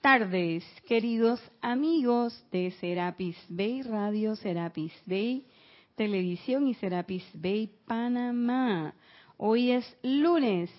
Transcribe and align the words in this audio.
tardes, 0.00 0.62
queridos 0.86 1.40
amigos 1.60 2.44
de 2.52 2.70
Serapis 2.80 3.36
Bay 3.48 3.82
Radio, 3.82 4.36
Serapis 4.36 4.92
Bay 5.04 5.44
Televisión 5.96 6.68
y 6.68 6.74
Serapis 6.74 7.24
Bay 7.34 7.72
Panamá. 7.88 8.94
Hoy 9.36 9.72
es 9.72 9.96
lunes, 10.04 10.70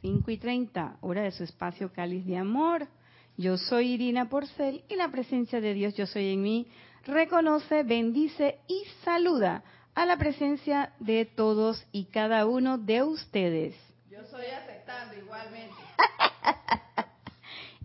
5 0.00 0.30
y 0.32 0.38
30, 0.38 0.96
hora 1.00 1.22
de 1.22 1.30
su 1.30 1.44
espacio 1.44 1.92
Cáliz 1.92 2.26
de 2.26 2.38
Amor. 2.38 2.88
Yo 3.36 3.56
soy 3.56 3.92
Irina 3.92 4.28
Porcel 4.28 4.82
y 4.88 4.96
la 4.96 5.08
presencia 5.12 5.60
de 5.60 5.72
Dios, 5.72 5.94
yo 5.94 6.06
soy 6.06 6.32
en 6.32 6.42
mí, 6.42 6.66
reconoce, 7.04 7.84
bendice 7.84 8.58
y 8.66 8.82
saluda 9.04 9.62
a 9.94 10.06
la 10.06 10.16
presencia 10.16 10.92
de 10.98 11.24
todos 11.24 11.86
y 11.92 12.06
cada 12.06 12.46
uno 12.46 12.78
de 12.78 13.04
ustedes. 13.04 13.76
Yo 14.10 14.24
soy 14.28 14.46
aceptando 14.46 15.16
igualmente. 15.16 15.76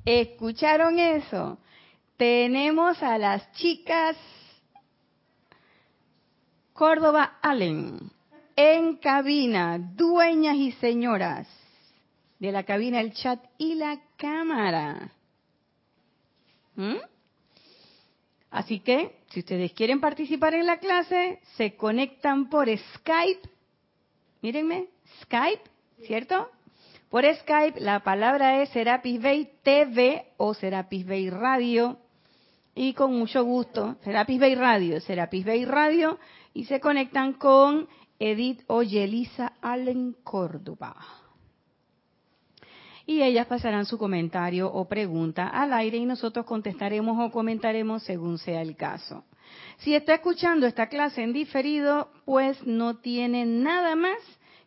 ¿Escucharon 0.06 1.00
eso? 1.00 1.58
Tenemos 2.16 3.02
a 3.02 3.18
las 3.18 3.52
chicas 3.54 4.16
Córdoba 6.74 7.40
Allen 7.42 8.12
en 8.56 8.98
cabina, 8.98 9.80
dueñas 9.80 10.58
y 10.58 10.72
señoras 10.74 11.48
de 12.38 12.52
la 12.52 12.64
cabina, 12.64 13.02
el 13.02 13.14
chat 13.14 13.44
y 13.58 13.76
la 13.76 14.00
cámara. 14.18 15.12
¿Mm? 16.76 16.98
Así 18.52 18.82
que, 18.82 19.24
si 19.30 19.40
ustedes 19.40 19.74
quieren 19.74 20.00
participar 20.00 20.54
en 20.54 20.68
la 20.68 20.78
clase, 20.78 21.40
se 21.58 21.76
conectan 21.76 22.50
por 22.50 22.68
Skype. 22.70 23.50
Mírenme, 24.42 24.88
Skype, 25.24 25.64
¿cierto? 26.06 26.50
Por 27.16 27.24
Skype 27.34 27.80
la 27.80 28.02
palabra 28.02 28.62
es 28.62 28.72
Serapis 28.72 29.22
Bay 29.22 29.50
TV 29.64 30.34
o 30.36 30.54
Serapis 30.54 31.08
Bay 31.08 31.30
Radio. 31.30 31.98
Y 32.76 32.92
con 32.92 33.18
mucho 33.18 33.42
gusto, 33.46 33.96
Serapis 34.04 34.38
Bay 34.38 34.54
Radio, 34.54 35.00
Serapis 35.00 35.46
Bay 35.46 35.64
Radio, 35.64 36.20
y 36.54 36.66
se 36.66 36.82
conectan 36.82 37.32
con 37.32 37.88
Edith 38.20 38.64
o 38.68 38.84
Yelisa 38.84 39.54
Allen 39.62 40.18
Córdoba. 40.26 40.94
Y 43.06 43.22
ellas 43.22 43.48
pasarán 43.48 43.86
su 43.86 43.98
comentario 43.98 44.70
o 44.70 44.86
pregunta 44.90 45.48
al 45.48 45.72
aire 45.72 45.96
y 45.96 46.06
nosotros 46.06 46.46
contestaremos 46.46 47.18
o 47.18 47.32
comentaremos 47.32 48.04
según 48.04 48.40
sea 48.40 48.62
el 48.62 48.76
caso. 48.76 49.24
Si 49.78 49.96
está 49.96 50.16
escuchando 50.16 50.68
esta 50.68 50.90
clase 50.90 51.24
en 51.24 51.32
diferido, 51.32 52.10
pues 52.26 52.62
no 52.68 52.98
tiene 52.98 53.46
nada 53.46 53.96
más 53.96 54.20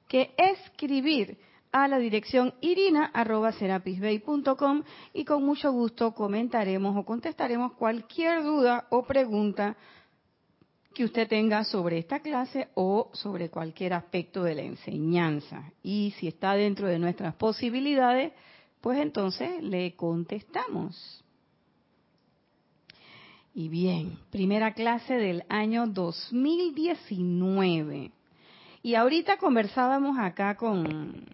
que 0.09 0.33
escribir 0.39 1.37
a 1.73 1.89
la 1.89 1.99
dirección 1.99 2.55
irina.serapisbay.com 2.61 4.83
y 5.13 5.25
con 5.25 5.45
mucho 5.45 5.73
gusto 5.73 6.15
comentaremos 6.15 6.97
o 6.97 7.05
contestaremos 7.05 7.73
cualquier 7.75 8.43
duda 8.43 8.87
o 8.91 9.05
pregunta 9.05 9.77
que 10.95 11.05
usted 11.05 11.29
tenga 11.29 11.65
sobre 11.65 11.99
esta 11.99 12.21
clase 12.21 12.69
o 12.75 13.11
sobre 13.13 13.51
cualquier 13.51 13.93
aspecto 13.93 14.43
de 14.43 14.55
la 14.57 14.63
enseñanza. 14.63 15.71
Y 15.83 16.15
si 16.19 16.29
está 16.29 16.55
dentro 16.55 16.89
de 16.89 16.99
nuestras 16.99 17.35
posibilidades, 17.35 18.33
pues 18.81 18.99
entonces 18.99 19.63
le 19.63 19.95
contestamos. 19.95 21.23
Y 23.55 23.69
bien, 23.69 24.19
primera 24.31 24.73
clase 24.75 25.15
del 25.15 25.45
año 25.49 25.87
2019. 25.87 28.11
Y 28.89 28.95
ahorita 28.95 29.37
conversábamos 29.37 30.19
acá 30.19 30.55
con, 30.55 31.27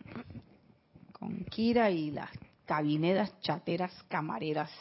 con 1.12 1.44
Kira 1.44 1.88
y 1.88 2.10
las 2.10 2.28
cabinedas 2.66 3.32
chateras 3.42 3.92
camareras, 4.08 4.72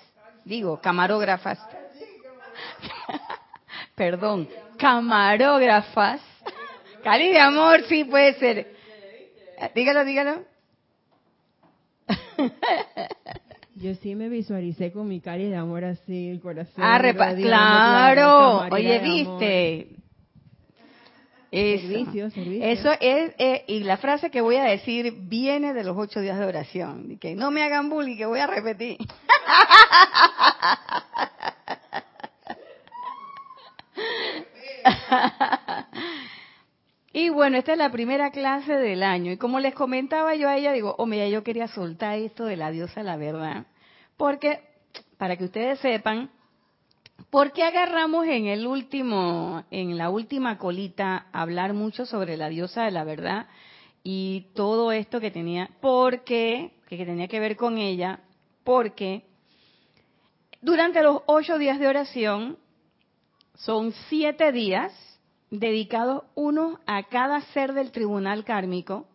digo, 0.43 0.81
camarógrafas. 0.81 1.59
Perdón, 3.95 4.49
camarógrafas. 4.79 6.19
Cali 7.03 7.29
de 7.29 7.39
amor, 7.39 7.83
sí 7.83 8.05
puede 8.05 8.33
ser. 8.39 8.75
Dígalo, 9.75 10.03
dígalo. 10.03 10.43
Yo 13.75 13.93
sí 14.01 14.15
me 14.15 14.29
visualicé 14.29 14.91
con 14.91 15.07
mi 15.07 15.21
cari 15.21 15.47
de 15.47 15.57
amor 15.57 15.85
así, 15.85 16.29
el 16.29 16.41
corazón. 16.41 16.83
Ah, 16.83 17.35
claro. 17.39 18.67
Oye, 18.71 18.97
viste. 18.97 20.02
Eso, 21.55 21.87
servicio, 21.87 22.31
servicio. 22.31 22.65
eso 22.65 22.91
es, 22.99 23.35
eh, 23.37 23.63
y 23.67 23.81
la 23.81 23.97
frase 23.97 24.31
que 24.31 24.41
voy 24.41 24.55
a 24.55 24.63
decir 24.63 25.13
viene 25.15 25.75
de 25.75 25.83
los 25.83 25.95
ocho 25.95 26.19
días 26.19 26.39
de 26.39 26.45
oración. 26.45 27.19
Que 27.19 27.35
no 27.35 27.51
me 27.51 27.61
hagan 27.61 27.91
bullying, 27.91 28.17
que 28.17 28.25
voy 28.25 28.39
a 28.39 28.47
repetir. 28.47 28.97
y 37.13 37.29
bueno, 37.29 37.59
esta 37.59 37.73
es 37.73 37.77
la 37.77 37.91
primera 37.91 38.31
clase 38.31 38.73
del 38.73 39.03
año. 39.03 39.31
Y 39.31 39.37
como 39.37 39.59
les 39.59 39.75
comentaba 39.75 40.33
yo 40.33 40.49
a 40.49 40.57
ella, 40.57 40.71
digo, 40.71 40.95
oh, 40.97 41.05
mira, 41.05 41.27
yo 41.27 41.43
quería 41.43 41.67
soltar 41.67 42.17
esto 42.17 42.45
de 42.45 42.57
la 42.57 42.71
diosa 42.71 43.03
la 43.03 43.15
verdad. 43.15 43.67
Porque, 44.17 44.59
para 45.19 45.37
que 45.37 45.43
ustedes 45.43 45.77
sepan, 45.81 46.31
¿Por 47.29 47.51
qué 47.51 47.63
agarramos 47.63 48.27
en 48.27 48.47
el 48.47 48.67
último, 48.67 49.63
en 49.71 49.97
la 49.97 50.09
última 50.09 50.57
colita, 50.57 51.27
hablar 51.31 51.73
mucho 51.73 52.05
sobre 52.05 52.37
la 52.37 52.49
diosa 52.49 52.83
de 52.83 52.91
la 52.91 53.03
verdad 53.03 53.47
y 54.03 54.47
todo 54.53 54.91
esto 54.91 55.19
que 55.19 55.31
tenía, 55.31 55.69
porque, 55.81 56.73
que 56.87 57.05
tenía 57.05 57.27
que 57.27 57.39
ver 57.39 57.55
con 57.55 57.77
ella, 57.77 58.19
porque 58.63 59.25
durante 60.61 61.01
los 61.01 61.21
ocho 61.25 61.57
días 61.57 61.79
de 61.79 61.87
oración 61.87 62.57
son 63.55 63.93
siete 64.09 64.51
días 64.51 64.91
dedicados 65.49 66.23
uno 66.35 66.79
a 66.85 67.03
cada 67.03 67.41
ser 67.53 67.73
del 67.73 67.91
tribunal 67.91 68.43
kármico. 68.43 69.07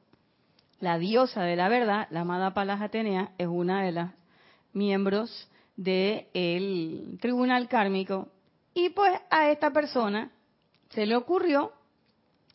La 0.80 0.98
diosa 0.98 1.42
de 1.42 1.56
la 1.56 1.68
verdad, 1.68 2.06
la 2.10 2.20
amada 2.20 2.54
Palas 2.54 2.80
Atenea, 2.80 3.32
es 3.38 3.48
una 3.48 3.82
de 3.82 3.92
las 3.92 4.12
miembros 4.72 5.50
del 5.78 7.16
tribunal 7.20 7.68
kármico. 7.68 8.28
Y 8.74 8.90
pues 8.90 9.12
a 9.30 9.50
esta 9.50 9.72
persona 9.72 10.32
se 10.90 11.06
le 11.06 11.16
ocurrió 11.16 11.72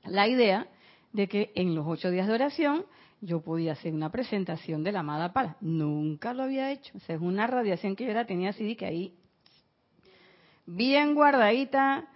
la 0.04 0.28
idea 0.28 0.68
de 1.14 1.28
que 1.28 1.52
en 1.56 1.74
los 1.74 1.88
ocho 1.88 2.12
días 2.12 2.28
de 2.28 2.34
oración 2.34 2.86
yo 3.22 3.42
podía 3.42 3.72
hacer 3.72 3.94
una 3.94 4.12
presentación 4.12 4.84
de 4.84 4.92
la 4.92 5.00
amada 5.00 5.32
Pala. 5.32 5.56
Nunca 5.62 6.34
lo 6.34 6.44
había 6.44 6.72
hecho. 6.72 6.98
Esa 6.98 7.14
es 7.14 7.22
una 7.22 7.48
radiación 7.48 7.96
que 7.96 8.06
yo 8.06 8.14
la 8.14 8.26
tenía 8.26 8.50
así, 8.50 8.76
que 8.76 8.86
ahí, 8.86 9.16
bien 10.66 11.16
guardadita, 11.16 12.10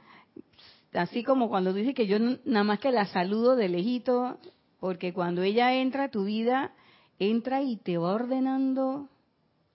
así 0.94 1.24
como 1.24 1.48
cuando 1.48 1.72
tú 1.72 1.78
dices 1.78 1.96
que 1.96 2.08
yo 2.08 2.18
nada 2.20 2.66
más 2.66 2.80
que 2.80 2.92
la 2.92 3.06
saludo 3.06 3.56
de 3.56 3.70
lejito, 3.70 4.40
porque 4.82 5.14
cuando 5.14 5.42
ella 5.42 5.74
entra 5.74 6.06
a 6.06 6.12
tu 6.12 6.26
vida, 6.26 6.74
entra 7.20 7.62
y 7.62 7.78
te 7.78 7.98
va 7.98 8.14
ordenando 8.14 9.08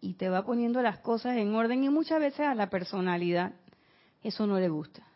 y 0.03 0.15
te 0.15 0.29
va 0.29 0.45
poniendo 0.45 0.83
las 0.83 0.99
cosas 0.99 1.37
en 1.37 1.55
orden 1.55 1.85
y 1.85 1.89
muchas 1.89 2.21
veces 2.21 2.41
a 2.41 2.57
la 2.57 2.69
personalidad 2.69 3.53
eso 4.23 4.47
no 4.47 4.59
le 4.59 4.69
gusta. 4.69 5.07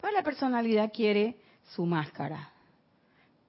Pero 0.00 0.12
la 0.12 0.22
personalidad 0.22 0.92
quiere 0.94 1.36
su 1.74 1.84
máscara. 1.84 2.52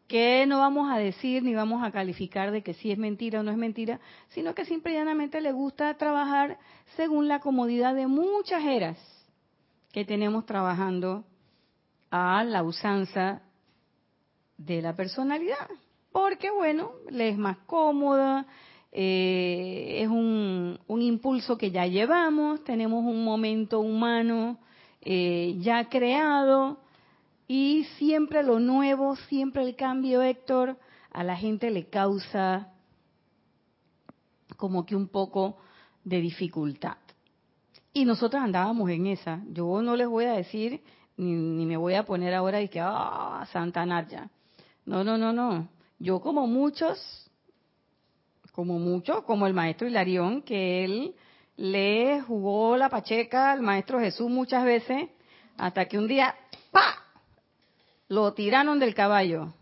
Que 0.07 0.45
no 0.48 0.59
vamos 0.59 0.92
a 0.92 0.98
decir 0.98 1.44
ni 1.44 1.54
vamos 1.54 1.83
a 1.83 1.92
calificar 1.92 2.51
de 2.51 2.63
que 2.63 2.74
si 2.74 2.92
es 2.92 2.98
mentira 2.98 3.42
o 3.42 3.44
no 3.44 3.51
es 3.51 3.57
mentira, 3.57 4.00
sino 4.30 4.56
que 4.56 4.65
simplemente 4.65 5.42
le 5.42 5.51
gusta 5.51 5.94
trabajar 5.95 6.57
según 6.95 7.27
la 7.27 7.39
comodidad 7.39 7.94
de 7.94 8.07
muchas 8.07 8.63
eras 8.63 8.98
que 9.92 10.06
tenemos 10.06 10.45
trabajando 10.45 11.24
a 12.09 12.44
la 12.44 12.63
usanza 12.63 13.42
de 14.57 14.81
la 14.81 14.95
personalidad. 14.95 15.69
Porque, 16.12 16.50
bueno, 16.50 16.94
le 17.12 17.30
es 17.30 17.38
más 17.38 17.57
cómoda, 17.68 18.48
eh, 18.92 20.00
es 20.01 20.10
un, 20.10 20.80
impulso 20.88 21.57
que 21.57 21.72
ya 21.72 21.86
llevamos, 21.86 22.63
tenemos 22.63 23.06
un 23.06 23.24
momento 23.24 23.80
humano 23.80 24.57
eh, 25.01 25.56
ya 25.60 25.89
creado 25.89 26.80
y 27.48 27.86
siempre 27.98 28.44
lo 28.44 28.60
nuevo, 28.60 29.16
siempre 29.16 29.63
el 29.63 29.75
cambio, 29.75 30.22
Héctor, 30.22 30.78
a 31.12 31.24
la 31.24 31.36
gente 31.36 31.69
le 31.72 31.88
causa 31.89 32.74
como 34.57 34.86
que 34.86 34.95
un 34.95 35.07
poco 35.07 35.57
de 36.04 36.19
dificultad. 36.19 36.98
Y 37.94 38.06
nosotros 38.06 38.42
andábamos 38.42 38.90
en 38.90 39.07
esa. 39.07 39.42
Yo 39.51 39.81
no 39.81 39.95
les 39.95 40.07
voy 40.07 40.25
a 40.25 40.33
decir, 40.33 40.81
ni, 41.16 41.33
ni 41.33 41.66
me 41.66 41.78
voy 41.78 41.95
a 41.95 42.06
poner 42.06 42.33
ahora 42.33 42.62
y 42.62 42.69
que, 42.69 42.80
ah, 42.81 43.48
Santa 43.51 43.86
Naya. 43.86 44.30
No, 44.86 45.04
no, 45.04 45.18
no, 45.18 45.33
no. 45.33 45.68
Yo 46.00 46.19
como 46.19 46.48
muchos 46.48 47.26
como 48.57 48.80
mucho, 48.80 49.24
como 49.24 49.45
el 49.45 49.54
maestro 49.54 49.88
Hilarión, 49.88 50.42
que 50.42 50.83
él 50.83 51.13
le 51.57 52.21
jugó 52.21 52.75
la 52.75 52.89
pacheca 52.89 53.51
al 53.51 53.62
maestro 53.62 54.00
Jesús 54.00 54.31
muchas 54.31 54.65
veces, 54.65 55.09
hasta 55.59 55.86
que 55.86 56.00
un 56.00 56.07
día, 56.07 56.33
¡pa! 56.71 57.04
Lo 58.07 58.33
tiraron 58.33 58.80
del 58.80 58.95
caballo. 58.95 59.54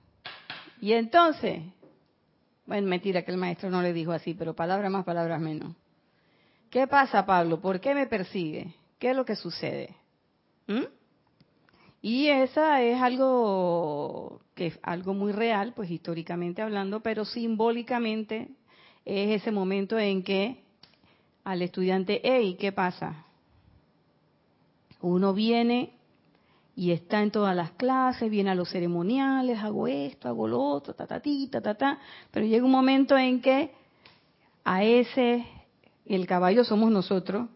Y 0.80 0.94
entonces, 0.94 1.62
bueno, 2.66 2.88
mentira 2.88 3.24
que 3.24 3.32
el 3.32 3.38
maestro 3.38 3.70
no 3.70 3.82
le 3.82 3.92
dijo 3.92 4.14
así, 4.14 4.34
pero 4.34 4.56
palabras 4.56 4.90
más, 4.90 5.04
palabras 5.04 5.42
menos. 5.42 5.76
¿Qué 6.70 6.88
pasa, 6.88 7.26
Pablo? 7.26 7.60
¿Por 7.60 7.82
qué 7.82 7.94
me 7.94 8.08
persigue? 8.08 8.76
¿Qué 8.98 9.10
es 9.10 9.16
lo 9.18 9.26
que 9.26 9.36
sucede? 9.36 9.94
¿Mm? 10.68 10.86
Y 12.02 12.28
esa 12.30 12.82
es 12.82 13.02
algo 13.02 14.40
que 14.54 14.68
es 14.68 14.80
algo 14.84 15.14
muy 15.14 15.34
real, 15.34 15.74
pues 15.76 15.92
históricamente 15.92 16.62
hablando, 16.62 17.02
pero 17.02 17.26
simbólicamente 17.26 18.52
es 19.06 19.42
ese 19.42 19.52
momento 19.52 19.98
en 20.00 20.24
que 20.24 20.64
al 21.44 21.62
estudiante, 21.62 22.22
hey, 22.24 22.58
¿qué 22.60 22.72
pasa? 22.72 23.26
Uno 25.00 25.34
viene 25.34 25.94
y 26.76 26.92
está 26.92 27.22
en 27.22 27.32
todas 27.32 27.56
las 27.56 27.72
clases, 27.72 28.30
viene 28.30 28.50
a 28.50 28.56
los 28.56 28.70
ceremoniales, 28.70 29.60
hago 29.60 29.88
esto, 29.88 30.28
hago 30.28 30.48
lo 30.48 30.60
otro, 30.60 30.96
ta, 30.96 31.06
ta, 31.06 31.20
ti, 31.20 31.48
ta, 31.52 31.62
ta, 31.62 31.76
ta, 31.76 32.00
pero 32.32 32.46
llega 32.46 32.66
un 32.66 32.72
momento 32.72 33.16
en 33.16 33.42
que 33.42 33.72
a 34.64 34.84
ese, 34.84 35.46
el 36.06 36.26
caballo 36.26 36.64
somos 36.64 36.92
nosotros, 36.92 37.48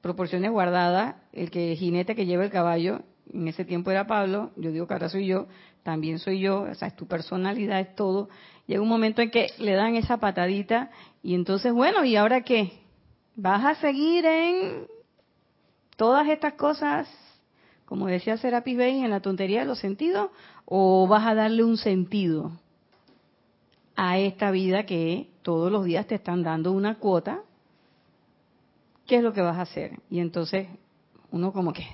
proporciones 0.00 0.50
guardadas, 0.50 1.16
el 1.32 1.50
que 1.50 1.76
jinete 1.76 2.16
que 2.16 2.24
lleva 2.26 2.44
el 2.44 2.50
caballo, 2.50 3.02
en 3.32 3.48
ese 3.48 3.64
tiempo 3.64 3.90
era 3.90 4.06
Pablo, 4.06 4.50
yo 4.56 4.70
digo 4.72 4.86
que 4.86 4.94
ahora 4.94 5.08
soy 5.08 5.26
yo, 5.26 5.46
también 5.82 6.18
soy 6.18 6.40
yo, 6.40 6.62
o 6.62 6.74
sea, 6.74 6.88
es 6.88 6.96
tu 6.96 7.06
personalidad, 7.06 7.80
es 7.80 7.94
todo. 7.94 8.28
Llega 8.66 8.82
un 8.82 8.88
momento 8.88 9.22
en 9.22 9.30
que 9.30 9.48
le 9.58 9.72
dan 9.72 9.96
esa 9.96 10.18
patadita 10.18 10.90
y 11.22 11.34
entonces, 11.34 11.72
bueno, 11.72 12.04
¿y 12.04 12.16
ahora 12.16 12.42
qué? 12.42 12.72
¿Vas 13.36 13.64
a 13.64 13.74
seguir 13.76 14.26
en 14.26 14.86
todas 15.96 16.28
estas 16.28 16.54
cosas, 16.54 17.08
como 17.84 18.06
decía 18.06 18.36
Serapis 18.36 18.76
Bey, 18.76 19.00
en 19.00 19.10
la 19.10 19.20
tontería 19.20 19.60
de 19.60 19.66
los 19.66 19.78
sentidos, 19.78 20.30
o 20.64 21.06
vas 21.06 21.26
a 21.26 21.34
darle 21.34 21.64
un 21.64 21.76
sentido 21.76 22.52
a 23.96 24.18
esta 24.18 24.50
vida 24.50 24.84
que 24.84 25.28
todos 25.42 25.72
los 25.72 25.84
días 25.84 26.06
te 26.06 26.14
están 26.14 26.42
dando 26.42 26.72
una 26.72 26.98
cuota 26.98 27.42
¿qué 29.08 29.16
es 29.16 29.22
lo 29.22 29.32
que 29.32 29.40
vas 29.40 29.56
a 29.56 29.62
hacer? 29.62 29.98
Y 30.10 30.20
entonces 30.20 30.68
uno 31.32 31.52
como 31.52 31.72
que 31.72 31.84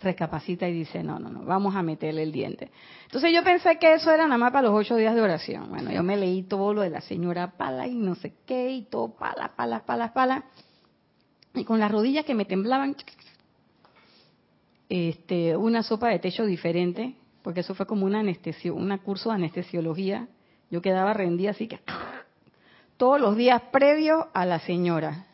recapacita 0.00 0.68
y 0.68 0.72
dice, 0.72 1.02
no, 1.02 1.18
no, 1.18 1.30
no, 1.30 1.44
vamos 1.44 1.74
a 1.76 1.82
meterle 1.82 2.22
el 2.22 2.32
diente. 2.32 2.70
Entonces 3.04 3.32
yo 3.34 3.44
pensé 3.44 3.78
que 3.78 3.94
eso 3.94 4.10
era 4.10 4.24
nada 4.24 4.38
más 4.38 4.52
para 4.52 4.68
los 4.68 4.78
ocho 4.78 4.96
días 4.96 5.14
de 5.14 5.20
oración. 5.20 5.68
Bueno, 5.68 5.90
yo 5.90 6.02
me 6.02 6.16
leí 6.16 6.42
todo 6.42 6.72
lo 6.72 6.82
de 6.82 6.90
la 6.90 7.00
señora 7.00 7.52
Pala 7.56 7.86
y 7.86 7.94
no 7.94 8.14
sé 8.14 8.34
qué, 8.46 8.70
y 8.70 8.82
todo 8.82 9.14
pala, 9.14 9.52
pala, 9.56 9.84
pala, 9.84 10.12
pala. 10.12 10.44
Y 11.54 11.64
con 11.64 11.80
las 11.80 11.90
rodillas 11.90 12.24
que 12.24 12.34
me 12.34 12.44
temblaban, 12.44 12.96
este, 14.88 15.56
una 15.56 15.82
sopa 15.82 16.08
de 16.08 16.18
techo 16.18 16.46
diferente, 16.46 17.14
porque 17.42 17.60
eso 17.60 17.74
fue 17.74 17.86
como 17.86 18.06
una 18.06 18.20
anestesio, 18.20 18.74
un 18.74 18.96
curso 18.98 19.30
de 19.30 19.36
anestesiología. 19.36 20.28
Yo 20.70 20.80
quedaba 20.80 21.12
rendida 21.12 21.50
así 21.50 21.66
que 21.66 21.80
todos 22.96 23.20
los 23.20 23.36
días 23.36 23.62
previos 23.72 24.26
a 24.32 24.46
la 24.46 24.60
señora. 24.60 25.26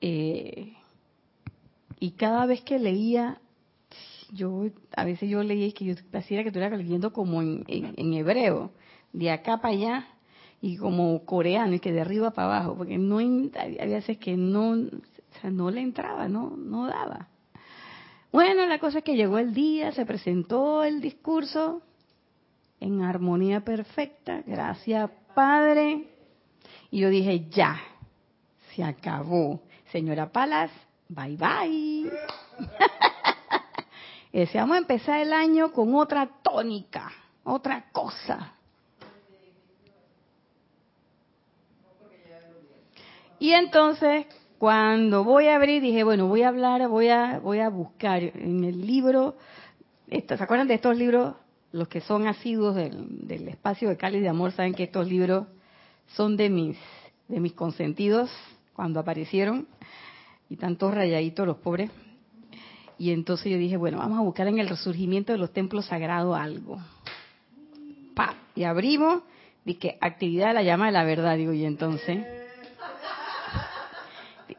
Eh, 0.00 0.77
y 2.00 2.12
cada 2.12 2.46
vez 2.46 2.62
que 2.62 2.78
leía, 2.78 3.40
yo 4.30 4.66
a 4.94 5.04
veces 5.04 5.28
yo 5.28 5.42
leía 5.42 5.72
que 5.72 5.84
yo 5.84 5.94
parecía 6.10 6.42
que 6.42 6.48
estuviera 6.48 6.76
leyendo 6.76 7.12
como 7.12 7.42
en, 7.42 7.64
hebreo, 8.14 8.70
de 9.12 9.30
acá 9.30 9.58
para 9.58 9.74
allá, 9.74 10.08
y 10.60 10.76
como 10.76 11.24
coreano, 11.24 11.74
y 11.74 11.80
que 11.80 11.92
de 11.92 12.00
arriba 12.00 12.32
para 12.32 12.56
abajo, 12.56 12.76
porque 12.76 12.98
no 12.98 13.18
había 13.18 13.84
veces 13.86 14.18
que 14.18 14.36
no, 14.36 14.76
no 15.44 15.70
le 15.70 15.80
entraba, 15.80 16.28
no, 16.28 16.56
no 16.56 16.86
daba. 16.86 17.28
Bueno, 18.32 18.66
la 18.66 18.78
cosa 18.78 18.98
es 18.98 19.04
que 19.04 19.16
llegó 19.16 19.38
el 19.38 19.54
día, 19.54 19.92
se 19.92 20.04
presentó 20.04 20.84
el 20.84 21.00
discurso 21.00 21.82
en 22.80 23.02
armonía 23.02 23.60
perfecta, 23.60 24.42
gracias 24.46 25.10
Padre, 25.34 26.08
y 26.90 27.00
yo 27.00 27.08
dije, 27.08 27.48
ya, 27.50 27.80
se 28.74 28.84
acabó 28.84 29.62
Señora 29.90 30.30
Palas, 30.30 30.70
bye 31.08 31.36
bye. 31.36 32.10
Ese, 34.32 34.58
vamos 34.58 34.76
a 34.76 34.78
empezar 34.78 35.20
el 35.20 35.32
año 35.32 35.72
con 35.72 35.94
otra 35.94 36.28
tónica, 36.42 37.10
otra 37.44 37.86
cosa. 37.92 38.52
Y 43.38 43.52
entonces, 43.52 44.26
cuando 44.58 45.24
voy 45.24 45.46
a 45.46 45.56
abrir, 45.56 45.80
dije, 45.80 46.04
bueno, 46.04 46.26
voy 46.26 46.42
a 46.42 46.48
hablar, 46.48 46.88
voy 46.88 47.08
a, 47.08 47.38
voy 47.38 47.60
a 47.60 47.68
buscar 47.68 48.22
en 48.22 48.64
el 48.64 48.86
libro, 48.86 49.36
¿se 50.10 50.34
acuerdan 50.34 50.68
de 50.68 50.74
estos 50.74 50.96
libros? 50.96 51.34
Los 51.70 51.88
que 51.88 52.00
son 52.00 52.26
asiduos 52.26 52.74
del, 52.74 53.26
del 53.26 53.48
espacio 53.48 53.88
de 53.88 53.96
Cáliz 53.96 54.22
de 54.22 54.28
Amor 54.28 54.52
saben 54.52 54.74
que 54.74 54.84
estos 54.84 55.06
libros 55.06 55.46
son 56.08 56.36
de 56.36 56.50
mis, 56.50 56.78
de 57.28 57.40
mis 57.40 57.52
consentidos 57.52 58.30
cuando 58.74 59.00
aparecieron 59.00 59.68
y 60.48 60.56
tantos 60.56 60.94
rayaditos 60.94 61.46
los 61.46 61.58
pobres. 61.58 61.90
Y 62.98 63.12
entonces 63.12 63.52
yo 63.52 63.58
dije, 63.58 63.76
bueno, 63.76 63.98
vamos 63.98 64.18
a 64.18 64.22
buscar 64.22 64.48
en 64.48 64.58
el 64.58 64.68
resurgimiento 64.68 65.32
de 65.32 65.38
los 65.38 65.52
templos 65.52 65.86
sagrados 65.86 66.36
algo. 66.36 66.78
Pa, 68.14 68.34
y 68.54 68.64
abrimos, 68.64 69.22
dije, 69.64 69.96
actividad 70.00 70.48
de 70.48 70.54
la 70.54 70.62
llama 70.62 70.86
de 70.86 70.92
la 70.92 71.04
verdad, 71.04 71.36
digo, 71.36 71.52
y 71.52 71.64
entonces. 71.64 72.26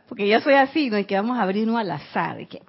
Porque 0.07 0.27
yo 0.27 0.39
soy 0.39 0.53
así, 0.53 0.89
no 0.89 0.97
es 0.97 1.05
que 1.05 1.15
vamos 1.15 1.37
a 1.37 1.43
abrir 1.43 1.67
uno 1.67 1.77
al 1.77 1.91
azar, 1.91 2.47
que, 2.47 2.61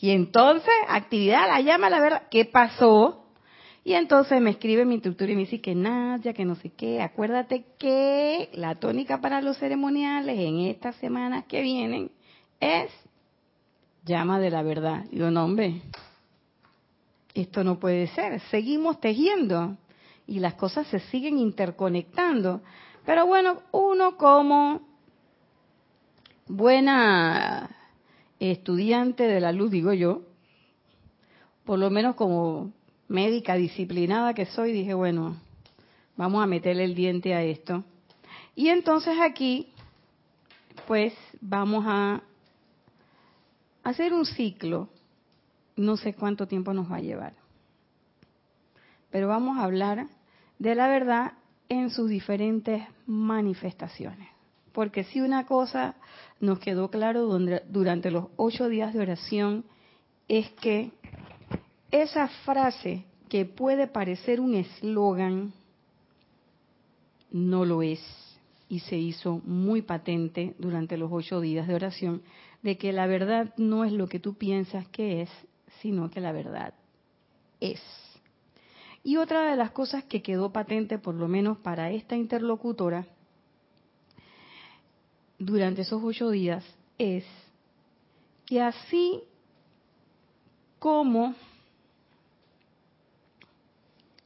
y 0.00 0.10
entonces, 0.12 0.72
actividad 0.88 1.42
de 1.42 1.48
la 1.48 1.60
llama 1.60 1.88
de 1.88 1.90
la 1.90 2.00
verdad, 2.00 2.22
¿qué 2.30 2.46
pasó? 2.46 3.26
Y 3.82 3.94
entonces 3.94 4.40
me 4.40 4.50
escribe 4.50 4.84
mi 4.84 4.94
instructor 4.94 5.30
y 5.30 5.34
me 5.34 5.40
dice 5.40 5.60
que 5.60 5.74
Nadia, 5.74 6.34
que 6.34 6.44
no 6.44 6.54
sé 6.54 6.70
qué, 6.70 7.00
acuérdate 7.00 7.64
que 7.78 8.50
la 8.52 8.74
tónica 8.74 9.20
para 9.20 9.40
los 9.40 9.56
ceremoniales 9.56 10.38
en 10.38 10.60
estas 10.60 10.96
semanas 10.96 11.46
que 11.46 11.62
vienen 11.62 12.10
es 12.60 12.90
llama 14.04 14.38
de 14.38 14.50
la 14.50 14.62
verdad. 14.62 15.06
Y 15.10 15.18
yo, 15.18 15.30
no, 15.30 15.44
hombre, 15.44 15.80
esto 17.34 17.64
no 17.64 17.78
puede 17.78 18.06
ser. 18.08 18.40
Seguimos 18.50 19.00
tejiendo 19.00 19.76
y 20.26 20.40
las 20.40 20.54
cosas 20.54 20.86
se 20.88 21.00
siguen 21.00 21.38
interconectando. 21.38 22.60
Pero 23.06 23.26
bueno, 23.26 23.62
uno 23.72 24.16
como 24.18 24.82
buena 26.46 27.70
estudiante 28.38 29.24
de 29.24 29.40
la 29.40 29.52
luz, 29.52 29.70
digo 29.70 29.92
yo, 29.92 30.22
por 31.64 31.78
lo 31.78 31.90
menos 31.90 32.14
como 32.16 32.72
médica 33.10 33.56
disciplinada 33.56 34.34
que 34.34 34.46
soy, 34.46 34.72
dije, 34.72 34.94
bueno, 34.94 35.36
vamos 36.16 36.42
a 36.42 36.46
meterle 36.46 36.84
el 36.84 36.94
diente 36.94 37.34
a 37.34 37.42
esto. 37.42 37.82
Y 38.54 38.68
entonces 38.68 39.18
aquí, 39.20 39.72
pues 40.86 41.12
vamos 41.40 41.84
a 41.88 42.22
hacer 43.82 44.12
un 44.12 44.24
ciclo, 44.24 44.88
no 45.74 45.96
sé 45.96 46.14
cuánto 46.14 46.46
tiempo 46.46 46.72
nos 46.72 46.90
va 46.90 46.96
a 46.96 47.00
llevar, 47.00 47.34
pero 49.10 49.26
vamos 49.26 49.58
a 49.58 49.64
hablar 49.64 50.06
de 50.60 50.74
la 50.76 50.86
verdad 50.86 51.32
en 51.68 51.90
sus 51.90 52.08
diferentes 52.08 52.84
manifestaciones. 53.06 54.28
Porque 54.72 55.02
si 55.02 55.20
una 55.20 55.46
cosa 55.46 55.96
nos 56.38 56.60
quedó 56.60 56.90
claro 56.90 57.26
durante 57.26 58.12
los 58.12 58.26
ocho 58.36 58.68
días 58.68 58.94
de 58.94 59.00
oración 59.00 59.64
es 60.28 60.48
que 60.52 60.92
esa 61.90 62.28
frase 62.44 63.04
que 63.28 63.44
puede 63.44 63.86
parecer 63.86 64.40
un 64.40 64.54
eslogan, 64.54 65.52
no 67.30 67.64
lo 67.64 67.82
es. 67.82 68.00
Y 68.68 68.80
se 68.80 68.96
hizo 68.96 69.40
muy 69.44 69.82
patente 69.82 70.54
durante 70.58 70.96
los 70.96 71.10
ocho 71.12 71.40
días 71.40 71.66
de 71.66 71.74
oración 71.74 72.22
de 72.62 72.76
que 72.76 72.92
la 72.92 73.06
verdad 73.06 73.52
no 73.56 73.84
es 73.84 73.92
lo 73.92 74.08
que 74.08 74.20
tú 74.20 74.34
piensas 74.34 74.86
que 74.88 75.22
es, 75.22 75.30
sino 75.80 76.10
que 76.10 76.20
la 76.20 76.30
verdad 76.30 76.74
es. 77.58 77.80
Y 79.02 79.16
otra 79.16 79.50
de 79.50 79.56
las 79.56 79.70
cosas 79.70 80.04
que 80.04 80.22
quedó 80.22 80.52
patente, 80.52 80.98
por 80.98 81.14
lo 81.14 81.26
menos 81.26 81.58
para 81.58 81.90
esta 81.90 82.16
interlocutora, 82.16 83.06
durante 85.38 85.82
esos 85.82 86.02
ocho 86.04 86.30
días, 86.30 86.64
es 86.98 87.24
que 88.46 88.60
así 88.60 89.22
como 90.78 91.34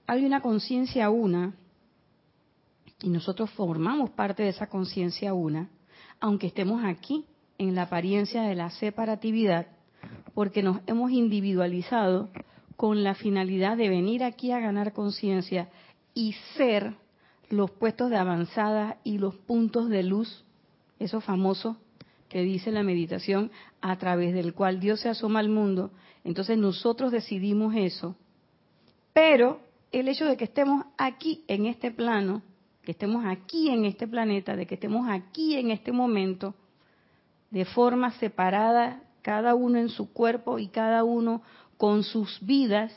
hay 0.07 0.25
una 0.25 0.41
conciencia 0.41 1.11
una, 1.11 1.55
y 3.03 3.09
nosotros 3.09 3.51
formamos 3.51 4.11
parte 4.11 4.43
de 4.43 4.51
esa 4.51 4.69
conciencia 4.69 5.35
una, 5.35 5.69
aunque 6.21 6.47
estemos 6.47 6.85
aquí 6.85 7.25
en 7.59 7.75
la 7.75 7.83
apariencia 7.83 8.43
de 8.43 8.55
la 8.55 8.71
separatividad, 8.71 9.67
porque 10.35 10.63
nos 10.63 10.81
hemos 10.87 11.11
individualizado 11.11 12.29
con 12.77 13.05
la 13.05 13.15
finalidad 13.15 13.77
de 13.77 13.89
venir 13.89 14.25
aquí 14.25 14.51
a 14.51 14.61
ganar 14.61 14.93
conciencia 14.93 15.69
y 16.13 16.35
ser 16.57 16.95
los 17.51 17.71
puestos 17.71 18.11
de 18.11 18.17
avanzada 18.17 18.99
y 19.05 19.19
los 19.19 19.35
puntos 19.37 19.89
de 19.89 20.03
luz, 20.03 20.45
eso 20.99 21.21
famoso 21.21 21.77
que 22.29 22.43
dice 22.43 22.73
la 22.73 22.83
meditación, 22.83 23.51
a 23.81 23.97
través 23.97 24.35
del 24.35 24.55
cual 24.55 24.81
Dios 24.81 25.01
se 25.01 25.09
asoma 25.09 25.39
al 25.39 25.49
mundo. 25.49 25.93
Entonces 26.25 26.59
nosotros 26.59 27.13
decidimos 27.13 27.75
eso, 27.77 28.17
pero 29.13 29.61
el 30.01 30.09
hecho 30.09 30.27
de 30.27 30.37
que 30.37 30.45
estemos 30.45 30.87
aquí 30.99 31.45
en 31.49 31.67
este 31.67 31.91
plano 31.91 32.43
que 32.85 32.93
estemos 32.93 33.25
aquí 33.27 33.71
en 33.71 33.85
este 33.87 34.07
planeta, 34.07 34.55
de 34.55 34.67
que 34.67 34.75
estemos 34.75 35.09
aquí 35.09 35.57
en 35.57 35.71
este 35.71 35.91
momento, 35.91 36.55
de 37.51 37.65
forma 37.65 38.11
separada, 38.13 39.03
cada 39.23 39.55
uno 39.55 39.79
en 39.79 39.89
su 39.89 40.13
cuerpo 40.13 40.59
y 40.59 40.69
cada 40.69 41.03
uno 41.03 41.43
con 41.79 42.03
sus 42.03 42.39
vidas, 42.45 42.93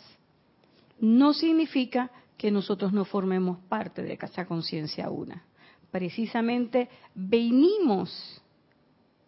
no 1.00 1.34
significa 1.34 2.12
que 2.38 2.52
nosotros 2.52 2.92
no 2.92 3.06
formemos 3.06 3.60
parte 3.70 4.04
de 4.04 4.20
esa 4.22 4.46
conciencia 4.46 5.10
una. 5.10 5.44
Precisamente 5.90 6.90
venimos 7.16 8.42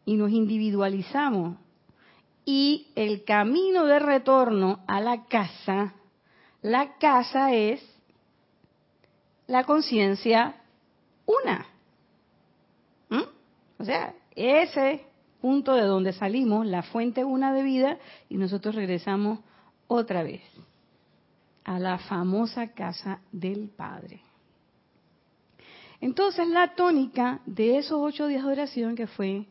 y 0.05 0.15
nos 0.15 0.31
individualizamos 0.31 1.57
y 2.43 2.87
el 2.95 3.23
camino 3.23 3.85
de 3.85 3.99
retorno 3.99 4.83
a 4.87 4.99
la 4.99 5.25
casa, 5.25 5.93
la 6.61 6.97
casa 6.97 7.53
es 7.53 7.81
la 9.47 9.63
conciencia 9.63 10.55
una. 11.25 11.65
¿Mm? 13.09 13.23
O 13.79 13.83
sea, 13.83 14.13
ese 14.35 15.05
punto 15.41 15.73
de 15.73 15.83
donde 15.83 16.13
salimos, 16.13 16.65
la 16.65 16.83
fuente 16.83 17.23
una 17.23 17.53
de 17.53 17.63
vida, 17.63 17.97
y 18.29 18.37
nosotros 18.37 18.75
regresamos 18.75 19.39
otra 19.87 20.23
vez 20.23 20.41
a 21.63 21.79
la 21.79 21.97
famosa 21.97 22.73
casa 22.73 23.21
del 23.31 23.69
Padre. 23.69 24.21
Entonces 26.01 26.47
la 26.47 26.75
tónica 26.75 27.41
de 27.45 27.77
esos 27.77 27.99
ocho 28.01 28.27
días 28.27 28.43
de 28.43 28.51
oración 28.51 28.95
que 28.95 29.07
fue 29.07 29.45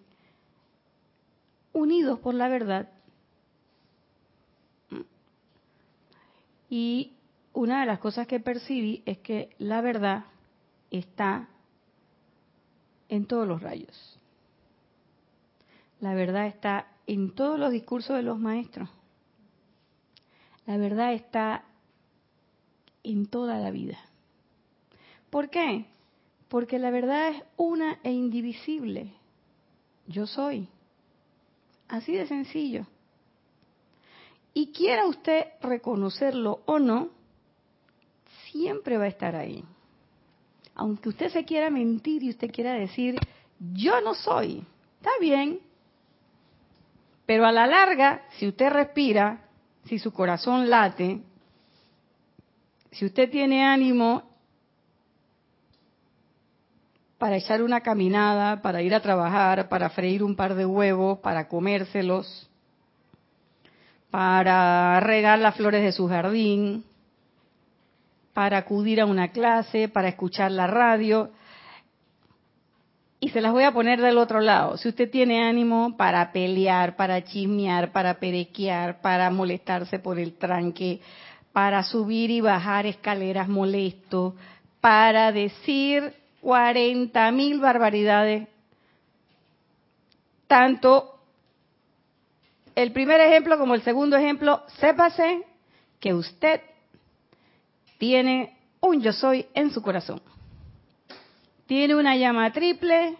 unidos 1.72 2.18
por 2.20 2.34
la 2.34 2.48
verdad 2.48 2.90
y 6.70 7.12
una 7.52 7.80
de 7.80 7.86
las 7.86 7.98
cosas 7.98 8.26
que 8.26 8.40
percibí 8.40 9.02
es 9.06 9.18
que 9.18 9.50
la 9.58 9.80
verdad 9.80 10.24
está 10.90 11.48
en 13.08 13.26
todos 13.26 13.48
los 13.48 13.62
rayos. 13.62 14.18
La 16.00 16.14
verdad 16.14 16.46
está 16.46 16.86
en 17.06 17.34
todos 17.34 17.58
los 17.58 17.72
discursos 17.72 18.16
de 18.16 18.22
los 18.22 18.38
maestros. 18.38 18.88
La 20.66 20.76
verdad 20.76 21.14
está 21.14 21.64
en 23.02 23.26
toda 23.26 23.58
la 23.58 23.70
vida. 23.70 23.98
¿Por 25.30 25.50
qué? 25.50 25.86
Porque 26.48 26.78
la 26.78 26.90
verdad 26.90 27.30
es 27.30 27.42
una 27.56 27.98
e 28.02 28.12
indivisible. 28.12 29.12
Yo 30.06 30.26
soy. 30.26 30.68
Así 31.88 32.12
de 32.14 32.26
sencillo. 32.26 32.86
Y 34.58 34.72
quiera 34.72 35.06
usted 35.06 35.44
reconocerlo 35.62 36.62
o 36.66 36.80
no, 36.80 37.10
siempre 38.50 38.98
va 38.98 39.04
a 39.04 39.06
estar 39.06 39.36
ahí. 39.36 39.64
Aunque 40.74 41.10
usted 41.10 41.28
se 41.28 41.44
quiera 41.44 41.70
mentir 41.70 42.24
y 42.24 42.30
usted 42.30 42.50
quiera 42.50 42.72
decir, 42.72 43.20
yo 43.60 44.00
no 44.00 44.14
soy, 44.14 44.66
está 44.96 45.10
bien. 45.20 45.60
Pero 47.24 47.46
a 47.46 47.52
la 47.52 47.68
larga, 47.68 48.24
si 48.30 48.48
usted 48.48 48.70
respira, 48.70 49.48
si 49.84 50.00
su 50.00 50.12
corazón 50.12 50.68
late, 50.68 51.22
si 52.90 53.06
usted 53.06 53.30
tiene 53.30 53.64
ánimo 53.64 54.24
para 57.16 57.36
echar 57.36 57.62
una 57.62 57.80
caminada, 57.80 58.60
para 58.60 58.82
ir 58.82 58.92
a 58.92 59.02
trabajar, 59.02 59.68
para 59.68 59.88
freír 59.90 60.24
un 60.24 60.34
par 60.34 60.56
de 60.56 60.66
huevos, 60.66 61.20
para 61.20 61.46
comérselos, 61.46 62.47
para 64.10 65.00
regar 65.00 65.38
las 65.38 65.56
flores 65.56 65.82
de 65.82 65.92
su 65.92 66.08
jardín, 66.08 66.84
para 68.32 68.58
acudir 68.58 69.00
a 69.00 69.06
una 69.06 69.28
clase, 69.28 69.88
para 69.88 70.08
escuchar 70.08 70.50
la 70.52 70.66
radio. 70.66 71.30
Y 73.20 73.30
se 73.30 73.40
las 73.40 73.52
voy 73.52 73.64
a 73.64 73.72
poner 73.72 74.00
del 74.00 74.16
otro 74.16 74.40
lado. 74.40 74.76
Si 74.76 74.88
usted 74.88 75.10
tiene 75.10 75.42
ánimo 75.42 75.96
para 75.96 76.30
pelear, 76.32 76.94
para 76.96 77.24
chismear, 77.24 77.90
para 77.90 78.14
perequear, 78.14 79.00
para 79.00 79.28
molestarse 79.30 79.98
por 79.98 80.18
el 80.18 80.34
tranque, 80.34 81.00
para 81.52 81.82
subir 81.82 82.30
y 82.30 82.40
bajar 82.40 82.86
escaleras 82.86 83.48
molesto, 83.48 84.36
para 84.80 85.32
decir 85.32 86.14
40 86.40 87.32
mil 87.32 87.58
barbaridades, 87.58 88.46
tanto 90.46 91.17
el 92.82 92.92
primer 92.92 93.20
ejemplo 93.20 93.58
como 93.58 93.74
el 93.74 93.82
segundo 93.82 94.16
ejemplo, 94.16 94.62
sépase 94.78 95.44
que 95.98 96.14
usted 96.14 96.60
tiene 97.98 98.56
un 98.80 99.00
yo 99.00 99.12
soy 99.12 99.46
en 99.52 99.72
su 99.72 99.82
corazón. 99.82 100.22
Tiene 101.66 101.96
una 101.96 102.16
llama 102.16 102.52
triple, 102.52 103.16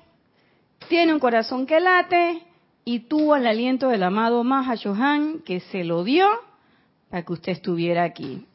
tiene 0.88 1.12
un 1.12 1.18
corazón 1.18 1.66
que 1.66 1.80
late 1.80 2.40
y 2.84 3.00
tuvo 3.00 3.34
el 3.34 3.48
aliento 3.48 3.88
del 3.88 4.04
amado 4.04 4.44
Mahashohan 4.44 5.40
que 5.40 5.58
se 5.58 5.82
lo 5.82 6.04
dio 6.04 6.28
para 7.10 7.24
que 7.24 7.32
usted 7.32 7.50
estuviera 7.50 8.04
aquí. 8.04 8.46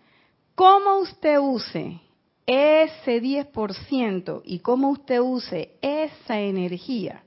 ¿Cómo 0.55 0.99
usted 0.99 1.37
use 1.37 1.99
ese 2.45 3.21
10% 3.21 4.41
y 4.45 4.59
cómo 4.59 4.89
usted 4.91 5.19
use 5.19 5.73
esa 5.81 6.39
energía 6.39 7.23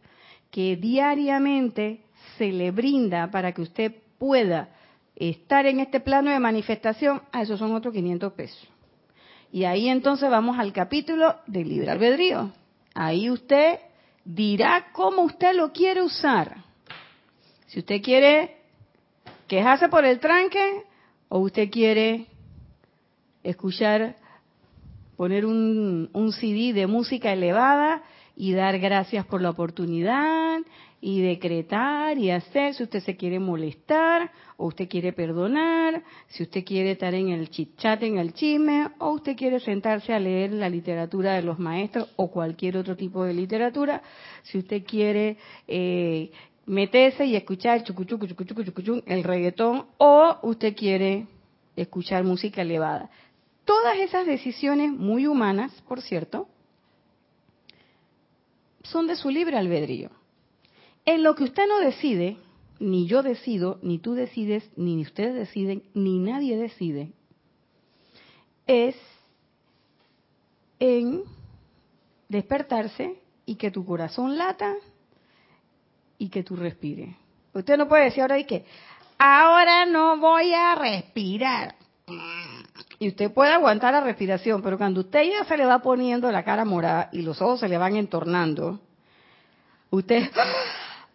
que 0.50 0.76
diariamente 0.76 2.05
se 2.36 2.52
le 2.52 2.70
brinda 2.70 3.30
para 3.30 3.52
que 3.52 3.62
usted 3.62 3.92
pueda 4.18 4.68
estar 5.14 5.66
en 5.66 5.80
este 5.80 6.00
plano 6.00 6.30
de 6.30 6.38
manifestación, 6.38 7.22
a 7.32 7.42
esos 7.42 7.58
son 7.58 7.74
otros 7.74 7.94
500 7.94 8.32
pesos. 8.32 8.68
Y 9.52 9.64
ahí 9.64 9.88
entonces 9.88 10.30
vamos 10.30 10.58
al 10.58 10.72
capítulo 10.72 11.36
de 11.46 11.64
libre 11.64 11.90
albedrío. 11.90 12.50
Ahí 12.94 13.30
usted 13.30 13.78
dirá 14.24 14.88
cómo 14.92 15.22
usted 15.22 15.54
lo 15.54 15.72
quiere 15.72 16.02
usar. 16.02 16.64
Si 17.66 17.78
usted 17.78 18.02
quiere 18.02 18.56
quejarse 19.46 19.88
por 19.88 20.04
el 20.04 20.18
tranque 20.18 20.82
o 21.28 21.38
usted 21.38 21.70
quiere 21.70 22.26
escuchar, 23.42 24.16
poner 25.16 25.46
un, 25.46 26.10
un 26.12 26.32
CD 26.32 26.72
de 26.72 26.86
música 26.86 27.32
elevada 27.32 28.02
y 28.36 28.52
dar 28.52 28.78
gracias 28.78 29.24
por 29.24 29.40
la 29.40 29.50
oportunidad 29.50 30.60
y 31.00 31.22
decretar 31.22 32.18
y 32.18 32.30
hacer 32.30 32.74
si 32.74 32.82
usted 32.82 33.00
se 33.00 33.16
quiere 33.16 33.38
molestar 33.38 34.30
o 34.56 34.66
usted 34.66 34.88
quiere 34.88 35.12
perdonar, 35.12 36.02
si 36.28 36.42
usted 36.42 36.64
quiere 36.64 36.92
estar 36.92 37.14
en 37.14 37.30
el 37.30 37.48
chit 37.48 37.76
chat, 37.78 38.02
en 38.02 38.18
el 38.18 38.34
chisme 38.34 38.88
o 38.98 39.12
usted 39.12 39.36
quiere 39.36 39.60
sentarse 39.60 40.12
a 40.12 40.20
leer 40.20 40.52
la 40.52 40.68
literatura 40.68 41.34
de 41.34 41.42
los 41.42 41.58
maestros 41.58 42.08
o 42.16 42.30
cualquier 42.30 42.76
otro 42.76 42.96
tipo 42.96 43.24
de 43.24 43.34
literatura, 43.34 44.02
si 44.42 44.58
usted 44.58 44.84
quiere 44.84 45.38
eh, 45.66 46.30
meterse 46.66 47.24
y 47.24 47.36
escuchar 47.36 47.82
el 47.86 49.02
el 49.06 49.24
reggaetón 49.24 49.86
o 49.98 50.36
usted 50.42 50.74
quiere 50.76 51.26
escuchar 51.76 52.24
música 52.24 52.62
elevada. 52.62 53.10
Todas 53.64 53.98
esas 53.98 54.26
decisiones 54.26 54.92
muy 54.92 55.26
humanas, 55.26 55.72
por 55.88 56.00
cierto, 56.00 56.48
son 58.86 59.06
de 59.06 59.16
su 59.16 59.30
libre 59.30 59.56
albedrío. 59.56 60.10
En 61.04 61.22
lo 61.22 61.34
que 61.34 61.44
usted 61.44 61.66
no 61.68 61.78
decide, 61.78 62.36
ni 62.78 63.06
yo 63.06 63.22
decido, 63.22 63.78
ni 63.82 63.98
tú 63.98 64.14
decides, 64.14 64.68
ni 64.76 65.00
ustedes 65.02 65.34
deciden, 65.34 65.82
ni 65.94 66.18
nadie 66.18 66.56
decide, 66.56 67.12
es 68.66 68.96
en 70.78 71.22
despertarse 72.28 73.20
y 73.46 73.54
que 73.54 73.70
tu 73.70 73.84
corazón 73.84 74.36
lata 74.36 74.74
y 76.18 76.28
que 76.28 76.42
tú 76.42 76.56
respires. 76.56 77.14
Usted 77.54 77.78
no 77.78 77.88
puede 77.88 78.04
decir 78.04 78.22
ahora 78.22 78.38
y 78.38 78.44
que 78.44 78.64
ahora 79.18 79.86
no 79.86 80.18
voy 80.18 80.52
a 80.52 80.74
respirar. 80.74 81.76
Y 82.98 83.08
usted 83.08 83.32
puede 83.32 83.52
aguantar 83.52 83.92
la 83.92 84.00
respiración, 84.00 84.62
pero 84.62 84.78
cuando 84.78 85.00
usted 85.00 85.24
ya 85.24 85.44
se 85.44 85.56
le 85.56 85.66
va 85.66 85.80
poniendo 85.80 86.30
la 86.32 86.44
cara 86.44 86.64
morada 86.64 87.10
y 87.12 87.22
los 87.22 87.40
ojos 87.42 87.60
se 87.60 87.68
le 87.68 87.76
van 87.76 87.96
entornando, 87.96 88.80
usted 89.90 90.30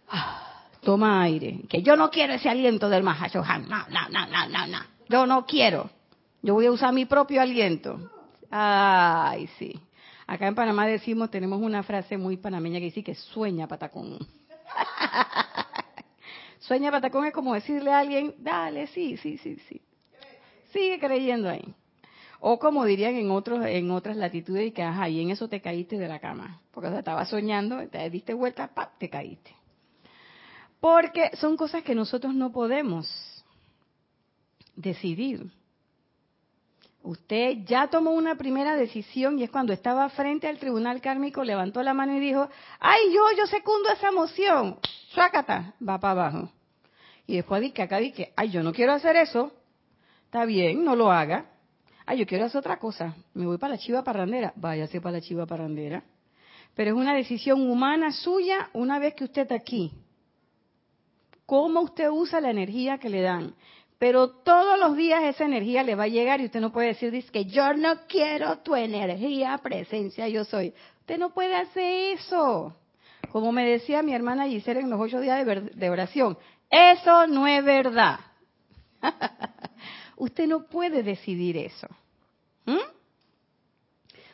toma 0.81 1.23
aire. 1.23 1.61
Que 1.67 1.81
yo 1.81 1.95
no 1.95 2.11
quiero 2.11 2.33
ese 2.33 2.49
aliento 2.49 2.87
del 2.87 3.03
Mahashohan. 3.03 3.67
No, 3.67 3.77
no, 3.89 4.09
no, 4.09 4.27
no, 4.27 4.49
no, 4.49 4.67
no. 4.67 4.79
Yo 5.09 5.25
no 5.25 5.45
quiero. 5.45 5.89
Yo 6.43 6.53
voy 6.53 6.67
a 6.67 6.71
usar 6.71 6.93
mi 6.93 7.05
propio 7.05 7.41
aliento. 7.41 7.99
Ay, 8.51 9.47
sí. 9.57 9.79
Acá 10.27 10.47
en 10.47 10.55
Panamá 10.55 10.85
decimos, 10.85 11.31
tenemos 11.31 11.61
una 11.61 11.83
frase 11.83 12.17
muy 12.17 12.37
panameña 12.37 12.79
que 12.79 12.85
dice 12.85 13.03
que 13.03 13.15
sueña 13.15 13.67
patacón. 13.67 14.19
sueña 16.59 16.91
patacón 16.91 17.25
es 17.25 17.33
como 17.33 17.53
decirle 17.53 17.91
a 17.91 17.99
alguien, 17.99 18.35
dale, 18.37 18.87
sí, 18.87 19.17
sí, 19.17 19.37
sí, 19.39 19.57
sí. 19.67 19.81
Sigue 20.71 20.99
creyendo 20.99 21.49
ahí. 21.49 21.73
O 22.39 22.57
como 22.57 22.85
dirían 22.85 23.15
en 23.15 23.29
otros 23.29 23.63
en 23.65 23.91
otras 23.91 24.17
latitudes, 24.17 24.67
y 24.67 24.71
que 24.71 24.81
ajá, 24.81 25.07
y 25.09 25.21
en 25.21 25.29
eso 25.29 25.47
te 25.47 25.61
caíste 25.61 25.97
de 25.97 26.07
la 26.07 26.19
cama. 26.19 26.61
Porque 26.71 26.89
o 26.89 26.97
estabas 26.97 27.29
soñando, 27.29 27.87
te 27.87 28.09
diste 28.09 28.33
vuelta, 28.33 28.67
¡pap! 28.73 28.97
te 28.97 29.09
caíste. 29.09 29.55
Porque 30.79 31.29
son 31.37 31.55
cosas 31.55 31.83
que 31.83 31.93
nosotros 31.93 32.33
no 32.33 32.51
podemos 32.51 33.07
decidir. 34.75 35.51
Usted 37.03 37.57
ya 37.65 37.87
tomó 37.87 38.11
una 38.11 38.35
primera 38.35 38.75
decisión 38.75 39.39
y 39.39 39.43
es 39.43 39.49
cuando 39.49 39.73
estaba 39.73 40.07
frente 40.09 40.47
al 40.47 40.59
tribunal 40.59 41.01
kármico, 41.01 41.43
levantó 41.43 41.81
la 41.81 41.93
mano 41.93 42.15
y 42.15 42.19
dijo, 42.19 42.47
ay, 42.79 43.13
yo, 43.13 43.21
yo 43.37 43.47
secundo 43.47 43.89
esa 43.89 44.11
moción. 44.11 44.77
Suácata, 45.09 45.73
va 45.87 45.99
para 45.99 46.11
abajo. 46.11 46.51
Y 47.25 47.35
después 47.37 47.61
dice, 47.61 47.81
acá 47.81 47.97
dice, 47.97 48.33
ay, 48.35 48.49
yo 48.49 48.61
no 48.61 48.71
quiero 48.71 48.93
hacer 48.93 49.15
eso. 49.15 49.51
Está 50.31 50.45
bien, 50.45 50.85
no 50.85 50.95
lo 50.95 51.11
haga. 51.11 51.43
Ay, 52.05 52.19
yo 52.19 52.25
quiero 52.25 52.45
hacer 52.45 52.59
otra 52.59 52.79
cosa. 52.79 53.13
Me 53.33 53.45
voy 53.45 53.57
para 53.57 53.73
la 53.73 53.77
chiva 53.77 54.01
parrandera. 54.01 54.53
Váyase 54.55 55.01
para 55.01 55.17
la 55.17 55.21
chiva 55.21 55.45
parrandera. 55.45 56.05
Pero 56.73 56.91
es 56.91 56.95
una 56.95 57.13
decisión 57.13 57.69
humana 57.69 58.13
suya 58.13 58.69
una 58.71 58.97
vez 58.97 59.13
que 59.13 59.25
usted 59.25 59.41
está 59.41 59.55
aquí. 59.55 59.91
Cómo 61.45 61.81
usted 61.81 62.09
usa 62.09 62.39
la 62.39 62.49
energía 62.49 62.97
que 62.97 63.09
le 63.09 63.21
dan. 63.21 63.55
Pero 63.99 64.29
todos 64.29 64.79
los 64.79 64.95
días 64.95 65.21
esa 65.25 65.43
energía 65.43 65.83
le 65.83 65.95
va 65.95 66.03
a 66.03 66.07
llegar 66.07 66.39
y 66.39 66.45
usted 66.45 66.61
no 66.61 66.71
puede 66.71 66.87
decir 66.87 67.11
dice 67.11 67.29
que 67.29 67.43
yo 67.43 67.73
no 67.73 68.07
quiero 68.07 68.59
tu 68.59 68.73
energía, 68.73 69.57
presencia, 69.61 70.29
yo 70.29 70.45
soy. 70.45 70.73
Usted 71.01 71.17
no 71.17 71.33
puede 71.33 71.57
hacer 71.57 72.13
eso. 72.17 72.73
Como 73.33 73.51
me 73.51 73.65
decía 73.65 74.01
mi 74.01 74.13
hermana 74.13 74.47
Gisela 74.47 74.79
en 74.79 74.89
los 74.89 75.01
ocho 75.01 75.19
días 75.19 75.45
de, 75.45 75.89
oración, 75.89 76.37
eso 76.69 77.27
no 77.27 77.47
es 77.47 77.65
verdad. 77.65 78.21
usted 80.23 80.47
no 80.47 80.65
puede 80.65 81.03
decidir 81.03 81.57
eso. 81.57 81.87
¿Mm? 82.65 82.77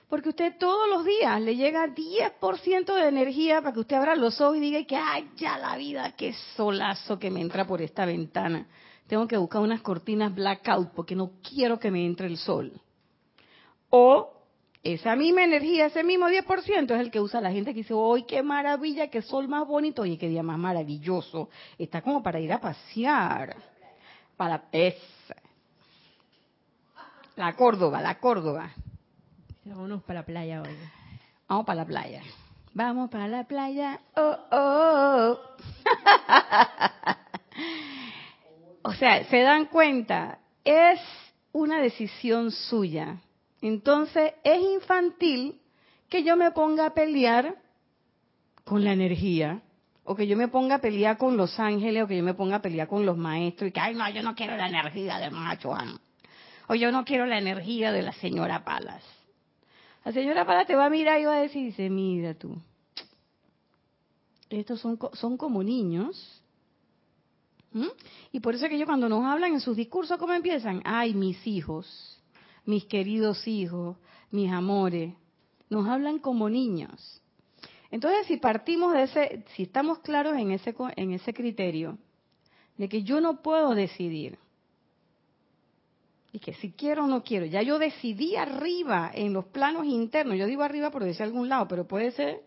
Porque 0.10 0.30
usted 0.30 0.58
todos 0.58 0.90
los 0.90 1.04
días 1.04 1.42
le 1.42 1.56
llega 1.56 1.88
10% 1.88 2.96
de 2.96 3.08
energía 3.08 3.62
para 3.62 3.74
que 3.74 3.82
usted 3.82 3.98
abra 3.98 4.16
los 4.16 4.40
ojos 4.40 4.58
y 4.58 4.62
diga 4.62 4.84
que, 4.86 4.96
ay, 4.96 5.30
ya 5.36 5.58
la 5.58 5.76
vida, 5.76 6.16
qué 6.16 6.34
solazo 6.56 7.20
que 7.20 7.30
me 7.30 7.42
entra 7.42 7.66
por 7.68 7.82
esta 7.82 8.06
ventana 8.06 8.68
tengo 9.08 9.28
que 9.28 9.38
buscar 9.38 9.62
unas 9.62 9.82
cortinas 9.82 10.36
blackout 10.36 10.92
porque 10.92 11.16
no 11.16 11.32
quiero 11.42 11.80
que 11.80 11.90
me 11.90 12.06
entre 12.06 12.28
el 12.28 12.38
sol. 12.38 12.74
O 13.90 14.34
esa 14.84 15.16
misma 15.16 15.44
energía, 15.44 15.88
ese 15.88 16.04
mismo 16.04 16.28
10% 16.28 16.92
es 16.94 17.00
el 17.00 17.10
que 17.10 17.20
usa 17.20 17.42
la 17.42 17.52
gente 17.52 17.74
que 17.74 17.80
dice, 17.80 17.94
¡ay, 17.94 18.26
qué 18.28 18.44
maravilla, 18.44 19.08
qué 19.08 19.22
sol 19.22 19.48
más 19.48 19.66
bonito! 19.66 20.02
Oye, 20.02 20.18
qué 20.18 20.28
día 20.28 20.44
más 20.44 20.60
maravilloso. 20.60 21.50
Está 21.78 22.02
como 22.02 22.22
para 22.22 22.40
ir 22.40 22.52
a 22.52 22.60
pasear. 22.60 23.56
Para 24.36 24.66
esa. 24.72 25.36
La 27.38 27.56
Córdoba, 27.56 28.02
la 28.02 28.20
Córdoba. 28.20 28.72
Vámonos 29.64 30.02
para 30.02 30.22
la 30.22 30.26
playa 30.26 30.64
hoy. 30.64 30.76
Vamos 31.48 31.66
para 31.68 31.82
la 31.82 31.86
playa. 31.86 32.24
Vamos 32.74 33.10
para 33.12 33.28
la 33.28 33.44
playa. 33.44 34.02
Oh, 34.16 34.38
oh. 34.52 35.38
oh. 35.38 35.40
O 38.84 38.94
sea, 38.94 39.26
se 39.26 39.42
dan 39.42 39.66
cuenta, 39.66 40.40
es 40.64 41.00
una 41.52 41.82
decisión 41.82 42.52
suya. 42.52 43.18
Entonces, 43.62 44.34
es 44.44 44.62
infantil 44.62 45.60
que 46.10 46.24
yo 46.24 46.38
me 46.38 46.52
ponga 46.52 46.86
a 46.86 46.94
pelear 46.94 47.56
con 48.64 48.86
la 48.86 48.94
energía, 48.94 49.62
o 50.06 50.16
que 50.16 50.26
yo 50.26 50.38
me 50.38 50.48
ponga 50.48 50.76
a 50.76 50.80
pelear 50.80 51.18
con 51.18 51.36
los 51.36 51.60
ángeles, 51.60 52.04
o 52.04 52.08
que 52.08 52.16
yo 52.16 52.24
me 52.24 52.34
ponga 52.34 52.58
a 52.58 52.62
pelear 52.62 52.88
con 52.88 53.06
los 53.06 53.18
maestros, 53.18 53.70
y 53.70 53.74
que, 53.74 53.80
ay, 53.82 53.94
no, 53.94 54.10
yo 54.10 54.24
no 54.24 54.34
quiero 54.34 54.56
la 54.56 54.70
energía 54.70 55.20
del 55.20 55.32
macho, 55.32 55.74
o 56.68 56.76
yo 56.76 56.92
no 56.92 57.06
quiero 57.06 57.26
la 57.26 57.38
energía 57.38 57.92
de 57.92 58.02
la 58.02 58.14
señora 58.14 58.64
Palas. 58.64 59.04
La 60.04 60.12
señora 60.12 60.46
Palas 60.46 60.68
te 60.68 60.76
va 60.76 60.86
a 60.86 60.90
mirar 60.90 61.20
y 61.20 61.26
va 61.26 61.38
a 61.38 61.42
decir, 61.42 61.66
dice, 61.66 61.90
mira 61.90 62.34
tú, 62.34 62.58
estos 64.50 64.80
son, 64.80 64.98
son 65.14 65.38
como 65.38 65.64
niños. 65.64 66.42
Y 68.32 68.40
por 68.40 68.56
eso 68.56 68.66
es 68.66 68.70
que 68.70 68.76
ellos 68.76 68.88
cuando 68.88 69.10
nos 69.10 69.24
hablan 69.26 69.54
en 69.54 69.60
sus 69.60 69.76
discursos, 69.76 70.18
¿cómo 70.18 70.34
empiezan? 70.34 70.82
Ay, 70.86 71.14
mis 71.14 71.46
hijos, 71.46 72.22
mis 72.66 72.86
queridos 72.86 73.48
hijos, 73.48 73.98
mis 74.32 74.52
amores. 74.52 75.14
Nos 75.70 75.88
hablan 75.88 76.20
como 76.20 76.50
niños. 76.50 77.22
Entonces, 77.92 78.26
si 78.28 78.38
partimos 78.38 78.94
de 78.94 79.04
ese, 79.04 79.46
si 79.56 79.64
estamos 79.64 80.00
claros 80.00 80.38
en 80.38 80.52
ese, 80.52 80.76
en 80.96 81.14
ese 81.14 81.34
criterio, 81.34 81.98
de 82.78 82.90
que 82.90 83.04
yo 83.04 83.22
no 83.22 83.42
puedo 83.42 83.76
decidir, 83.76 84.38
y 86.38 86.40
que 86.40 86.54
si 86.54 86.72
quiero 86.72 87.06
o 87.06 87.08
no 87.08 87.24
quiero, 87.24 87.48
ya 87.48 87.64
yo 87.64 87.80
decidí 87.80 88.36
arriba, 88.36 89.10
en 89.12 89.34
los 89.34 89.46
planos 89.46 89.88
internos, 89.88 90.38
yo 90.38 90.46
digo 90.46 90.62
arriba 90.62 90.92
por 90.92 91.04
decir 91.04 91.24
algún 91.24 91.50
lado, 91.50 91.68
pero 91.68 91.88
puede 91.88 92.12
ser 92.12 92.42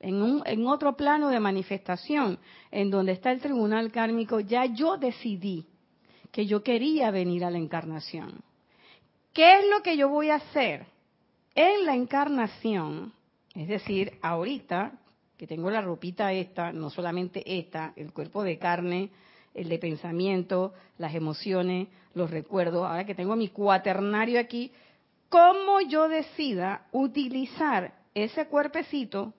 en, 0.00 0.20
un, 0.20 0.42
en 0.44 0.66
otro 0.66 0.98
plano 0.98 1.30
de 1.30 1.40
manifestación, 1.40 2.38
en 2.70 2.90
donde 2.90 3.12
está 3.12 3.32
el 3.32 3.40
tribunal 3.40 3.90
kármico, 3.90 4.40
ya 4.40 4.66
yo 4.66 4.98
decidí 4.98 5.64
que 6.30 6.44
yo 6.44 6.62
quería 6.62 7.10
venir 7.10 7.42
a 7.46 7.50
la 7.50 7.56
encarnación. 7.56 8.42
¿Qué 9.32 9.60
es 9.60 9.64
lo 9.74 9.82
que 9.82 9.96
yo 9.96 10.10
voy 10.10 10.28
a 10.28 10.34
hacer 10.34 10.84
en 11.54 11.86
la 11.86 11.94
encarnación? 11.94 13.14
Es 13.54 13.66
decir, 13.66 14.18
ahorita 14.20 14.92
que 15.38 15.46
tengo 15.46 15.70
la 15.70 15.80
ropita 15.80 16.34
esta, 16.34 16.70
no 16.70 16.90
solamente 16.90 17.42
esta, 17.58 17.94
el 17.96 18.12
cuerpo 18.12 18.42
de 18.42 18.58
carne, 18.58 19.10
el 19.54 19.70
de 19.70 19.78
pensamiento, 19.78 20.74
las 20.98 21.14
emociones, 21.14 21.88
los 22.16 22.30
recuerdos, 22.30 22.86
ahora 22.86 23.04
que 23.04 23.14
tengo 23.14 23.36
mi 23.36 23.48
cuaternario 23.48 24.40
aquí, 24.40 24.72
cómo 25.28 25.82
yo 25.82 26.08
decida 26.08 26.86
utilizar 26.90 27.92
ese 28.14 28.46
cuerpecito 28.46 29.34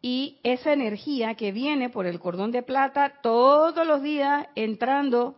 y 0.00 0.38
esa 0.42 0.72
energía 0.72 1.34
que 1.34 1.52
viene 1.52 1.90
por 1.90 2.06
el 2.06 2.18
cordón 2.18 2.50
de 2.50 2.62
plata 2.62 3.20
todos 3.22 3.86
los 3.86 4.02
días 4.02 4.46
entrando 4.54 5.36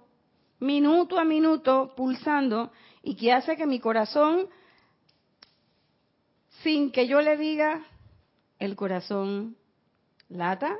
minuto 0.60 1.18
a 1.18 1.24
minuto, 1.24 1.92
pulsando, 1.96 2.70
y 3.02 3.16
que 3.16 3.32
hace 3.32 3.56
que 3.56 3.66
mi 3.66 3.80
corazón, 3.80 4.46
sin 6.62 6.92
que 6.92 7.08
yo 7.08 7.20
le 7.20 7.36
diga, 7.36 7.84
el 8.60 8.76
corazón 8.76 9.56
lata, 10.28 10.76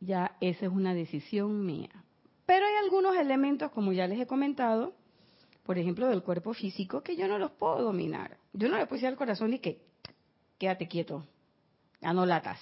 ya 0.00 0.36
esa 0.40 0.66
es 0.66 0.72
una 0.72 0.94
decisión 0.94 1.64
mía. 1.64 2.05
Pero 2.46 2.64
hay 2.64 2.74
algunos 2.76 3.16
elementos, 3.16 3.72
como 3.72 3.92
ya 3.92 4.06
les 4.06 4.20
he 4.20 4.26
comentado, 4.26 4.94
por 5.64 5.78
ejemplo, 5.78 6.08
del 6.08 6.22
cuerpo 6.22 6.54
físico, 6.54 7.02
que 7.02 7.16
yo 7.16 7.26
no 7.26 7.38
los 7.38 7.50
puedo 7.50 7.82
dominar. 7.82 8.38
Yo 8.52 8.68
no 8.68 8.78
le 8.78 8.86
puedo 8.86 9.06
al 9.08 9.16
corazón 9.16 9.50
ni 9.50 9.58
que 9.58 9.82
quédate 10.58 10.86
quieto, 10.86 11.26
ya 12.00 12.12
no 12.12 12.24
latas. 12.24 12.60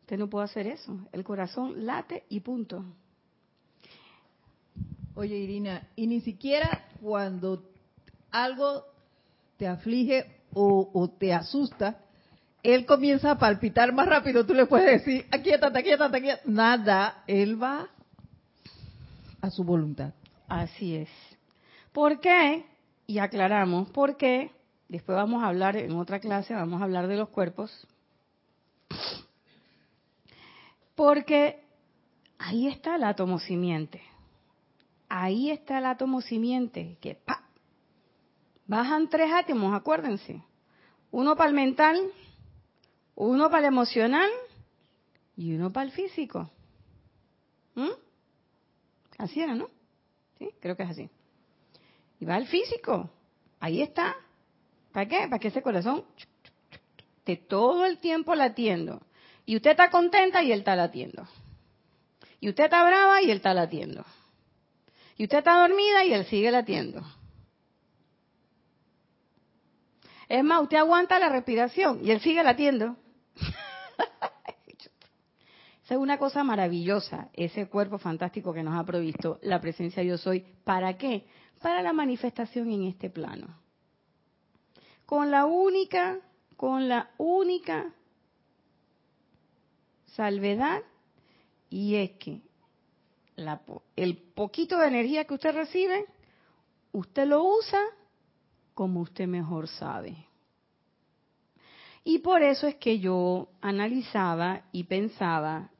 Usted 0.00 0.18
no 0.18 0.28
puede 0.28 0.44
hacer 0.44 0.66
eso. 0.66 0.98
El 1.12 1.24
corazón 1.24 1.86
late 1.86 2.24
y 2.28 2.40
punto. 2.40 2.84
Oye, 5.14 5.36
Irina, 5.36 5.88
y 5.96 6.06
ni 6.06 6.20
siquiera 6.20 6.88
cuando 7.00 7.70
algo 8.30 8.84
te 9.56 9.66
aflige 9.66 10.42
o, 10.52 11.10
te 11.18 11.32
asusta, 11.32 11.98
él 12.62 12.84
comienza 12.84 13.30
a 13.30 13.38
palpitar 13.38 13.92
más 13.92 14.08
rápido, 14.08 14.44
tú 14.44 14.54
le 14.54 14.66
puedes 14.66 15.04
decir, 15.04 15.26
aquí 15.30 15.50
está, 15.50 15.68
aquí 15.68 15.90
está, 15.90 16.06
aquí 16.06 16.28
está. 16.30 16.42
Nada, 16.46 17.24
él 17.26 17.62
va 17.62 17.88
su 19.50 19.64
voluntad. 19.64 20.12
Así 20.48 20.96
es. 20.96 21.08
¿Por 21.92 22.20
qué? 22.20 22.64
Y 23.06 23.18
aclaramos, 23.18 23.88
¿por 23.90 24.16
qué? 24.16 24.50
Después 24.88 25.16
vamos 25.16 25.42
a 25.42 25.48
hablar 25.48 25.76
en 25.76 25.92
otra 25.92 26.20
clase, 26.20 26.54
vamos 26.54 26.80
a 26.80 26.84
hablar 26.84 27.08
de 27.08 27.16
los 27.16 27.28
cuerpos, 27.30 27.86
porque 30.94 31.64
ahí 32.38 32.68
está 32.68 32.96
el 32.96 33.04
átomo 33.04 33.38
simiente. 33.38 34.02
Ahí 35.08 35.50
está 35.50 35.78
el 35.78 35.86
átomo 35.86 36.20
simiente, 36.20 36.98
que 37.00 37.14
¡pa! 37.14 37.44
bajan 38.66 39.08
tres 39.08 39.30
átomos, 39.32 39.74
acuérdense. 39.74 40.42
Uno 41.10 41.36
para 41.36 41.48
el 41.48 41.54
mental, 41.54 42.00
uno 43.14 43.48
para 43.48 43.68
el 43.68 43.72
emocional 43.72 44.28
y 45.36 45.54
uno 45.54 45.72
para 45.72 45.86
el 45.86 45.92
físico. 45.92 46.50
¿Mm? 47.74 48.05
Así 49.18 49.40
era, 49.40 49.54
¿no? 49.54 49.68
Sí, 50.38 50.50
creo 50.60 50.76
que 50.76 50.82
es 50.82 50.90
así. 50.90 51.10
Y 52.20 52.24
va 52.24 52.36
el 52.36 52.46
físico. 52.46 53.10
Ahí 53.60 53.82
está. 53.82 54.16
¿Para 54.92 55.08
qué? 55.08 55.28
Para 55.28 55.38
que 55.38 55.48
ese 55.48 55.62
corazón 55.62 56.04
esté 57.18 57.36
todo 57.36 57.84
el 57.84 57.98
tiempo 57.98 58.34
latiendo. 58.34 59.02
Y 59.44 59.56
usted 59.56 59.72
está 59.72 59.90
contenta 59.90 60.42
y 60.42 60.52
él 60.52 60.60
está 60.60 60.76
latiendo. 60.76 61.26
Y 62.40 62.48
usted 62.48 62.64
está 62.64 62.84
brava 62.86 63.22
y 63.22 63.30
él 63.30 63.38
está 63.38 63.54
latiendo. 63.54 64.04
Y 65.16 65.24
usted 65.24 65.38
está 65.38 65.60
dormida 65.60 66.04
y 66.04 66.12
él 66.12 66.26
sigue 66.26 66.50
latiendo. 66.50 67.02
Es 70.28 70.42
más, 70.42 70.62
usted 70.62 70.78
aguanta 70.78 71.18
la 71.18 71.28
respiración 71.28 72.00
y 72.04 72.10
él 72.10 72.20
sigue 72.20 72.42
latiendo. 72.42 72.96
Es 75.88 75.96
una 75.96 76.18
cosa 76.18 76.42
maravillosa, 76.42 77.30
ese 77.32 77.68
cuerpo 77.68 77.98
fantástico 77.98 78.52
que 78.52 78.64
nos 78.64 78.74
ha 78.74 78.84
provisto 78.84 79.38
la 79.42 79.60
presencia 79.60 80.02
de 80.02 80.08
yo 80.08 80.18
soy. 80.18 80.40
¿Para 80.64 80.98
qué? 80.98 81.26
Para 81.62 81.80
la 81.80 81.92
manifestación 81.92 82.70
en 82.70 82.84
este 82.84 83.08
plano. 83.08 83.46
Con 85.04 85.30
la 85.30 85.46
única, 85.46 86.18
con 86.56 86.88
la 86.88 87.10
única 87.18 87.94
salvedad 90.06 90.82
y 91.70 91.94
es 91.94 92.10
que 92.12 92.40
el 93.94 94.16
poquito 94.34 94.78
de 94.78 94.88
energía 94.88 95.24
que 95.24 95.34
usted 95.34 95.54
recibe, 95.54 96.06
usted 96.92 97.26
lo 97.26 97.44
usa 97.44 97.80
como 98.74 99.02
usted 99.02 99.28
mejor 99.28 99.68
sabe. 99.68 100.16
Y 102.02 102.18
por 102.20 102.42
eso 102.42 102.66
es 102.66 102.76
que 102.76 102.98
yo 102.98 103.48
analizaba 103.60 104.62
y 104.72 104.84
pensaba, 104.84 105.70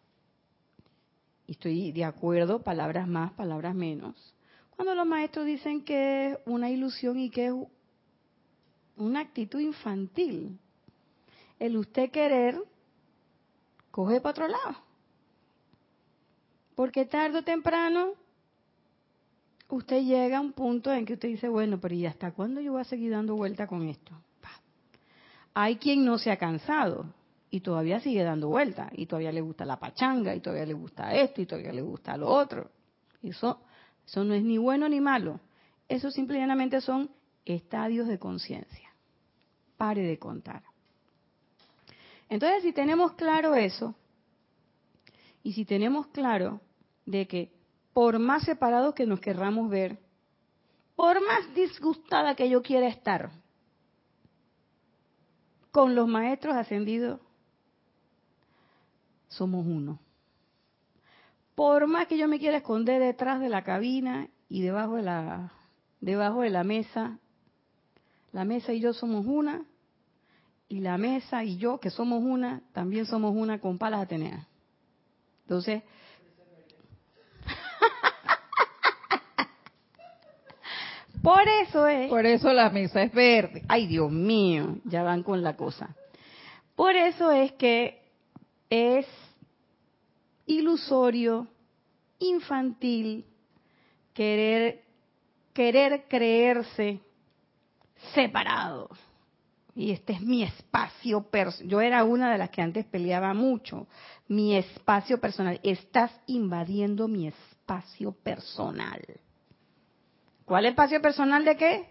y 1.46 1.52
estoy 1.52 1.92
de 1.92 2.04
acuerdo, 2.04 2.62
palabras 2.62 3.06
más, 3.06 3.32
palabras 3.32 3.74
menos, 3.74 4.34
cuando 4.74 4.94
los 4.94 5.06
maestros 5.06 5.46
dicen 5.46 5.84
que 5.84 6.32
es 6.32 6.38
una 6.44 6.70
ilusión 6.70 7.18
y 7.18 7.30
que 7.30 7.46
es 7.46 7.54
una 8.96 9.20
actitud 9.20 9.60
infantil. 9.60 10.58
El 11.58 11.76
usted 11.78 12.10
querer 12.10 12.62
coge 13.90 14.20
para 14.20 14.30
otro 14.32 14.48
lado. 14.48 14.76
Porque 16.74 17.06
tarde 17.06 17.38
o 17.38 17.42
temprano 17.42 18.12
usted 19.70 20.02
llega 20.02 20.38
a 20.38 20.40
un 20.42 20.52
punto 20.52 20.92
en 20.92 21.06
que 21.06 21.14
usted 21.14 21.28
dice, 21.28 21.48
bueno, 21.48 21.80
pero 21.80 21.94
¿y 21.94 22.04
hasta 22.04 22.32
cuándo 22.32 22.60
yo 22.60 22.72
voy 22.72 22.82
a 22.82 22.84
seguir 22.84 23.12
dando 23.12 23.34
vuelta 23.34 23.66
con 23.66 23.88
esto? 23.88 24.12
Hay 25.54 25.76
quien 25.76 26.04
no 26.04 26.18
se 26.18 26.30
ha 26.30 26.36
cansado 26.36 27.06
y 27.50 27.60
todavía 27.60 28.00
sigue 28.00 28.22
dando 28.22 28.48
vuelta 28.48 28.90
y 28.92 29.06
todavía 29.06 29.32
le 29.32 29.40
gusta 29.40 29.64
la 29.64 29.78
pachanga 29.78 30.34
y 30.34 30.40
todavía 30.40 30.66
le 30.66 30.74
gusta 30.74 31.14
esto 31.14 31.40
y 31.40 31.46
todavía 31.46 31.72
le 31.72 31.82
gusta 31.82 32.16
lo 32.16 32.28
otro. 32.28 32.70
Eso, 33.22 33.60
eso 34.04 34.24
no 34.24 34.34
es 34.34 34.42
ni 34.42 34.58
bueno 34.58 34.88
ni 34.88 35.00
malo. 35.00 35.40
Eso 35.88 36.10
simplemente 36.10 36.80
son 36.80 37.10
estadios 37.44 38.08
de 38.08 38.18
conciencia. 38.18 38.90
Pare 39.76 40.02
de 40.02 40.18
contar. 40.18 40.62
Entonces, 42.28 42.62
si 42.62 42.72
tenemos 42.72 43.12
claro 43.12 43.54
eso, 43.54 43.94
y 45.46 45.52
si 45.52 45.64
tenemos 45.64 46.08
claro 46.08 46.60
de 47.04 47.28
que 47.28 47.52
por 47.92 48.18
más 48.18 48.42
separados 48.42 48.94
que 48.94 49.06
nos 49.06 49.20
querramos 49.20 49.70
ver, 49.70 49.96
por 50.96 51.24
más 51.24 51.54
disgustada 51.54 52.34
que 52.34 52.48
yo 52.48 52.62
quiera 52.62 52.88
estar 52.88 53.30
con 55.70 55.94
los 55.94 56.08
maestros 56.08 56.56
ascendidos, 56.56 57.20
somos 59.28 59.66
uno. 59.66 59.98
Por 61.54 61.86
más 61.86 62.06
que 62.06 62.18
yo 62.18 62.28
me 62.28 62.38
quiera 62.38 62.58
esconder 62.58 63.00
detrás 63.00 63.40
de 63.40 63.48
la 63.48 63.64
cabina 63.64 64.28
y 64.48 64.62
debajo 64.62 64.96
de 64.96 65.02
la, 65.02 65.52
debajo 66.00 66.42
de 66.42 66.50
la 66.50 66.64
mesa, 66.64 67.18
la 68.32 68.44
mesa 68.44 68.72
y 68.72 68.80
yo 68.80 68.92
somos 68.92 69.24
una, 69.26 69.64
y 70.68 70.80
la 70.80 70.98
mesa 70.98 71.44
y 71.44 71.56
yo, 71.56 71.80
que 71.80 71.90
somos 71.90 72.22
una, 72.22 72.60
también 72.72 73.06
somos 73.06 73.34
una 73.34 73.58
con 73.60 73.78
palas 73.78 74.02
Ateneas. 74.02 74.46
Entonces, 75.42 75.82
por 81.22 81.48
eso 81.62 81.86
es... 81.86 82.10
Por 82.10 82.26
eso 82.26 82.52
la 82.52 82.68
mesa 82.70 83.00
es 83.02 83.12
verde. 83.12 83.62
Ay, 83.68 83.86
Dios 83.86 84.10
mío, 84.10 84.78
ya 84.84 85.04
van 85.04 85.22
con 85.22 85.42
la 85.42 85.56
cosa. 85.56 85.94
Por 86.74 86.96
eso 86.96 87.30
es 87.30 87.52
que 87.52 88.05
es 88.70 89.06
ilusorio, 90.46 91.46
infantil, 92.18 93.24
querer, 94.14 94.84
querer 95.52 96.06
creerse 96.08 97.00
separado 98.14 98.90
y 99.76 99.90
este 99.92 100.14
es 100.14 100.22
mi 100.22 100.42
espacio 100.42 101.20
personal. 101.24 101.68
Yo 101.68 101.82
era 101.82 102.02
una 102.02 102.32
de 102.32 102.38
las 102.38 102.48
que 102.48 102.62
antes 102.62 102.86
peleaba 102.86 103.34
mucho. 103.34 103.86
Mi 104.26 104.56
espacio 104.56 105.20
personal. 105.20 105.60
Estás 105.62 106.10
invadiendo 106.26 107.06
mi 107.08 107.28
espacio 107.28 108.12
personal. 108.12 109.02
¿Cuál 110.46 110.64
espacio 110.64 111.02
personal 111.02 111.44
de 111.44 111.56
qué? 111.58 111.90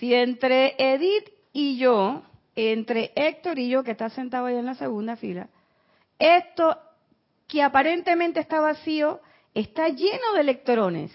Si 0.00 0.12
entre 0.12 0.74
Edith 0.78 1.30
y 1.52 1.78
yo, 1.78 2.24
entre 2.54 3.12
Héctor 3.14 3.58
y 3.58 3.68
yo, 3.68 3.82
que 3.82 3.92
está 3.92 4.10
sentado 4.10 4.46
ahí 4.46 4.56
en 4.56 4.66
la 4.66 4.74
segunda 4.74 5.16
fila, 5.16 5.48
esto 6.18 6.76
que 7.46 7.62
aparentemente 7.62 8.40
está 8.40 8.60
vacío, 8.60 9.20
está 9.54 9.88
lleno 9.88 10.34
de 10.34 10.40
electrones 10.40 11.12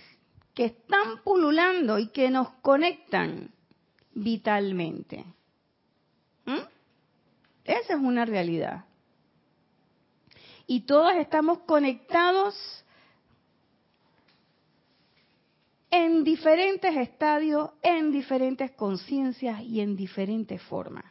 que 0.54 0.66
están 0.66 1.22
pululando 1.24 2.00
y 2.00 2.08
que 2.08 2.30
nos 2.30 2.50
conectan 2.62 3.52
vitalmente. 4.14 5.26
¿Mm? 6.46 6.60
Esa 7.66 7.94
es 7.94 8.00
una 8.00 8.26
realidad. 8.26 8.86
Y 10.68 10.82
todos 10.82 11.16
estamos 11.16 11.60
conectados 11.60 12.56
en 15.92 16.24
diferentes 16.24 16.96
estadios, 16.98 17.72
en 17.82 18.12
diferentes 18.12 18.72
conciencias 18.72 19.62
y 19.62 19.82
en 19.82 19.96
diferentes 19.96 20.62
formas. 20.64 21.06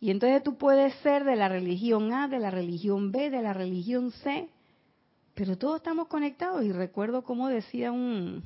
Y 0.00 0.10
entonces 0.10 0.42
tú 0.42 0.56
puedes 0.56 0.94
ser 0.96 1.24
de 1.24 1.36
la 1.36 1.48
religión 1.48 2.12
A, 2.12 2.28
de 2.28 2.38
la 2.38 2.50
religión 2.50 3.10
B, 3.10 3.30
de 3.30 3.42
la 3.42 3.52
religión 3.52 4.12
C, 4.12 4.48
pero 5.34 5.58
todos 5.58 5.76
estamos 5.76 6.08
conectados. 6.08 6.64
Y 6.64 6.72
recuerdo 6.72 7.22
como 7.22 7.48
decía 7.48 7.90
un, 7.90 8.44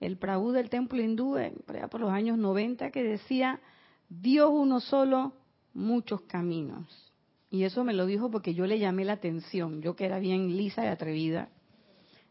el 0.00 0.16
Prabhu 0.16 0.52
del 0.52 0.70
templo 0.70 1.02
hindú, 1.02 1.36
por, 1.66 1.88
por 1.88 2.00
los 2.00 2.10
años 2.10 2.38
90, 2.38 2.90
que 2.90 3.02
decía, 3.02 3.60
Dios 4.08 4.50
uno 4.52 4.80
solo, 4.80 5.32
muchos 5.74 6.22
caminos. 6.22 7.12
Y 7.50 7.64
eso 7.64 7.82
me 7.82 7.94
lo 7.94 8.06
dijo 8.06 8.30
porque 8.30 8.54
yo 8.54 8.66
le 8.66 8.78
llamé 8.78 9.04
la 9.04 9.14
atención, 9.14 9.80
yo 9.80 9.96
que 9.96 10.04
era 10.04 10.18
bien 10.18 10.56
lisa 10.56 10.84
y 10.84 10.88
atrevida, 10.88 11.48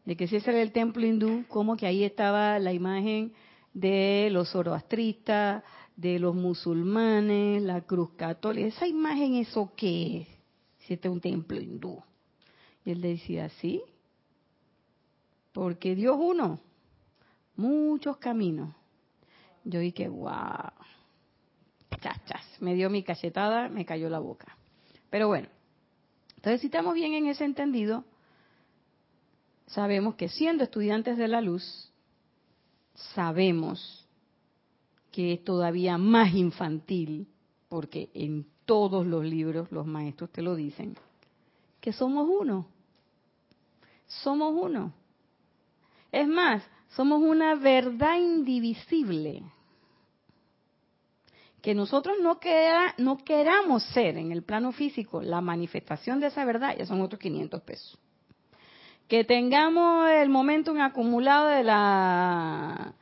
de 0.05 0.15
que 0.15 0.27
si 0.27 0.37
ese 0.37 0.51
era 0.51 0.61
el 0.61 0.71
templo 0.71 1.05
hindú, 1.05 1.43
como 1.47 1.75
que 1.75 1.87
ahí 1.87 2.03
estaba 2.03 2.59
la 2.59 2.71
imagen 2.71 3.33
de 3.73 4.29
los 4.31 4.51
zoroastristas, 4.51 5.63
de 5.97 6.19
los 6.19 6.35
musulmanes, 6.35 7.61
la 7.63 7.81
cruz 7.81 8.11
católica. 8.15 8.67
Esa 8.67 8.87
imagen, 8.87 9.35
¿eso 9.35 9.73
qué 9.75 10.21
es? 10.21 10.27
Si 10.85 10.93
este 10.93 11.09
es 11.09 11.11
un 11.11 11.19
templo 11.19 11.59
hindú. 11.59 12.01
Y 12.85 12.91
él 12.91 13.01
decía, 13.01 13.49
sí, 13.49 13.81
porque 15.51 15.95
Dios 15.95 16.15
uno 16.17 16.61
muchos 17.57 18.17
caminos. 18.17 18.73
Yo 19.65 19.79
dije, 19.79 20.07
wow, 20.07 20.71
chachas, 21.99 22.45
me 22.61 22.75
dio 22.75 22.89
mi 22.89 23.03
cachetada, 23.03 23.67
me 23.67 23.83
cayó 23.83 24.07
la 24.09 24.19
boca. 24.19 24.55
Pero 25.09 25.27
bueno, 25.27 25.49
entonces 26.35 26.61
si 26.61 26.67
estamos 26.67 26.93
bien 26.93 27.13
en 27.15 27.25
ese 27.27 27.43
entendido, 27.43 28.05
sabemos 29.65 30.15
que 30.15 30.29
siendo 30.29 30.63
estudiantes 30.63 31.17
de 31.17 31.27
la 31.27 31.41
luz, 31.41 31.91
sabemos 33.15 34.06
que 35.17 35.33
es 35.33 35.43
todavía 35.43 35.97
más 35.97 36.35
infantil, 36.35 37.27
porque 37.69 38.11
en 38.13 38.45
todos 38.65 39.03
los 39.03 39.25
libros 39.25 39.71
los 39.71 39.87
maestros 39.87 40.31
te 40.31 40.43
lo 40.43 40.55
dicen, 40.55 40.95
que 41.81 41.91
somos 41.91 42.29
uno. 42.29 42.67
Somos 44.05 44.53
uno. 44.53 44.93
Es 46.11 46.27
más, 46.27 46.61
somos 46.89 47.19
una 47.23 47.55
verdad 47.55 48.19
indivisible. 48.19 49.41
Que 51.63 51.73
nosotros 51.73 52.17
no, 52.21 52.37
queramos 52.37 53.81
ser 53.85 54.17
en 54.17 54.31
el 54.31 54.43
plano 54.43 54.71
físico 54.71 55.23
la 55.23 55.41
manifestación 55.41 56.19
de 56.19 56.27
esa 56.27 56.45
verdad, 56.45 56.77
ya 56.77 56.85
son 56.85 57.01
otros 57.01 57.19
500 57.19 57.59
pesos. 57.63 57.97
Que 59.07 59.23
tengamos 59.23 60.11
el 60.11 60.29
momento 60.29 60.79
acumulado 60.79 61.47
de 61.47 61.63
la 61.63 62.93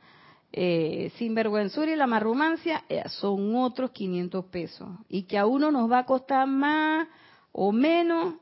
eh, 0.58 1.12
sinvergüenzura 1.18 1.92
y 1.92 1.96
la 1.96 2.06
marrumancia, 2.06 2.82
son 3.08 3.54
otros 3.56 3.90
500 3.90 4.46
pesos. 4.46 4.88
Y 5.06 5.24
que 5.24 5.36
a 5.36 5.44
uno 5.44 5.70
nos 5.70 5.90
va 5.90 5.98
a 5.98 6.06
costar 6.06 6.46
más 6.46 7.06
o 7.52 7.72
menos 7.72 8.36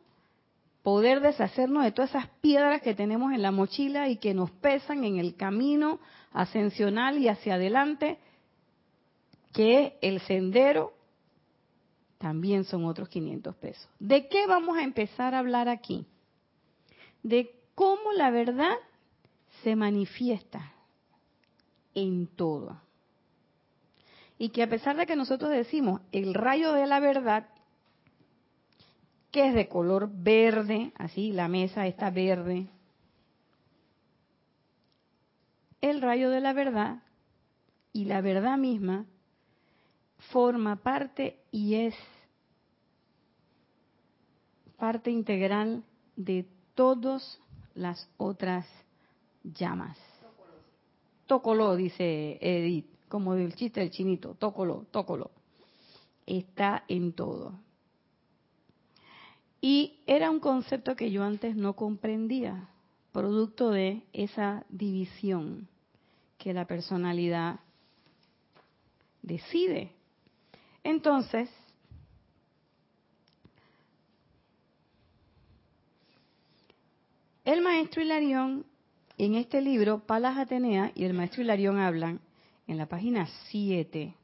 poder 0.84 1.20
deshacernos 1.20 1.82
de 1.82 1.90
todas 1.90 2.10
esas 2.10 2.28
piedras 2.40 2.82
que 2.82 2.94
tenemos 2.94 3.32
en 3.32 3.42
la 3.42 3.50
mochila 3.50 4.08
y 4.08 4.18
que 4.18 4.32
nos 4.32 4.52
pesan 4.52 5.02
en 5.02 5.18
el 5.18 5.34
camino 5.34 5.98
ascensional 6.32 7.18
y 7.18 7.26
hacia 7.26 7.54
adelante, 7.54 8.20
que 9.52 9.98
el 10.00 10.20
sendero, 10.20 10.92
también 12.18 12.62
son 12.62 12.84
otros 12.84 13.08
500 13.08 13.56
pesos. 13.56 13.88
¿De 13.98 14.28
qué 14.28 14.46
vamos 14.46 14.78
a 14.78 14.84
empezar 14.84 15.34
a 15.34 15.40
hablar 15.40 15.68
aquí? 15.68 16.06
De 17.24 17.50
cómo 17.74 18.12
la 18.12 18.30
verdad 18.30 18.76
se 19.64 19.74
manifiesta 19.74 20.73
en 21.94 22.26
todo. 22.26 22.80
Y 24.38 24.50
que 24.50 24.62
a 24.62 24.68
pesar 24.68 24.96
de 24.96 25.06
que 25.06 25.16
nosotros 25.16 25.50
decimos 25.50 26.00
el 26.12 26.34
rayo 26.34 26.72
de 26.72 26.86
la 26.86 27.00
verdad, 27.00 27.48
que 29.30 29.48
es 29.48 29.54
de 29.54 29.68
color 29.68 30.10
verde, 30.12 30.92
así 30.96 31.32
la 31.32 31.48
mesa 31.48 31.86
está 31.86 32.10
verde. 32.10 32.68
El 35.80 36.00
rayo 36.00 36.30
de 36.30 36.40
la 36.40 36.52
verdad 36.52 37.02
y 37.92 38.06
la 38.06 38.20
verdad 38.20 38.56
misma 38.58 39.06
forma 40.30 40.76
parte 40.76 41.38
y 41.50 41.74
es 41.74 41.94
parte 44.78 45.10
integral 45.10 45.82
de 46.16 46.46
todas 46.74 47.40
las 47.74 48.08
otras 48.16 48.66
llamas. 49.42 49.98
Tócolo, 51.26 51.76
dice 51.76 52.38
Edith, 52.40 52.86
como 53.08 53.34
del 53.34 53.54
chiste 53.54 53.80
del 53.80 53.90
chinito, 53.90 54.34
tócolo, 54.34 54.86
tócolo. 54.90 55.30
Está 56.26 56.84
en 56.88 57.12
todo. 57.12 57.58
Y 59.60 60.00
era 60.06 60.30
un 60.30 60.40
concepto 60.40 60.94
que 60.96 61.10
yo 61.10 61.22
antes 61.22 61.56
no 61.56 61.74
comprendía, 61.74 62.68
producto 63.12 63.70
de 63.70 64.02
esa 64.12 64.66
división 64.68 65.68
que 66.36 66.52
la 66.52 66.66
personalidad 66.66 67.60
decide. 69.22 69.92
Entonces, 70.82 71.48
el 77.44 77.62
maestro 77.62 78.02
Hilarión, 78.02 78.66
en 79.16 79.34
este 79.36 79.60
libro, 79.60 80.00
Palas 80.00 80.38
Atenea 80.38 80.92
y 80.94 81.04
el 81.04 81.14
maestro 81.14 81.42
Hilarión 81.42 81.78
hablan 81.78 82.20
en 82.66 82.78
la 82.78 82.86
página 82.86 83.28
7, 83.50 84.14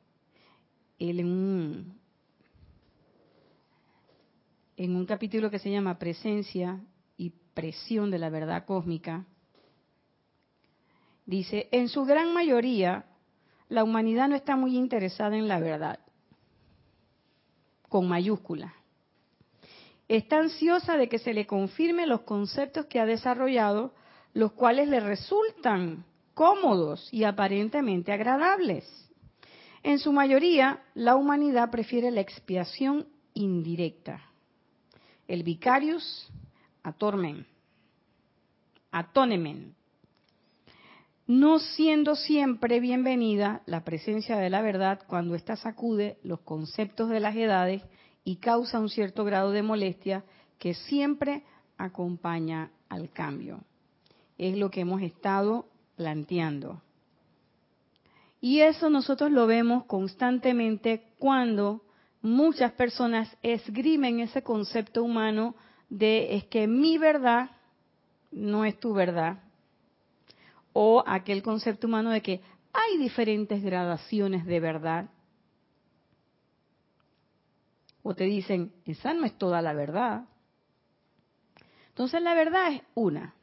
en 0.99 1.25
un, 1.25 1.99
en 4.77 4.97
un 4.97 5.07
capítulo 5.07 5.51
que 5.51 5.59
se 5.59 5.71
llama 5.71 5.99
Presencia 5.99 6.81
y 7.17 7.31
Presión 7.55 8.11
de 8.11 8.19
la 8.19 8.31
Verdad 8.31 8.65
Cósmica, 8.65 9.27
dice, 11.25 11.69
en 11.71 11.89
su 11.89 12.05
gran 12.05 12.35
mayoría, 12.35 13.05
la 13.69 13.85
humanidad 13.85 14.29
no 14.29 14.35
está 14.35 14.57
muy 14.57 14.77
interesada 14.77 15.37
en 15.37 15.47
la 15.47 15.61
verdad, 15.61 16.01
con 17.89 18.09
mayúscula. 18.09 18.75
Está 20.09 20.39
ansiosa 20.39 20.97
de 20.97 21.09
que 21.09 21.21
se 21.21 21.33
le 21.33 21.47
confirme 21.47 22.09
los 22.09 22.23
conceptos 22.23 22.87
que 22.87 22.99
ha 22.99 23.07
desarrollado, 23.07 23.95
los 24.33 24.53
cuales 24.53 24.89
le 24.89 25.01
resultan 25.01 26.05
cómodos 26.35 27.09
y 27.13 27.25
aparentemente 27.25 28.13
agradables. 28.13 28.85
En 29.83 29.99
su 29.99 30.13
mayoría, 30.13 30.83
la 30.95 31.17
humanidad 31.17 31.71
prefiere 31.71 32.11
la 32.11 32.21
expiación 32.21 33.07
indirecta, 33.35 34.23
el 35.27 35.43
vicarius 35.43 36.31
atormen, 36.83 37.47
atonemen, 38.91 39.75
no 41.27 41.61
siendo 41.61 42.17
siempre 42.17 42.81
bienvenida 42.81 43.63
la 43.67 43.85
presencia 43.85 44.37
de 44.37 44.51
la 44.51 44.63
verdad 44.63 45.01
cuando 45.07 45.37
ésta 45.37 45.55
sacude 45.55 46.19
los 46.25 46.41
conceptos 46.41 47.09
de 47.09 47.21
las 47.21 47.37
edades 47.37 47.83
y 48.25 48.37
causa 48.37 48.81
un 48.81 48.89
cierto 48.89 49.25
grado 49.25 49.53
de 49.53 49.63
molestia 49.63 50.25
que 50.59 50.75
siempre 50.75 51.45
acompaña 51.79 52.73
al 52.89 53.11
cambio. 53.11 53.61
Es 54.41 54.57
lo 54.57 54.71
que 54.71 54.81
hemos 54.81 55.03
estado 55.03 55.67
planteando. 55.97 56.81
Y 58.41 58.61
eso 58.61 58.89
nosotros 58.89 59.31
lo 59.31 59.47
vemos 59.47 59.85
constantemente 59.85 61.03
cuando 61.19 61.83
muchas 62.23 62.73
personas 62.73 63.37
esgrimen 63.43 64.21
ese 64.21 64.43
concepto 64.43 65.05
humano 65.05 65.55
de 65.91 66.37
es 66.37 66.45
que 66.45 66.67
mi 66.67 66.97
verdad 66.97 67.51
no 68.31 68.65
es 68.65 68.81
tu 68.81 68.95
verdad, 68.95 69.43
o 70.73 71.05
aquel 71.07 71.43
concepto 71.43 71.87
humano 71.87 72.09
de 72.09 72.23
que 72.23 72.41
hay 72.73 72.97
diferentes 72.97 73.63
gradaciones 73.63 74.47
de 74.47 74.59
verdad. 74.59 75.11
O 78.03 78.15
te 78.15 78.25
dicen, 78.25 78.73
esa 78.87 79.13
no 79.13 79.27
es 79.27 79.37
toda 79.37 79.61
la 79.61 79.75
verdad. 79.75 80.25
Entonces 81.89 82.23
la 82.23 82.33
verdad 82.33 82.73
es 82.73 82.83
una. 82.95 83.35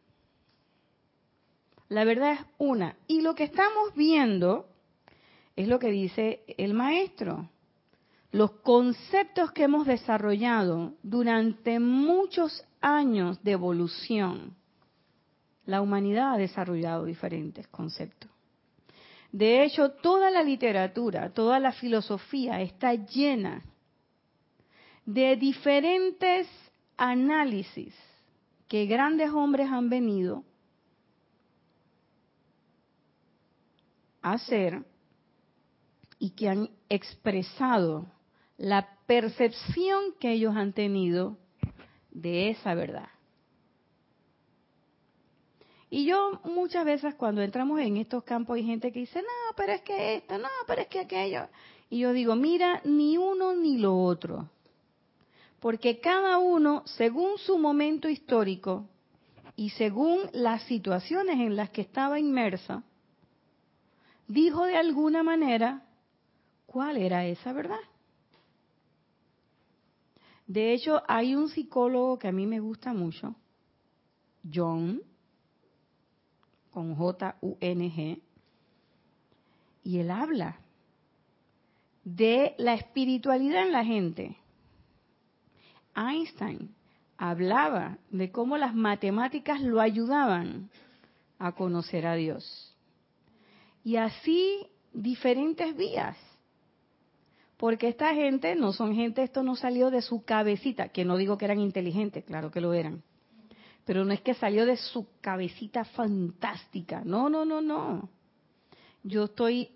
La 1.90 2.04
verdad 2.04 2.34
es 2.34 2.40
una. 2.58 2.98
Y 3.08 3.22
lo 3.22 3.36
que 3.36 3.44
estamos 3.44 3.94
viendo 3.96 4.68
es 5.56 5.68
lo 5.68 5.80
que 5.80 5.90
dice 5.90 6.44
el 6.58 6.74
maestro. 6.74 7.50
Los 8.32 8.52
conceptos 8.52 9.52
que 9.52 9.64
hemos 9.64 9.88
desarrollado 9.88 10.94
durante 11.02 11.80
muchos 11.80 12.66
años 12.82 13.42
de 13.44 13.52
evolución 13.52 14.58
la 15.68 15.82
humanidad 15.82 16.34
ha 16.34 16.38
desarrollado 16.38 17.06
diferentes 17.06 17.68
conceptos. 17.68 18.32
De 19.32 19.64
hecho, 19.64 19.92
toda 19.92 20.32
la 20.32 20.42
literatura, 20.42 21.34
toda 21.34 21.60
la 21.60 21.74
filosofía 21.74 22.62
está 22.62 22.94
llena 22.96 23.62
de 25.06 25.36
diferentes 25.36 26.48
análisis 26.96 27.94
que 28.70 28.86
grandes 28.86 29.30
hombres 29.32 29.70
han 29.70 29.90
venido 29.90 30.44
hacer 34.34 34.84
y 36.20 36.32
que 36.32 36.50
han 36.50 36.70
expresado 36.90 38.08
la 38.58 38.90
percepción 39.06 40.14
que 40.20 40.32
ellos 40.32 40.56
han 40.56 40.74
tenido 40.74 41.38
de 42.12 42.50
esa 42.50 42.74
verdad. 42.74 43.10
Y 45.90 46.06
yo 46.06 46.42
muchas 46.44 46.84
veces 46.84 47.16
cuando 47.16 47.42
entramos 47.42 47.80
en 47.80 47.98
estos 47.98 48.24
campos 48.24 48.58
hay 48.58 48.66
gente 48.66 48.92
que 48.92 49.00
dice, 49.00 49.22
no, 49.22 49.56
pero 49.56 49.74
es 49.74 49.82
que 49.82 50.16
esto, 50.16 50.38
no, 50.38 50.50
pero 50.66 50.82
es 50.82 50.88
que 50.88 51.00
aquello. 51.00 51.48
Y 51.90 52.00
yo 52.00 52.12
digo, 52.12 52.36
mira, 52.36 52.82
ni 52.84 53.18
uno 53.18 53.56
ni 53.56 53.78
lo 53.78 53.98
otro. 54.04 54.50
Porque 55.62 56.00
cada 56.00 56.40
uno, 56.40 56.84
según 56.86 57.38
su 57.38 57.58
momento 57.58 58.10
histórico 58.10 58.86
y 59.56 59.70
según 59.72 60.30
las 60.34 60.64
situaciones 60.64 61.36
en 61.40 61.56
las 61.56 61.70
que 61.70 61.82
estaba 61.82 62.20
inmersa, 62.20 62.84
dijo 64.28 64.66
de 64.66 64.78
alguna 64.78 65.24
manera 65.24 65.84
cuál 66.66 66.98
era 66.98 67.26
esa 67.26 67.54
verdad. 67.54 67.80
De 70.46 70.74
hecho, 70.74 71.02
hay 71.08 71.36
un 71.36 71.50
psicólogo 71.50 72.18
que 72.18 72.30
a 72.30 72.32
mí 72.32 72.46
me 72.46 72.60
gusta 72.60 72.94
mucho, 72.94 73.36
John, 74.54 75.02
con 76.72 76.96
J-U-N-G, 76.96 78.22
y 79.84 80.00
él 80.00 80.12
habla 80.12 80.60
de 82.04 82.56
la 82.58 82.74
espiritualidad 82.74 83.64
en 83.64 83.72
la 83.74 83.84
gente. 83.84 84.38
Einstein 85.96 86.74
hablaba 87.18 87.98
de 88.10 88.32
cómo 88.32 88.58
las 88.58 88.74
matemáticas 88.74 89.62
lo 89.62 89.82
ayudaban 89.82 90.70
a 91.40 91.54
conocer 91.54 92.06
a 92.06 92.16
Dios. 92.16 92.67
Y 93.84 93.96
así 93.98 94.68
diferentes 94.94 95.76
vías. 95.76 96.18
Porque 97.58 97.88
esta 97.88 98.14
gente 98.14 98.56
no 98.56 98.72
son 98.72 98.94
gente, 98.94 99.24
esto 99.24 99.42
no 99.42 99.56
salió 99.56 99.90
de 99.90 100.02
su 100.02 100.24
cabecita, 100.24 100.90
que 100.90 101.06
no 101.06 101.18
digo 101.18 101.38
que 101.38 101.46
eran 101.46 101.60
inteligentes, 101.60 102.24
claro 102.24 102.52
que 102.52 102.62
lo 102.62 102.74
eran, 102.74 103.02
pero 103.84 104.06
no 104.06 104.14
es 104.14 104.22
que 104.22 104.36
salió 104.36 104.66
de 104.68 104.78
su 104.78 105.08
cabecita 105.22 105.84
fantástica. 105.86 107.02
No, 107.04 107.30
no, 107.30 107.46
no, 107.46 107.62
no. 107.62 108.10
Yo 109.02 109.24
estoy 109.24 109.70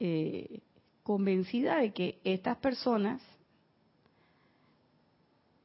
eh, 0.00 0.62
convencida 1.04 1.76
de 1.76 1.92
que 1.92 2.18
estas 2.24 2.56
personas 2.56 3.22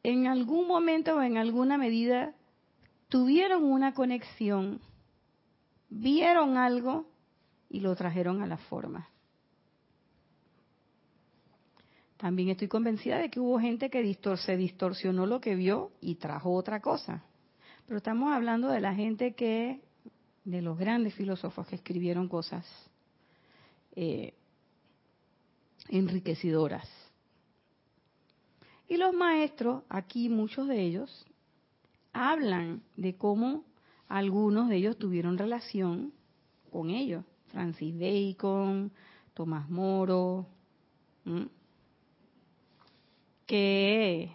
en 0.03 0.27
algún 0.27 0.67
momento 0.67 1.15
o 1.15 1.21
en 1.21 1.37
alguna 1.37 1.77
medida 1.77 2.33
tuvieron 3.09 3.63
una 3.63 3.93
conexión, 3.93 4.79
vieron 5.89 6.57
algo 6.57 7.05
y 7.69 7.79
lo 7.79 7.95
trajeron 7.95 8.41
a 8.41 8.47
la 8.47 8.57
forma. 8.57 9.09
También 12.17 12.49
estoy 12.49 12.67
convencida 12.67 13.19
de 13.19 13.29
que 13.29 13.39
hubo 13.39 13.59
gente 13.59 13.89
que 13.89 14.17
se 14.37 14.57
distorsionó 14.57 15.25
lo 15.27 15.39
que 15.39 15.55
vio 15.55 15.91
y 16.01 16.15
trajo 16.15 16.53
otra 16.53 16.81
cosa. 16.81 17.23
Pero 17.85 17.97
estamos 17.97 18.33
hablando 18.33 18.69
de 18.69 18.81
la 18.81 18.95
gente 18.95 19.33
que, 19.33 19.81
de 20.43 20.61
los 20.61 20.77
grandes 20.77 21.13
filósofos 21.13 21.67
que 21.67 21.75
escribieron 21.75 22.27
cosas 22.27 22.65
eh, 23.95 24.33
enriquecedoras. 25.89 26.89
Y 28.89 28.97
los 28.97 29.13
maestros, 29.13 29.83
aquí 29.87 30.27
muchos 30.27 30.67
de 30.67 30.81
ellos, 30.81 31.25
hablan 32.13 32.81
de 32.95 33.15
cómo 33.15 33.63
algunos 34.07 34.69
de 34.69 34.77
ellos 34.77 34.97
tuvieron 34.97 35.37
relación 35.37 36.13
con 36.71 36.89
ellos. 36.89 37.23
Francis 37.47 37.97
Bacon, 37.97 38.91
Tomás 39.33 39.69
Moro, 39.69 40.47
que 43.45 44.31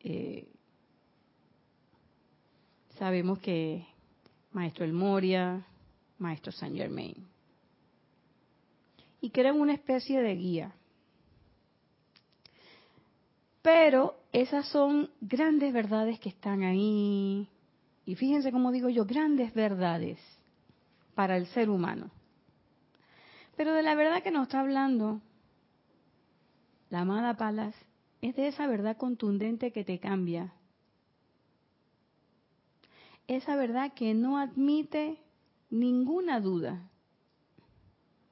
eh, 0.00 0.48
sabemos 2.98 3.38
que 3.38 3.86
Maestro 4.52 4.84
El 4.84 4.92
Moria, 4.92 5.64
Maestro 6.18 6.52
Saint 6.52 6.76
Germain, 6.76 7.14
y 9.20 9.30
que 9.30 9.40
eran 9.40 9.60
una 9.60 9.74
especie 9.74 10.20
de 10.20 10.34
guía. 10.34 10.74
Pero 13.62 14.16
esas 14.32 14.66
son 14.68 15.10
grandes 15.20 15.72
verdades 15.72 16.18
que 16.20 16.28
están 16.30 16.62
ahí. 16.62 17.48
Y 18.08 18.14
fíjense 18.14 18.50
cómo 18.52 18.72
digo 18.72 18.88
yo, 18.88 19.04
grandes 19.04 19.52
verdades. 19.52 20.18
para 21.14 21.36
el 21.36 21.46
ser 21.48 21.68
humano. 21.68 22.10
Pero 23.54 23.74
de 23.74 23.82
la 23.82 23.94
verdad 23.94 24.22
que 24.22 24.30
nos 24.30 24.44
está 24.44 24.60
hablando 24.60 25.20
la 26.88 27.00
amada 27.00 27.36
Palas 27.36 27.74
es 28.22 28.34
de 28.34 28.48
esa 28.48 28.66
verdad 28.66 28.96
contundente 28.96 29.72
que 29.72 29.84
te 29.84 29.98
cambia. 29.98 30.54
Esa 33.26 33.56
verdad 33.56 33.92
que 33.92 34.14
no 34.14 34.38
admite 34.38 35.18
ninguna 35.68 36.40
duda. 36.40 36.88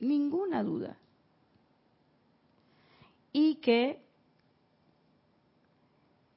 Ninguna 0.00 0.62
duda. 0.62 0.96
Y 3.30 3.56
que 3.56 4.00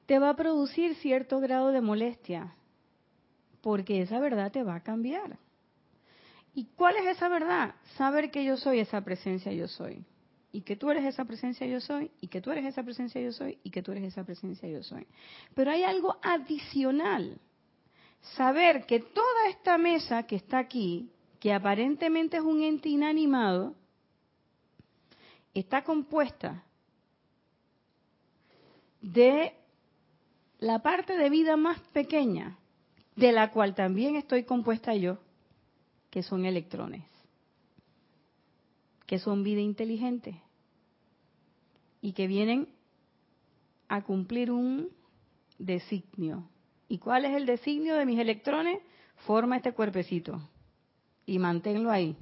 te 0.04 0.18
va 0.18 0.28
a 0.30 0.36
producir 0.36 0.94
cierto 0.96 1.40
grado 1.40 1.68
de 1.68 1.80
molestia, 1.80 2.54
porque 3.60 4.02
esa 4.02 4.18
verdad 4.20 4.52
te 4.52 4.62
va 4.62 4.76
a 4.76 4.82
cambiar. 4.82 5.38
¿Y 6.54 6.66
cuál 6.76 6.96
es 6.96 7.16
esa 7.16 7.28
verdad? 7.28 7.74
Saber 7.96 8.30
que 8.30 8.44
yo 8.44 8.56
soy 8.56 8.80
esa 8.80 9.02
presencia 9.02 9.52
yo 9.52 9.68
soy 9.68 10.04
y 10.52 10.62
que 10.62 10.76
tú 10.76 10.90
eres 10.90 11.04
esa 11.04 11.24
presencia 11.24 11.66
yo 11.66 11.80
soy, 11.80 12.10
y 12.20 12.26
que 12.26 12.40
tú 12.40 12.50
eres 12.50 12.64
esa 12.64 12.82
presencia 12.82 13.20
yo 13.20 13.32
soy, 13.32 13.58
y 13.62 13.70
que 13.70 13.82
tú 13.82 13.92
eres 13.92 14.04
esa 14.04 14.24
presencia 14.24 14.68
yo 14.68 14.82
soy. 14.82 15.06
Pero 15.54 15.70
hay 15.70 15.82
algo 15.82 16.16
adicional. 16.22 17.40
Saber 18.36 18.84
que 18.84 19.00
toda 19.00 19.48
esta 19.48 19.78
mesa 19.78 20.24
que 20.24 20.36
está 20.36 20.58
aquí, 20.58 21.10
que 21.38 21.52
aparentemente 21.52 22.36
es 22.36 22.42
un 22.42 22.62
ente 22.62 22.88
inanimado, 22.88 23.74
está 25.54 25.82
compuesta 25.82 26.64
de 29.00 29.54
la 30.58 30.80
parte 30.80 31.16
de 31.16 31.30
vida 31.30 31.56
más 31.56 31.80
pequeña, 31.92 32.58
de 33.16 33.32
la 33.32 33.50
cual 33.50 33.74
también 33.74 34.16
estoy 34.16 34.44
compuesta 34.44 34.94
yo, 34.94 35.18
que 36.10 36.22
son 36.22 36.44
electrones 36.44 37.10
que 39.10 39.18
son 39.18 39.42
vida 39.42 39.60
inteligente 39.60 40.40
y 42.00 42.12
que 42.12 42.28
vienen 42.28 42.68
a 43.88 44.02
cumplir 44.02 44.52
un 44.52 44.88
designio. 45.58 46.48
¿Y 46.86 46.98
cuál 46.98 47.24
es 47.24 47.34
el 47.34 47.44
designio 47.44 47.96
de 47.96 48.06
mis 48.06 48.20
electrones? 48.20 48.80
Forma 49.26 49.56
este 49.56 49.72
cuerpecito 49.72 50.40
y 51.26 51.40
manténlo 51.40 51.90
ahí. 51.90 52.16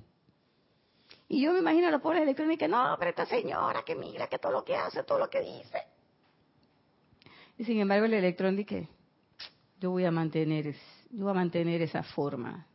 Y 1.29 1.43
yo 1.43 1.53
me 1.53 1.59
imagino 1.59 1.89
a 1.89 1.91
los 1.91 2.01
pobres 2.01 2.23
electrones 2.23 2.57
que 2.57 2.69
no, 2.69 2.97
pero 2.99 3.11
esta 3.11 3.27
señora 3.27 3.83
que 3.83 3.95
mira, 3.95 4.27
que 4.27 4.39
todo 4.39 4.53
lo 4.53 4.65
que 4.65 4.75
hace, 4.75 5.03
todo 5.03 5.19
lo 5.19 5.29
que 5.29 5.43
dice. 5.43 5.83
Y 7.59 7.65
sin 7.65 7.81
embargo 7.81 8.07
el 8.07 8.15
electrón 8.15 8.57
dice, 8.57 8.89
yo 9.81 9.91
voy 9.91 10.05
a 10.05 10.11
mantener, 10.11 10.75
yo 11.11 11.25
voy 11.25 11.31
a 11.31 11.35
mantener 11.35 11.83
esa 11.83 12.03
forma. 12.03 12.67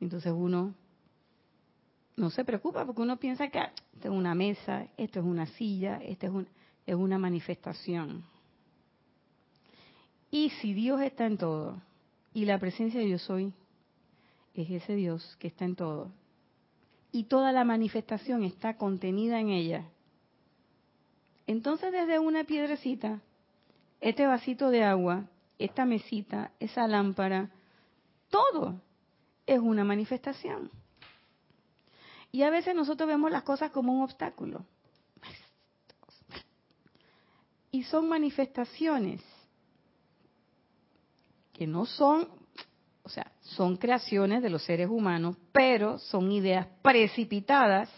Entonces 0.00 0.32
uno 0.34 0.74
no 2.16 2.30
se 2.30 2.44
preocupa 2.44 2.84
porque 2.84 3.02
uno 3.02 3.18
piensa 3.18 3.48
que 3.48 3.58
esto 3.58 4.08
es 4.08 4.14
una 4.14 4.34
mesa, 4.34 4.88
esto 4.96 5.20
es 5.20 5.26
una 5.26 5.46
silla, 5.46 5.98
esto 6.02 6.26
es, 6.26 6.46
es 6.86 6.94
una 6.94 7.18
manifestación. 7.18 8.24
Y 10.30 10.50
si 10.60 10.74
Dios 10.74 11.00
está 11.02 11.26
en 11.26 11.38
todo, 11.38 11.80
y 12.34 12.44
la 12.44 12.58
presencia 12.58 13.00
de 13.00 13.08
yo 13.08 13.18
soy 13.18 13.52
es 14.54 14.70
ese 14.70 14.94
Dios 14.94 15.36
que 15.38 15.48
está 15.48 15.64
en 15.64 15.76
todo, 15.76 16.10
y 17.12 17.24
toda 17.24 17.52
la 17.52 17.64
manifestación 17.64 18.42
está 18.42 18.76
contenida 18.76 19.40
en 19.40 19.50
ella, 19.50 19.84
entonces 21.46 21.92
desde 21.92 22.18
una 22.18 22.44
piedrecita, 22.44 23.20
este 24.00 24.26
vasito 24.26 24.70
de 24.70 24.84
agua, 24.84 25.24
esta 25.58 25.84
mesita, 25.84 26.52
esa 26.60 26.86
lámpara, 26.86 27.50
todo 28.30 28.80
es 29.46 29.58
una 29.58 29.84
manifestación. 29.84 30.70
Y 32.32 32.42
a 32.42 32.50
veces 32.50 32.74
nosotros 32.74 33.08
vemos 33.08 33.30
las 33.30 33.44
cosas 33.44 33.70
como 33.70 33.92
un 33.92 34.02
obstáculo. 34.02 34.66
Y 37.70 37.84
son 37.84 38.08
manifestaciones 38.08 39.22
que 41.52 41.66
no 41.66 41.86
son, 41.86 42.28
o 43.02 43.08
sea, 43.08 43.32
son 43.40 43.76
creaciones 43.76 44.42
de 44.42 44.50
los 44.50 44.62
seres 44.62 44.88
humanos, 44.90 45.36
pero 45.52 45.98
son 45.98 46.30
ideas 46.32 46.66
precipitadas 46.82 47.90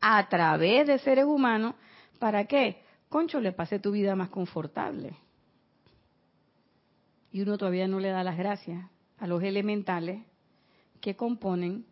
a 0.00 0.26
través 0.28 0.86
de 0.86 0.98
seres 0.98 1.26
humanos. 1.26 1.74
¿Para 2.18 2.46
qué? 2.46 2.82
Concho, 3.08 3.40
le 3.40 3.52
pase 3.52 3.78
tu 3.78 3.92
vida 3.92 4.16
más 4.16 4.30
confortable. 4.30 5.16
Y 7.32 7.42
uno 7.42 7.58
todavía 7.58 7.88
no 7.88 8.00
le 8.00 8.10
da 8.10 8.24
las 8.24 8.36
gracias 8.36 8.84
a 9.18 9.26
los 9.26 9.42
elementales 9.42 10.22
que 11.00 11.16
componen 11.16 11.84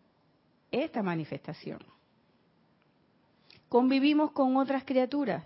esta 0.70 1.02
manifestación. 1.02 1.78
Convivimos 3.68 4.32
con 4.32 4.56
otras 4.56 4.84
criaturas. 4.84 5.44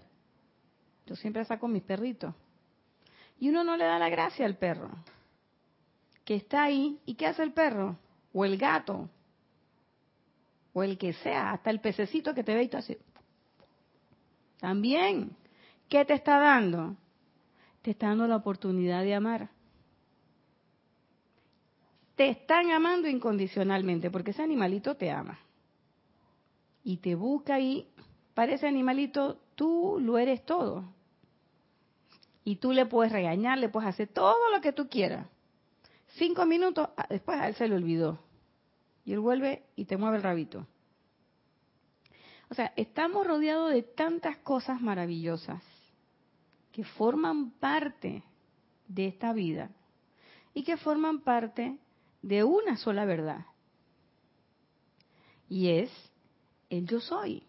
Yo 1.06 1.16
siempre 1.16 1.44
saco 1.44 1.68
mis 1.68 1.82
perritos. 1.82 2.34
Y 3.40 3.48
uno 3.48 3.64
no 3.64 3.76
le 3.76 3.84
da 3.84 3.98
la 3.98 4.08
gracia 4.08 4.44
al 4.44 4.56
perro. 4.56 4.90
Que 6.24 6.34
está 6.34 6.64
ahí. 6.64 6.98
¿Y 7.06 7.14
qué 7.14 7.26
hace 7.26 7.42
el 7.42 7.52
perro? 7.52 7.96
O 8.32 8.44
el 8.44 8.58
gato. 8.58 9.08
O 10.72 10.82
el 10.82 10.98
que 10.98 11.12
sea. 11.14 11.52
Hasta 11.52 11.70
el 11.70 11.80
pececito 11.80 12.34
que 12.34 12.44
te 12.44 12.54
ve 12.54 12.64
y 12.64 12.68
te 12.68 12.76
hace. 12.76 12.98
También. 14.58 15.36
¿Qué 15.88 16.04
te 16.04 16.14
está 16.14 16.38
dando? 16.38 16.96
Te 17.82 17.92
está 17.92 18.08
dando 18.08 18.26
la 18.26 18.36
oportunidad 18.36 19.02
de 19.02 19.14
amar 19.14 19.48
te 22.18 22.30
están 22.30 22.72
amando 22.72 23.06
incondicionalmente, 23.06 24.10
porque 24.10 24.32
ese 24.32 24.42
animalito 24.42 24.96
te 24.96 25.08
ama. 25.08 25.38
Y 26.82 26.96
te 26.96 27.14
busca 27.14 27.60
y 27.60 27.86
para 28.34 28.54
ese 28.54 28.66
animalito 28.66 29.38
tú 29.54 29.98
lo 30.00 30.18
eres 30.18 30.44
todo. 30.44 30.82
Y 32.42 32.56
tú 32.56 32.72
le 32.72 32.86
puedes 32.86 33.12
regañar, 33.12 33.58
le 33.58 33.68
puedes 33.68 33.88
hacer 33.88 34.08
todo 34.08 34.50
lo 34.52 34.60
que 34.60 34.72
tú 34.72 34.88
quieras. 34.88 35.28
Cinco 36.16 36.44
minutos, 36.44 36.88
ah, 36.96 37.06
después 37.08 37.38
a 37.38 37.46
él 37.46 37.54
se 37.54 37.68
le 37.68 37.76
olvidó. 37.76 38.18
Y 39.04 39.12
él 39.12 39.20
vuelve 39.20 39.62
y 39.76 39.84
te 39.84 39.96
mueve 39.96 40.16
el 40.16 40.24
rabito. 40.24 40.66
O 42.50 42.54
sea, 42.54 42.72
estamos 42.74 43.28
rodeados 43.28 43.70
de 43.70 43.84
tantas 43.84 44.38
cosas 44.38 44.80
maravillosas 44.80 45.62
que 46.72 46.82
forman 46.82 47.52
parte 47.52 48.24
de 48.88 49.06
esta 49.06 49.32
vida 49.32 49.70
y 50.52 50.64
que 50.64 50.76
forman 50.76 51.20
parte 51.20 51.78
de 52.22 52.44
una 52.44 52.76
sola 52.76 53.04
verdad. 53.04 53.46
Y 55.48 55.70
es 55.70 55.90
el 56.70 56.86
yo 56.86 57.00
soy. 57.00 57.44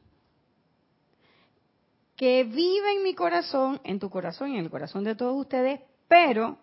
Que 2.15 2.43
vive 2.43 2.93
en 2.97 3.03
mi 3.03 3.13
corazón, 3.13 3.79
en 3.83 3.99
tu 3.99 4.09
corazón 4.09 4.51
y 4.51 4.57
en 4.57 4.65
el 4.65 4.69
corazón 4.69 5.03
de 5.03 5.15
todos 5.15 5.39
ustedes, 5.39 5.81
pero 6.07 6.57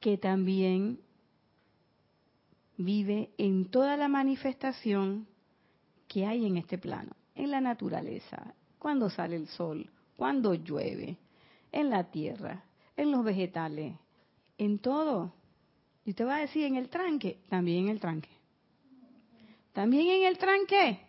que 0.00 0.16
también 0.16 1.00
vive 2.76 3.30
en 3.36 3.70
toda 3.70 3.96
la 3.96 4.08
manifestación 4.08 5.26
que 6.06 6.26
hay 6.26 6.46
en 6.46 6.56
este 6.56 6.78
plano, 6.78 7.12
en 7.34 7.50
la 7.50 7.60
naturaleza, 7.60 8.54
cuando 8.78 9.10
sale 9.10 9.36
el 9.36 9.48
sol, 9.48 9.90
cuando 10.16 10.54
llueve, 10.54 11.18
en 11.72 11.90
la 11.90 12.10
tierra, 12.10 12.64
en 12.96 13.10
los 13.10 13.24
vegetales, 13.24 13.94
en 14.56 14.78
todo. 14.78 15.34
Y 16.08 16.14
te 16.14 16.24
va 16.24 16.36
a 16.36 16.40
decir 16.40 16.64
en 16.64 16.76
el 16.76 16.88
tranque, 16.88 17.38
también 17.50 17.80
en 17.84 17.88
el 17.90 18.00
tranque. 18.00 18.30
También 19.74 20.06
en 20.06 20.24
el 20.24 20.38
tranque. 20.38 21.00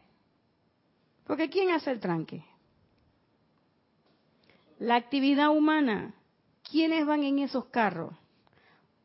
Porque 1.25 1.49
¿quién 1.49 1.71
hace 1.71 1.91
el 1.91 2.01
tranque? 2.01 2.43
La 4.77 4.95
actividad 4.95 5.55
humana. 5.55 6.13
¿Quiénes 6.69 7.05
van 7.05 7.23
en 7.23 7.39
esos 7.39 7.67
carros? 7.67 8.13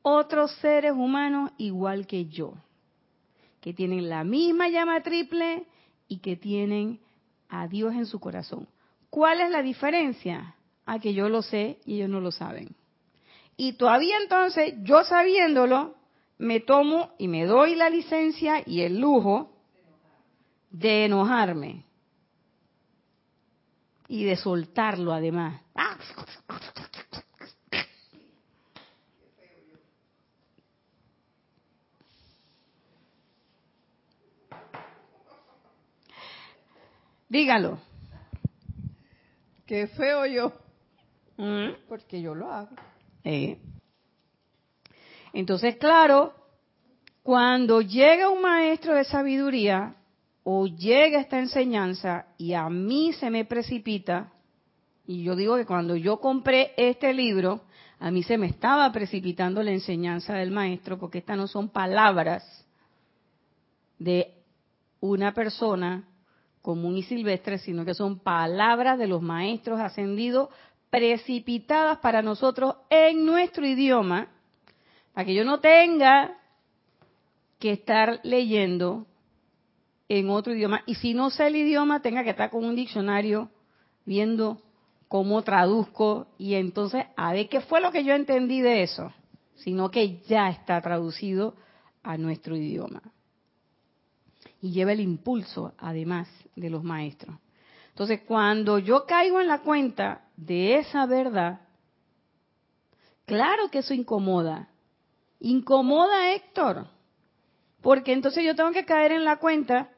Otros 0.02 0.50
seres 0.56 0.90
humanos 0.90 1.52
igual 1.58 2.08
que 2.08 2.26
yo, 2.26 2.54
que 3.60 3.72
tienen 3.72 4.08
la 4.08 4.24
misma 4.24 4.68
llama 4.70 5.00
triple 5.00 5.64
y 6.08 6.18
que 6.18 6.34
tienen 6.34 6.98
a 7.48 7.68
Dios 7.68 7.94
en 7.94 8.06
su 8.06 8.18
corazón. 8.18 8.66
¿Cuál 9.10 9.42
es 9.42 9.50
la 9.52 9.62
diferencia? 9.62 10.56
A 10.86 10.98
que 10.98 11.14
yo 11.14 11.28
lo 11.28 11.42
sé 11.42 11.78
y 11.84 11.94
ellos 11.94 12.10
no 12.10 12.20
lo 12.20 12.32
saben. 12.32 12.74
Y 13.56 13.74
todavía 13.74 14.16
entonces, 14.22 14.74
yo 14.82 15.04
sabiéndolo, 15.04 15.94
me 16.38 16.60
tomo 16.60 17.14
y 17.18 17.28
me 17.28 17.46
doy 17.46 17.74
la 17.74 17.88
licencia 17.88 18.62
y 18.66 18.82
el 18.82 18.98
lujo 18.98 19.52
de 20.70 21.04
enojarme. 21.04 21.84
Y 24.08 24.24
de 24.24 24.36
soltarlo 24.36 25.12
además. 25.12 25.60
Dígalo. 37.28 37.78
Qué 39.66 39.86
feo 39.88 40.26
yo. 40.26 40.52
Mm. 41.36 41.70
Porque 41.88 42.20
yo 42.20 42.34
lo 42.34 42.52
hago. 42.52 42.76
Eh. 43.24 43.58
Entonces, 45.32 45.76
claro, 45.76 46.32
Cuando 47.24 47.80
llega 47.80 48.28
un 48.28 48.42
maestro 48.42 48.94
de 48.94 49.04
sabiduría 49.04 49.96
o 50.42 50.66
llega 50.66 51.20
esta 51.20 51.38
enseñanza 51.38 52.26
y 52.36 52.52
a 52.52 52.68
mí 52.68 53.14
se 53.14 53.30
me 53.30 53.46
precipita, 53.46 54.30
y 55.06 55.22
yo 55.22 55.34
digo 55.34 55.56
que 55.56 55.64
cuando 55.64 55.96
yo 55.96 56.20
compré 56.20 56.72
este 56.76 57.14
libro, 57.14 57.62
a 57.98 58.10
mí 58.10 58.22
se 58.22 58.36
me 58.36 58.48
estaba 58.48 58.92
precipitando 58.92 59.62
la 59.62 59.70
enseñanza 59.70 60.34
del 60.34 60.50
maestro, 60.50 60.98
porque 60.98 61.16
estas 61.16 61.38
no 61.38 61.46
son 61.46 61.70
palabras 61.70 62.44
de 63.98 64.34
una 65.00 65.32
persona 65.32 66.06
común 66.60 66.98
y 66.98 67.04
silvestre, 67.04 67.56
sino 67.56 67.86
que 67.86 67.94
son 67.94 68.18
palabras 68.18 68.98
de 68.98 69.06
los 69.06 69.22
maestros 69.22 69.80
ascendidos 69.80 70.50
precipitadas 70.94 71.98
para 71.98 72.22
nosotros 72.22 72.76
en 72.88 73.26
nuestro 73.26 73.66
idioma, 73.66 74.28
para 75.12 75.24
que 75.24 75.34
yo 75.34 75.44
no 75.44 75.58
tenga 75.58 76.38
que 77.58 77.72
estar 77.72 78.20
leyendo 78.22 79.04
en 80.08 80.30
otro 80.30 80.54
idioma 80.54 80.82
y 80.86 80.94
si 80.94 81.12
no 81.12 81.30
sé 81.30 81.48
el 81.48 81.56
idioma 81.56 82.00
tenga 82.00 82.22
que 82.22 82.30
estar 82.30 82.48
con 82.48 82.64
un 82.64 82.76
diccionario 82.76 83.50
viendo 84.04 84.62
cómo 85.08 85.42
traduzco 85.42 86.28
y 86.38 86.54
entonces 86.54 87.06
a 87.16 87.32
ver 87.32 87.48
qué 87.48 87.60
fue 87.60 87.80
lo 87.80 87.90
que 87.90 88.04
yo 88.04 88.14
entendí 88.14 88.60
de 88.60 88.84
eso, 88.84 89.12
sino 89.56 89.90
que 89.90 90.20
ya 90.28 90.48
está 90.48 90.80
traducido 90.80 91.56
a 92.04 92.16
nuestro 92.18 92.54
idioma. 92.54 93.02
Y 94.62 94.70
lleva 94.70 94.92
el 94.92 95.00
impulso, 95.00 95.74
además, 95.76 96.28
de 96.54 96.70
los 96.70 96.84
maestros. 96.84 97.34
Entonces, 97.94 98.22
cuando 98.26 98.80
yo 98.80 99.06
caigo 99.06 99.40
en 99.40 99.46
la 99.46 99.60
cuenta 99.60 100.24
de 100.36 100.78
esa 100.78 101.06
verdad, 101.06 101.60
claro 103.24 103.68
que 103.70 103.78
eso 103.78 103.94
incomoda. 103.94 104.68
Incomoda, 105.38 106.32
Héctor. 106.32 106.88
Porque 107.82 108.12
entonces 108.12 108.42
yo 108.44 108.56
tengo 108.56 108.72
que 108.72 108.84
caer 108.84 109.12
en 109.12 109.24
la 109.24 109.36
cuenta 109.36 109.90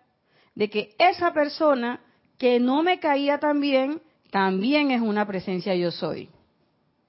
de 0.54 0.68
que 0.68 0.94
esa 0.98 1.32
persona 1.32 2.00
que 2.36 2.60
no 2.60 2.82
me 2.82 3.00
caía 3.00 3.38
tan 3.38 3.60
bien, 3.60 4.02
también 4.30 4.90
es 4.90 5.00
una 5.00 5.26
presencia 5.26 5.74
yo 5.74 5.90
soy. 5.90 6.28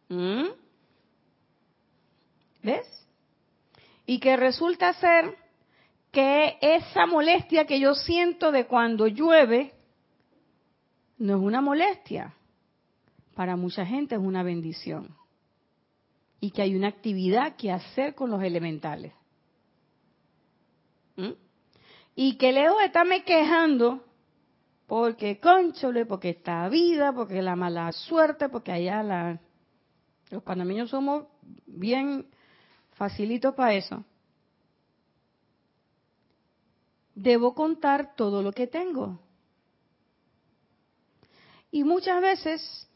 ¿Mm? 0.07 0.45
¿Ves? 2.63 2.87
Y 4.05 4.19
que 4.19 4.37
resulta 4.37 4.93
ser 4.93 5.35
que 6.13 6.57
esa 6.61 7.05
molestia 7.07 7.65
que 7.65 7.77
yo 7.77 7.93
siento 7.93 8.53
de 8.53 8.67
cuando 8.67 9.07
llueve 9.07 9.73
no 11.17 11.37
es 11.37 11.41
una 11.41 11.61
molestia. 11.61 12.33
Para 13.35 13.55
mucha 13.55 13.85
gente 13.85 14.15
es 14.15 14.21
una 14.21 14.43
bendición. 14.43 15.15
Y 16.39 16.51
que 16.51 16.61
hay 16.61 16.75
una 16.75 16.87
actividad 16.87 17.55
que 17.55 17.71
hacer 17.71 18.15
con 18.15 18.29
los 18.29 18.41
elementales. 18.43 19.13
¿Mm? 21.15 21.31
Y 22.15 22.37
que 22.37 22.51
lejos 22.51 22.77
de 22.79 22.85
estarme 22.85 23.23
quejando 23.23 24.03
porque 24.87 25.39
conchole, 25.39 26.05
porque 26.05 26.29
esta 26.29 26.67
vida, 26.69 27.13
porque 27.13 27.41
la 27.41 27.55
mala 27.55 27.91
suerte, 27.91 28.49
porque 28.49 28.71
allá 28.71 29.03
la... 29.03 29.39
Los 30.29 30.43
panameños 30.43 30.89
somos 30.89 31.25
bien 31.65 32.27
facilitos 32.91 33.53
para 33.53 33.75
eso. 33.75 34.03
Debo 37.15 37.53
contar 37.53 38.15
todo 38.15 38.41
lo 38.41 38.51
que 38.51 38.67
tengo. 38.67 39.19
Y 41.71 41.83
muchas 41.83 42.21
veces 42.21 42.87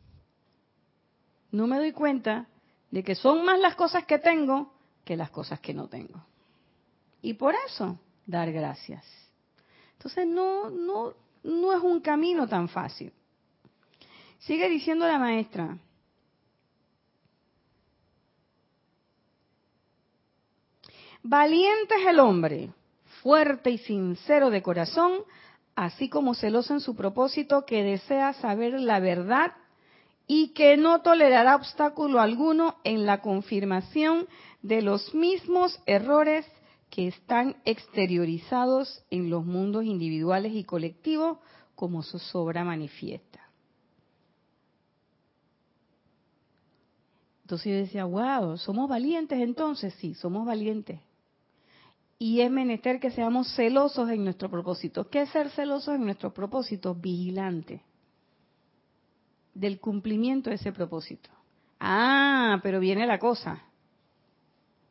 no 1.51 1.67
me 1.67 1.78
doy 1.78 1.91
cuenta 1.91 2.47
de 2.89 3.03
que 3.03 3.15
son 3.15 3.43
más 3.45 3.59
las 3.59 3.76
cosas 3.76 4.05
que 4.05 4.19
tengo 4.19 4.74
que 5.03 5.17
las 5.17 5.30
cosas 5.30 5.59
que 5.59 5.74
no 5.74 5.88
tengo. 5.88 6.24
Y 7.22 7.34
por 7.34 7.55
eso, 7.67 7.99
dar 8.26 8.51
gracias. 8.51 9.05
Entonces 9.93 10.28
no, 10.28 10.69
no, 10.69 11.13
no 11.43 11.74
es 11.74 11.84
un 11.84 11.99
camino 12.01 12.47
tan 12.47 12.67
fácil. 12.69 13.11
Sigue 14.39 14.69
diciendo 14.69 15.07
la 15.07 15.19
maestra. 15.19 15.78
Valiente 21.24 21.95
es 22.01 22.07
el 22.07 22.19
hombre, 22.19 22.74
fuerte 23.22 23.69
y 23.69 23.78
sincero 23.78 24.49
de 24.49 24.63
corazón, 24.63 25.24
así 25.76 26.09
como 26.09 26.34
celoso 26.34 26.74
en 26.74 26.80
su 26.80 26.95
propósito, 26.95 27.65
que 27.65 27.84
desea 27.84 28.34
saber 28.34 28.80
la 28.80 28.99
verdad 28.99 29.53
y 30.28 30.49
que 30.49 30.78
no 30.78 31.01
tolerará 31.01 31.55
obstáculo 31.55 32.19
alguno 32.19 32.76
en 32.84 33.05
la 33.05 33.22
confirmación 33.22 34.28
de 34.61 34.82
los 34.82 35.13
mismos 35.13 35.80
errores 35.86 36.45
que 36.89 37.07
están 37.07 37.55
exteriorizados 37.65 39.03
en 39.09 39.30
los 39.30 39.45
mundos 39.45 39.86
individuales 39.86 40.53
y 40.53 40.63
colectivos 40.63 41.38
como 41.76 42.03
su 42.03 42.19
sobra 42.19 42.63
manifiesta. 42.63 43.39
Entonces 47.43 47.72
yo 47.72 47.78
decía, 47.78 48.05
wow, 48.05 48.57
¿somos 48.57 48.88
valientes 48.88 49.39
entonces? 49.39 49.93
Sí, 49.95 50.13
somos 50.13 50.45
valientes. 50.45 51.01
Y 52.22 52.41
es 52.41 52.51
menester 52.51 52.99
que 52.99 53.09
seamos 53.09 53.51
celosos 53.55 54.07
en 54.11 54.24
nuestro 54.24 54.47
propósito. 54.47 55.09
¿Qué 55.09 55.24
es 55.24 55.30
ser 55.32 55.49
celosos 55.49 55.95
en 55.95 56.05
nuestro 56.05 56.32
propósito? 56.32 56.93
Vigilante 56.93 57.82
del 59.55 59.80
cumplimiento 59.80 60.51
de 60.51 60.57
ese 60.57 60.72
propósito. 60.72 61.32
Ah, 61.80 62.59
pero 62.61 62.80
viene 62.80 63.07
la 63.07 63.17
cosa. 63.17 63.63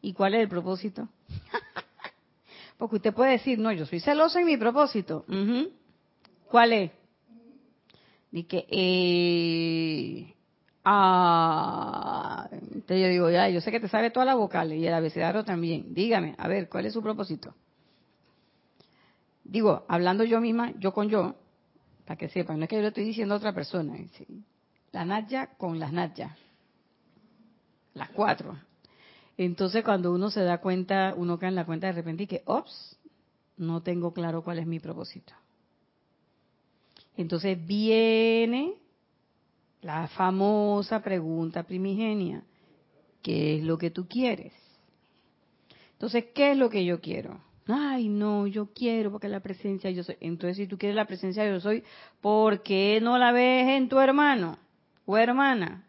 ¿Y 0.02 0.12
cuál 0.12 0.34
es 0.34 0.40
el 0.40 0.48
propósito? 0.48 1.08
Porque 2.78 2.96
usted 2.96 3.14
puede 3.14 3.30
decir, 3.30 3.60
no, 3.60 3.70
yo 3.70 3.86
soy 3.86 4.00
celoso 4.00 4.40
en 4.40 4.46
mi 4.46 4.56
propósito. 4.56 5.24
¿Cuál 6.48 6.72
es? 6.72 6.90
Dice 8.32 8.48
que, 8.48 8.66
eh, 8.68 10.34
ah, 10.84 12.48
entonces 12.52 13.00
yo 13.00 13.08
digo, 13.08 13.30
ya, 13.30 13.48
yo 13.48 13.60
sé 13.60 13.70
que 13.70 13.80
te 13.80 13.88
sabe 13.88 14.10
todas 14.10 14.26
las 14.26 14.36
vocales 14.36 14.78
y 14.78 14.86
el 14.86 14.94
abecedario 14.94 15.44
también. 15.44 15.94
Dígame, 15.94 16.34
a 16.38 16.48
ver, 16.48 16.68
¿cuál 16.68 16.86
es 16.86 16.92
su 16.92 17.02
propósito? 17.02 17.54
Digo, 19.44 19.84
hablando 19.88 20.24
yo 20.24 20.40
misma, 20.40 20.72
yo 20.78 20.92
con 20.92 21.08
yo, 21.08 21.34
para 22.04 22.16
que 22.16 22.28
sepan, 22.28 22.58
no 22.58 22.64
es 22.64 22.68
que 22.68 22.76
yo 22.76 22.82
le 22.82 22.88
estoy 22.88 23.04
diciendo 23.04 23.34
a 23.34 23.38
otra 23.38 23.52
persona. 23.52 23.96
La 24.92 25.04
Natya 25.04 25.50
con 25.56 25.78
las 25.78 25.92
Natya. 25.92 26.36
Las 27.94 28.10
cuatro. 28.10 28.56
Entonces 29.36 29.82
cuando 29.84 30.12
uno 30.12 30.30
se 30.30 30.42
da 30.42 30.58
cuenta, 30.58 31.14
uno 31.16 31.38
cae 31.38 31.48
en 31.48 31.54
la 31.54 31.66
cuenta 31.66 31.86
de 31.86 31.94
repente 31.94 32.24
y 32.24 32.26
que, 32.26 32.42
ops, 32.44 32.96
no 33.56 33.82
tengo 33.82 34.12
claro 34.12 34.42
cuál 34.42 34.58
es 34.58 34.66
mi 34.66 34.80
propósito. 34.80 35.32
Entonces 37.16 37.58
viene 37.66 38.74
la 39.82 40.08
famosa 40.08 41.00
pregunta 41.00 41.62
primigenia, 41.62 42.42
¿qué 43.22 43.56
es 43.56 43.64
lo 43.64 43.78
que 43.78 43.90
tú 43.90 44.06
quieres? 44.08 44.52
Entonces, 45.92 46.26
¿qué 46.34 46.52
es 46.52 46.56
lo 46.56 46.70
que 46.70 46.84
yo 46.84 47.00
quiero? 47.00 47.40
Ay, 47.68 48.08
no, 48.08 48.46
yo 48.46 48.72
quiero 48.72 49.12
porque 49.12 49.28
la 49.28 49.40
presencia 49.40 49.90
yo 49.90 50.02
soy. 50.02 50.16
Entonces, 50.20 50.56
si 50.56 50.66
tú 50.66 50.78
quieres 50.78 50.96
la 50.96 51.04
presencia 51.04 51.46
yo 51.46 51.60
soy, 51.60 51.84
¿por 52.20 52.62
qué 52.62 53.00
no 53.02 53.18
la 53.18 53.32
ves 53.32 53.68
en 53.68 53.88
tu 53.88 53.98
hermano 53.98 54.58
o 55.06 55.16
hermana? 55.16 55.84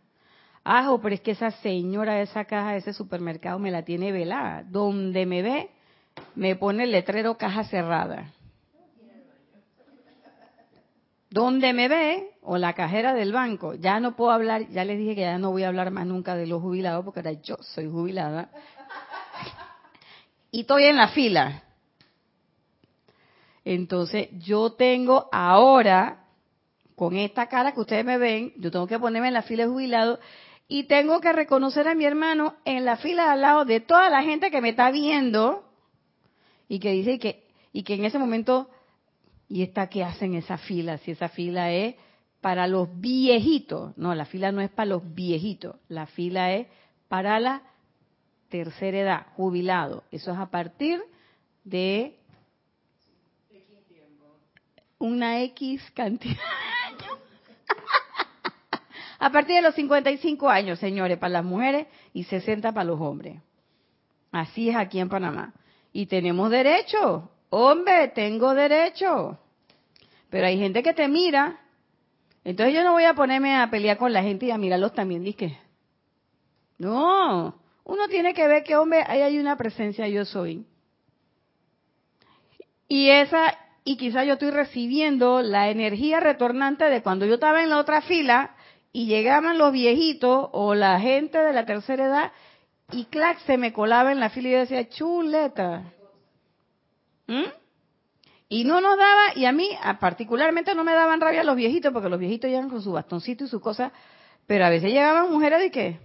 Ah, 0.63 0.95
pero 1.01 1.15
es 1.15 1.21
que 1.21 1.31
esa 1.31 1.51
señora 1.51 2.15
de 2.15 2.23
esa 2.23 2.45
caja 2.45 2.73
de 2.73 2.79
ese 2.79 2.93
supermercado 2.93 3.57
me 3.57 3.71
la 3.71 3.83
tiene 3.83 4.11
velada. 4.11 4.63
Donde 4.63 5.25
me 5.25 5.41
ve, 5.41 5.69
me 6.35 6.55
pone 6.55 6.83
el 6.83 6.91
letrero 6.91 7.37
caja 7.37 7.63
cerrada. 7.63 8.31
Donde 11.31 11.71
me 11.71 11.87
ve, 11.87 12.29
o 12.41 12.57
la 12.57 12.73
cajera 12.73 13.13
del 13.13 13.31
banco, 13.31 13.73
ya 13.75 14.01
no 14.01 14.17
puedo 14.17 14.31
hablar, 14.31 14.67
ya 14.67 14.83
les 14.83 14.97
dije 14.97 15.15
que 15.15 15.21
ya 15.21 15.37
no 15.37 15.51
voy 15.51 15.63
a 15.63 15.69
hablar 15.69 15.89
más 15.89 16.05
nunca 16.05 16.35
de 16.35 16.45
los 16.45 16.61
jubilados, 16.61 17.05
porque 17.05 17.21
ahora 17.21 17.31
yo 17.41 17.55
soy 17.61 17.89
jubilada. 17.89 18.49
Y 20.51 20.61
estoy 20.61 20.83
en 20.83 20.97
la 20.97 21.07
fila. 21.07 21.63
Entonces, 23.63 24.27
yo 24.39 24.73
tengo 24.73 25.29
ahora, 25.31 26.25
con 26.95 27.15
esta 27.15 27.47
cara 27.47 27.71
que 27.71 27.79
ustedes 27.79 28.03
me 28.03 28.17
ven, 28.17 28.51
yo 28.57 28.69
tengo 28.69 28.85
que 28.85 28.99
ponerme 28.99 29.29
en 29.29 29.33
la 29.33 29.43
fila 29.43 29.63
de 29.63 29.69
jubilados 29.69 30.19
y 30.67 30.83
tengo 30.83 31.21
que 31.21 31.31
reconocer 31.31 31.87
a 31.87 31.95
mi 31.95 32.03
hermano 32.03 32.55
en 32.65 32.83
la 32.83 32.97
fila 32.97 33.31
al 33.31 33.39
lado 33.39 33.63
de 33.63 33.79
toda 33.79 34.09
la 34.09 34.21
gente 34.23 34.51
que 34.51 34.59
me 34.59 34.69
está 34.69 34.91
viendo 34.91 35.63
y 36.67 36.79
que 36.79 36.91
dice 36.91 37.19
que 37.19 37.47
y 37.71 37.83
que 37.83 37.93
en 37.93 38.03
ese 38.03 38.19
momento 38.19 38.69
y 39.51 39.63
está 39.63 39.87
qué 39.87 40.03
hace 40.03 40.25
en 40.25 40.35
esa 40.35 40.57
fila 40.57 40.97
si 40.99 41.11
esa 41.11 41.27
fila 41.27 41.71
es 41.71 41.95
para 42.39 42.67
los 42.67 42.87
viejitos 43.01 43.95
no 43.97 44.15
la 44.15 44.25
fila 44.25 44.53
no 44.53 44.61
es 44.61 44.69
para 44.69 44.91
los 44.91 45.13
viejitos 45.13 45.75
la 45.89 46.07
fila 46.07 46.53
es 46.53 46.67
para 47.09 47.37
la 47.39 47.61
tercera 48.47 48.99
edad 48.99 49.27
jubilado 49.35 50.05
eso 50.09 50.31
es 50.31 50.37
a 50.37 50.49
partir 50.49 51.01
de 51.65 52.17
una 54.97 55.41
X 55.41 55.81
cantidad 55.93 56.37
a 59.19 59.31
partir 59.31 59.55
de 59.55 59.61
los 59.61 59.75
55 59.75 60.49
años, 60.49 60.79
señores, 60.79 61.17
para 61.17 61.33
las 61.33 61.45
mujeres 61.45 61.87
y 62.13 62.23
60 62.23 62.71
para 62.71 62.85
los 62.85 62.99
hombres. 62.99 63.39
Así 64.31 64.69
es 64.69 64.75
aquí 64.75 64.99
en 64.99 65.09
Panamá. 65.09 65.53
Y 65.93 66.07
tenemos 66.07 66.49
derecho. 66.49 67.30
Hombre, 67.53 68.07
tengo 68.15 68.53
derecho. 68.53 69.37
Pero 70.29 70.47
hay 70.47 70.57
gente 70.57 70.81
que 70.81 70.93
te 70.93 71.09
mira. 71.09 71.59
Entonces 72.45 72.73
yo 72.73 72.81
no 72.83 72.93
voy 72.93 73.03
a 73.03 73.13
ponerme 73.13 73.55
a 73.55 73.69
pelear 73.69 73.97
con 73.97 74.13
la 74.13 74.23
gente 74.23 74.45
y 74.45 74.51
a 74.51 74.57
mirarlos 74.57 74.93
también. 74.93 75.23
Dije, 75.23 75.59
no, 76.77 77.61
uno 77.83 78.07
tiene 78.07 78.33
que 78.33 78.47
ver 78.47 78.63
que, 78.63 78.77
hombre, 78.77 79.03
ahí 79.05 79.21
hay 79.21 79.37
una 79.37 79.57
presencia 79.57 80.07
yo 80.07 80.23
soy. 80.23 80.65
Y 82.87 83.09
esa, 83.09 83.57
y 83.83 83.97
quizá 83.97 84.23
yo 84.23 84.33
estoy 84.33 84.51
recibiendo 84.51 85.41
la 85.41 85.69
energía 85.69 86.21
retornante 86.21 86.85
de 86.85 87.03
cuando 87.03 87.25
yo 87.25 87.33
estaba 87.33 87.63
en 87.63 87.69
la 87.69 87.79
otra 87.79 88.01
fila 88.01 88.55
y 88.93 89.07
llegaban 89.07 89.57
los 89.57 89.73
viejitos 89.73 90.49
o 90.53 90.73
la 90.73 91.01
gente 91.01 91.37
de 91.37 91.51
la 91.51 91.65
tercera 91.65 92.05
edad 92.05 92.31
y 92.93 93.05
clac, 93.05 93.39
se 93.39 93.57
me 93.57 93.73
colaba 93.73 94.13
en 94.13 94.21
la 94.21 94.29
fila 94.29 94.47
y 94.47 94.51
yo 94.53 94.59
decía, 94.59 94.87
chuleta. 94.87 95.83
¿Mm? 97.31 97.49
Y 98.49 98.65
no 98.65 98.81
nos 98.81 98.97
daba, 98.97 99.33
y 99.35 99.45
a 99.45 99.53
mí 99.53 99.69
particularmente 100.01 100.75
no 100.75 100.83
me 100.83 100.91
daban 100.91 101.21
rabia 101.21 101.45
los 101.45 101.55
viejitos, 101.55 101.93
porque 101.93 102.09
los 102.09 102.19
viejitos 102.19 102.49
llegan 102.49 102.69
con 102.69 102.81
su 102.81 102.91
bastoncito 102.91 103.45
y 103.45 103.47
su 103.47 103.61
cosa, 103.61 103.93
pero 104.45 104.65
a 104.65 104.69
veces 104.69 104.91
llegaban 104.91 105.31
mujeres 105.31 105.61
de 105.61 105.71
qué? 105.71 105.99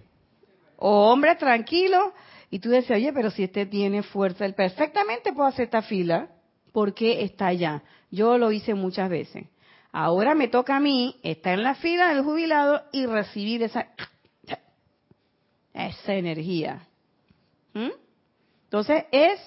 O 0.77 1.11
hombres 1.11 1.37
tranquilos, 1.37 2.13
y 2.49 2.59
tú 2.59 2.69
decías, 2.69 2.97
oye, 2.97 3.11
pero 3.11 3.29
si 3.29 3.43
este 3.43 3.65
tiene 3.65 4.01
fuerza, 4.03 4.45
él 4.45 4.53
perfectamente 4.53 5.33
puede 5.33 5.49
hacer 5.49 5.65
esta 5.65 5.81
fila, 5.81 6.29
porque 6.71 7.23
está 7.23 7.47
allá. 7.47 7.83
Yo 8.09 8.37
lo 8.37 8.53
hice 8.53 8.73
muchas 8.73 9.09
veces. 9.09 9.45
Ahora 9.91 10.33
me 10.33 10.47
toca 10.47 10.77
a 10.77 10.79
mí 10.79 11.19
estar 11.23 11.55
en 11.55 11.63
la 11.63 11.75
fila 11.75 12.13
del 12.13 12.23
jubilado 12.23 12.83
y 12.93 13.05
recibir 13.05 13.63
esa, 13.63 13.87
esa 15.73 16.13
energía. 16.13 16.87
¿Mm? 17.73 17.89
Entonces 18.65 19.05
es, 19.11 19.41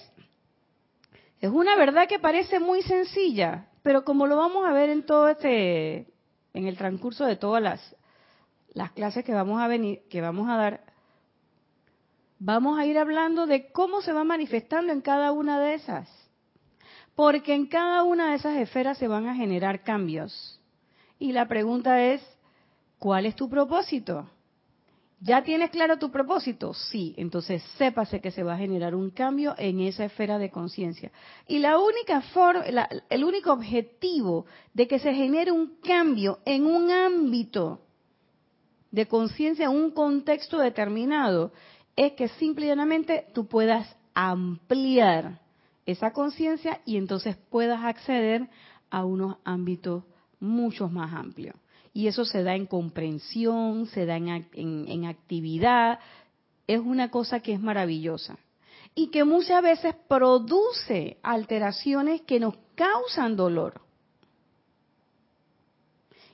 es 1.40 1.50
una 1.50 1.76
verdad 1.76 2.06
que 2.06 2.18
parece 2.18 2.60
muy 2.60 2.82
sencilla, 2.82 3.68
pero 3.82 4.04
como 4.04 4.26
lo 4.26 4.36
vamos 4.36 4.66
a 4.66 4.72
ver 4.72 4.90
en 4.90 5.04
todo 5.04 5.28
este, 5.28 6.06
en 6.52 6.66
el 6.66 6.76
transcurso 6.76 7.24
de 7.24 7.36
todas 7.36 7.62
las, 7.62 7.96
las 8.74 8.92
clases 8.92 9.24
que 9.24 9.32
vamos 9.32 9.60
a 9.60 9.66
venir, 9.66 10.02
que 10.10 10.20
vamos 10.20 10.48
a 10.50 10.56
dar, 10.56 10.84
vamos 12.38 12.78
a 12.78 12.84
ir 12.84 12.98
hablando 12.98 13.46
de 13.46 13.72
cómo 13.72 14.02
se 14.02 14.12
va 14.12 14.22
manifestando 14.22 14.92
en 14.92 15.00
cada 15.00 15.32
una 15.32 15.58
de 15.60 15.74
esas. 15.74 16.08
Porque 17.14 17.54
en 17.54 17.66
cada 17.66 18.02
una 18.02 18.30
de 18.30 18.36
esas 18.36 18.56
esferas 18.56 18.98
se 18.98 19.08
van 19.08 19.26
a 19.26 19.34
generar 19.34 19.82
cambios. 19.82 20.60
Y 21.18 21.32
la 21.32 21.48
pregunta 21.48 22.02
es, 22.02 22.22
¿cuál 22.98 23.26
es 23.26 23.34
tu 23.34 23.48
propósito? 23.48 24.30
¿Ya 25.22 25.44
tienes 25.44 25.68
claro 25.70 25.98
tu 25.98 26.10
propósito? 26.10 26.72
Sí, 26.72 27.14
entonces 27.18 27.62
sépase 27.76 28.22
que 28.22 28.30
se 28.30 28.42
va 28.42 28.54
a 28.54 28.58
generar 28.58 28.94
un 28.94 29.10
cambio 29.10 29.54
en 29.58 29.80
esa 29.80 30.06
esfera 30.06 30.38
de 30.38 30.50
conciencia. 30.50 31.12
Y 31.46 31.58
la 31.58 31.78
única 31.78 32.22
forma, 32.22 32.64
el 33.10 33.24
único 33.24 33.52
objetivo 33.52 34.46
de 34.72 34.88
que 34.88 34.98
se 34.98 35.12
genere 35.12 35.52
un 35.52 35.76
cambio 35.82 36.38
en 36.46 36.64
un 36.64 36.90
ámbito 36.90 37.82
de 38.90 39.06
conciencia, 39.06 39.66
en 39.66 39.72
un 39.72 39.90
contexto 39.90 40.58
determinado, 40.58 41.52
es 41.96 42.12
que 42.12 42.28
simplemente 42.28 43.26
tú 43.34 43.46
puedas 43.46 43.94
ampliar 44.14 45.38
esa 45.84 46.14
conciencia 46.14 46.80
y 46.86 46.96
entonces 46.96 47.36
puedas 47.50 47.84
acceder 47.84 48.48
a 48.88 49.04
unos 49.04 49.36
ámbitos 49.44 50.02
mucho 50.40 50.88
más 50.88 51.12
amplios. 51.12 51.56
Y 51.92 52.06
eso 52.06 52.24
se 52.24 52.42
da 52.42 52.54
en 52.54 52.66
comprensión, 52.66 53.86
se 53.86 54.06
da 54.06 54.16
en, 54.16 55.04
actividad, 55.06 55.98
es 56.66 56.78
una 56.78 57.10
cosa 57.10 57.40
que 57.40 57.52
es 57.52 57.60
maravillosa. 57.60 58.38
Y 58.94 59.08
que 59.08 59.24
muchas 59.24 59.62
veces 59.62 59.94
produce 60.08 61.18
alteraciones 61.22 62.22
que 62.22 62.40
nos 62.40 62.54
causan 62.74 63.36
dolor. 63.36 63.80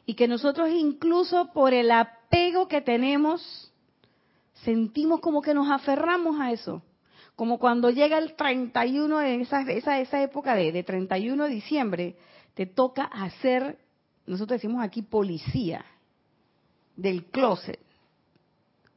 Y 0.04 0.14
que 0.14 0.28
nosotros 0.28 0.70
incluso 0.70 1.52
por 1.52 1.74
el 1.74 1.90
apego 1.90 2.68
que 2.68 2.80
tenemos, 2.80 3.72
sentimos 4.64 5.20
como 5.20 5.42
que 5.42 5.54
nos 5.54 5.70
aferramos 5.70 6.40
a 6.40 6.52
eso 6.52 6.82
como 7.36 7.58
cuando 7.58 7.90
llega 7.90 8.16
el 8.16 8.34
31, 8.34 9.20
esa, 9.20 9.60
esa, 9.60 10.00
esa 10.00 10.22
época 10.22 10.56
de, 10.56 10.72
de 10.72 10.82
31 10.82 11.44
de 11.44 11.50
diciembre, 11.50 12.16
te 12.54 12.64
toca 12.64 13.04
hacer, 13.04 13.78
nosotros 14.26 14.60
decimos 14.60 14.84
aquí 14.84 15.02
policía, 15.02 15.84
del 16.96 17.26
closet. 17.26 17.80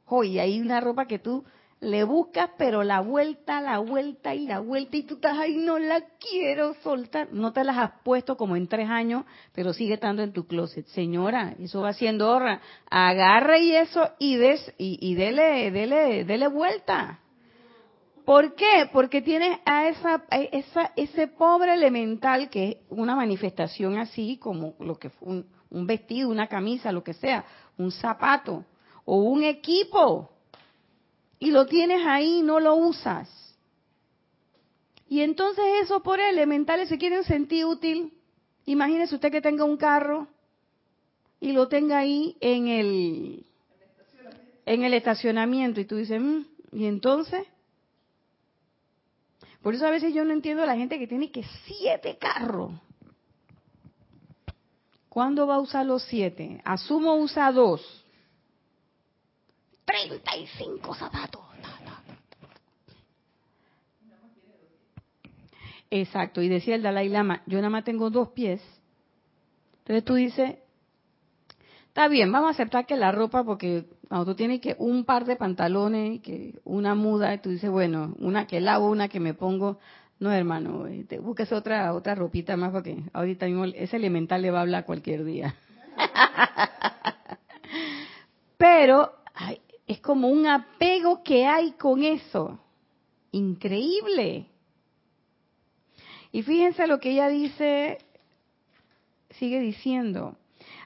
Oye, 0.05 0.41
hay 0.41 0.59
una 0.59 0.79
ropa 0.79 1.05
que 1.05 1.19
tú 1.19 1.43
le 1.81 2.03
buscas, 2.03 2.49
pero 2.57 2.83
la 2.83 2.99
vuelta, 2.99 3.61
la 3.61 3.79
vuelta 3.79 4.35
y 4.35 4.47
la 4.47 4.59
vuelta, 4.59 4.97
y 4.97 5.03
tú 5.03 5.15
estás 5.15 5.37
ahí, 5.37 5.57
no 5.57 5.79
la 5.79 6.01
quiero 6.19 6.73
soltar. 6.81 7.31
No 7.31 7.53
te 7.53 7.63
las 7.63 7.77
has 7.77 7.91
puesto 8.03 8.35
como 8.35 8.55
en 8.55 8.67
tres 8.67 8.89
años, 8.89 9.25
pero 9.53 9.73
sigue 9.73 9.93
estando 9.93 10.23
en 10.23 10.33
tu 10.33 10.45
closet. 10.47 10.85
Señora, 10.87 11.55
eso 11.59 11.81
va 11.81 11.93
siendo 11.93 12.29
horra. 12.29 12.61
Agarre 12.89 13.61
y 13.61 13.75
eso 13.75 14.09
y, 14.17 14.35
des, 14.35 14.73
y 14.77 15.15
dele, 15.15 15.71
dele, 15.71 16.25
dele 16.25 16.47
vuelta. 16.47 17.19
¿Por 18.29 18.53
qué? 18.53 18.87
Porque 18.93 19.23
tienes 19.23 19.57
a 19.65 19.87
esa, 19.87 20.23
esa, 20.29 20.93
ese 20.95 21.25
pobre 21.29 21.73
elemental 21.73 22.51
que 22.51 22.69
es 22.69 22.77
una 22.89 23.15
manifestación 23.15 23.97
así 23.97 24.37
como 24.37 24.75
lo 24.79 24.99
que 24.99 25.09
un, 25.21 25.47
un 25.71 25.87
vestido, 25.87 26.29
una 26.29 26.45
camisa, 26.45 26.91
lo 26.91 27.03
que 27.03 27.15
sea, 27.15 27.43
un 27.79 27.91
zapato 27.91 28.65
o 29.03 29.15
un 29.23 29.43
equipo. 29.43 30.29
Y 31.39 31.49
lo 31.49 31.65
tienes 31.65 32.05
ahí 32.05 32.43
no 32.43 32.59
lo 32.59 32.75
usas. 32.75 33.27
Y 35.07 35.21
entonces 35.21 35.65
esos 35.81 36.03
pobres 36.03 36.29
elementales 36.29 36.87
se 36.87 36.99
quieren 36.99 37.23
sentir 37.23 37.65
útil. 37.65 38.13
Imagínese 38.67 39.15
usted 39.15 39.31
que 39.31 39.41
tenga 39.41 39.63
un 39.63 39.77
carro 39.77 40.27
y 41.39 41.51
lo 41.51 41.67
tenga 41.67 41.97
ahí 41.97 42.37
en 42.41 42.67
el, 42.67 43.45
en 44.67 44.83
el 44.83 44.93
estacionamiento 44.93 45.81
y 45.81 45.85
tú 45.85 45.95
dices, 45.95 46.21
mm, 46.21 46.41
¿y 46.73 46.85
entonces? 46.85 47.47
Por 49.61 49.75
eso 49.75 49.85
a 49.85 49.91
veces 49.91 50.13
yo 50.13 50.23
no 50.25 50.33
entiendo 50.33 50.63
a 50.63 50.65
la 50.65 50.75
gente 50.75 50.97
que 50.97 51.07
tiene 51.07 51.31
que 51.31 51.43
siete 51.65 52.17
carros. 52.17 52.71
¿Cuándo 55.09 55.47
va 55.47 55.55
a 55.55 55.59
usar 55.59 55.85
los 55.85 56.03
siete? 56.03 56.61
Asumo 56.63 57.15
usa 57.15 57.51
dos. 57.51 58.05
Treinta 59.85 60.37
y 60.37 60.47
cinco 60.47 60.93
zapatos. 60.93 61.49
Exacto, 65.91 66.41
y 66.41 66.49
decía 66.49 66.75
el 66.75 66.83
Dalai 66.83 67.09
Lama, 67.09 67.41
yo 67.47 67.57
nada 67.57 67.69
más 67.69 67.83
tengo 67.83 68.09
dos 68.09 68.29
pies. 68.29 68.61
Entonces 69.79 70.05
tú 70.05 70.13
dices, 70.15 70.57
está 71.87 72.07
bien, 72.07 72.31
vamos 72.31 72.49
a 72.49 72.51
aceptar 72.51 72.85
que 72.85 72.95
la 72.95 73.11
ropa, 73.11 73.43
porque 73.43 73.85
cuando 74.09 74.25
tú 74.25 74.35
tienes 74.35 74.59
que 74.59 74.75
un 74.79 75.05
par 75.05 75.25
de 75.25 75.35
pantalones, 75.35 76.21
que 76.21 76.59
una 76.65 76.95
muda, 76.95 77.35
y 77.35 77.37
tú 77.37 77.51
dices, 77.51 77.69
bueno, 77.69 78.15
una 78.17 78.47
que 78.47 78.59
lavo, 78.59 78.89
una 78.89 79.07
que 79.07 79.19
me 79.19 79.35
pongo. 79.35 79.77
No, 80.19 80.31
hermano, 80.31 80.87
eh, 80.87 81.05
te 81.07 81.19
busques 81.19 81.51
otra 81.51 81.93
otra 81.93 82.15
ropita 82.15 82.57
más 82.57 82.71
porque 82.71 83.03
ahorita 83.13 83.45
mismo 83.45 83.65
ese 83.65 83.97
elemental 83.97 84.41
le 84.41 84.49
va 84.49 84.57
a 84.57 84.61
hablar 84.63 84.85
cualquier 84.85 85.23
día. 85.23 85.55
Pero 88.57 89.13
es 89.85 90.01
como 90.01 90.27
un 90.27 90.47
apego 90.47 91.21
que 91.23 91.45
hay 91.45 91.73
con 91.73 92.03
eso. 92.03 92.59
Increíble. 93.31 94.47
Y 96.31 96.41
fíjense 96.41 96.87
lo 96.87 96.99
que 96.99 97.11
ella 97.11 97.29
dice, 97.29 97.99
sigue 99.37 99.59
diciendo. 99.59 100.35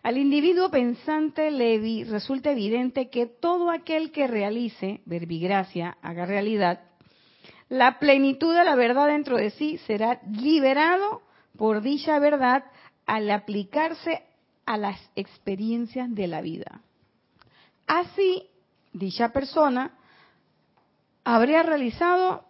Al 0.04 0.18
individuo 0.18 0.70
pensante 0.70 1.50
le 1.50 2.04
resulta 2.04 2.52
evidente 2.52 3.10
que 3.10 3.26
todo 3.26 3.72
aquel 3.72 4.12
que 4.12 4.28
realice 4.28 5.00
verbigracia, 5.06 5.98
haga 6.02 6.26
realidad, 6.26 6.82
la 7.70 8.00
plenitud 8.00 8.54
de 8.54 8.66
la 8.66 8.76
verdad 8.76 9.08
dentro 9.08 9.38
de 9.38 9.52
sí 9.52 9.78
será 9.88 10.20
liberado 10.30 11.22
por 11.58 11.82
dicha 11.82 12.20
verdad 12.20 12.66
al 13.06 13.32
aplicarse 13.32 14.24
a 14.66 14.76
las 14.78 15.00
experiencias 15.16 16.14
de 16.14 16.28
la 16.28 16.42
vida. 16.42 16.82
Así, 17.88 18.48
dicha 18.92 19.30
persona 19.30 19.98
habría 21.24 21.64
realizado 21.64 22.44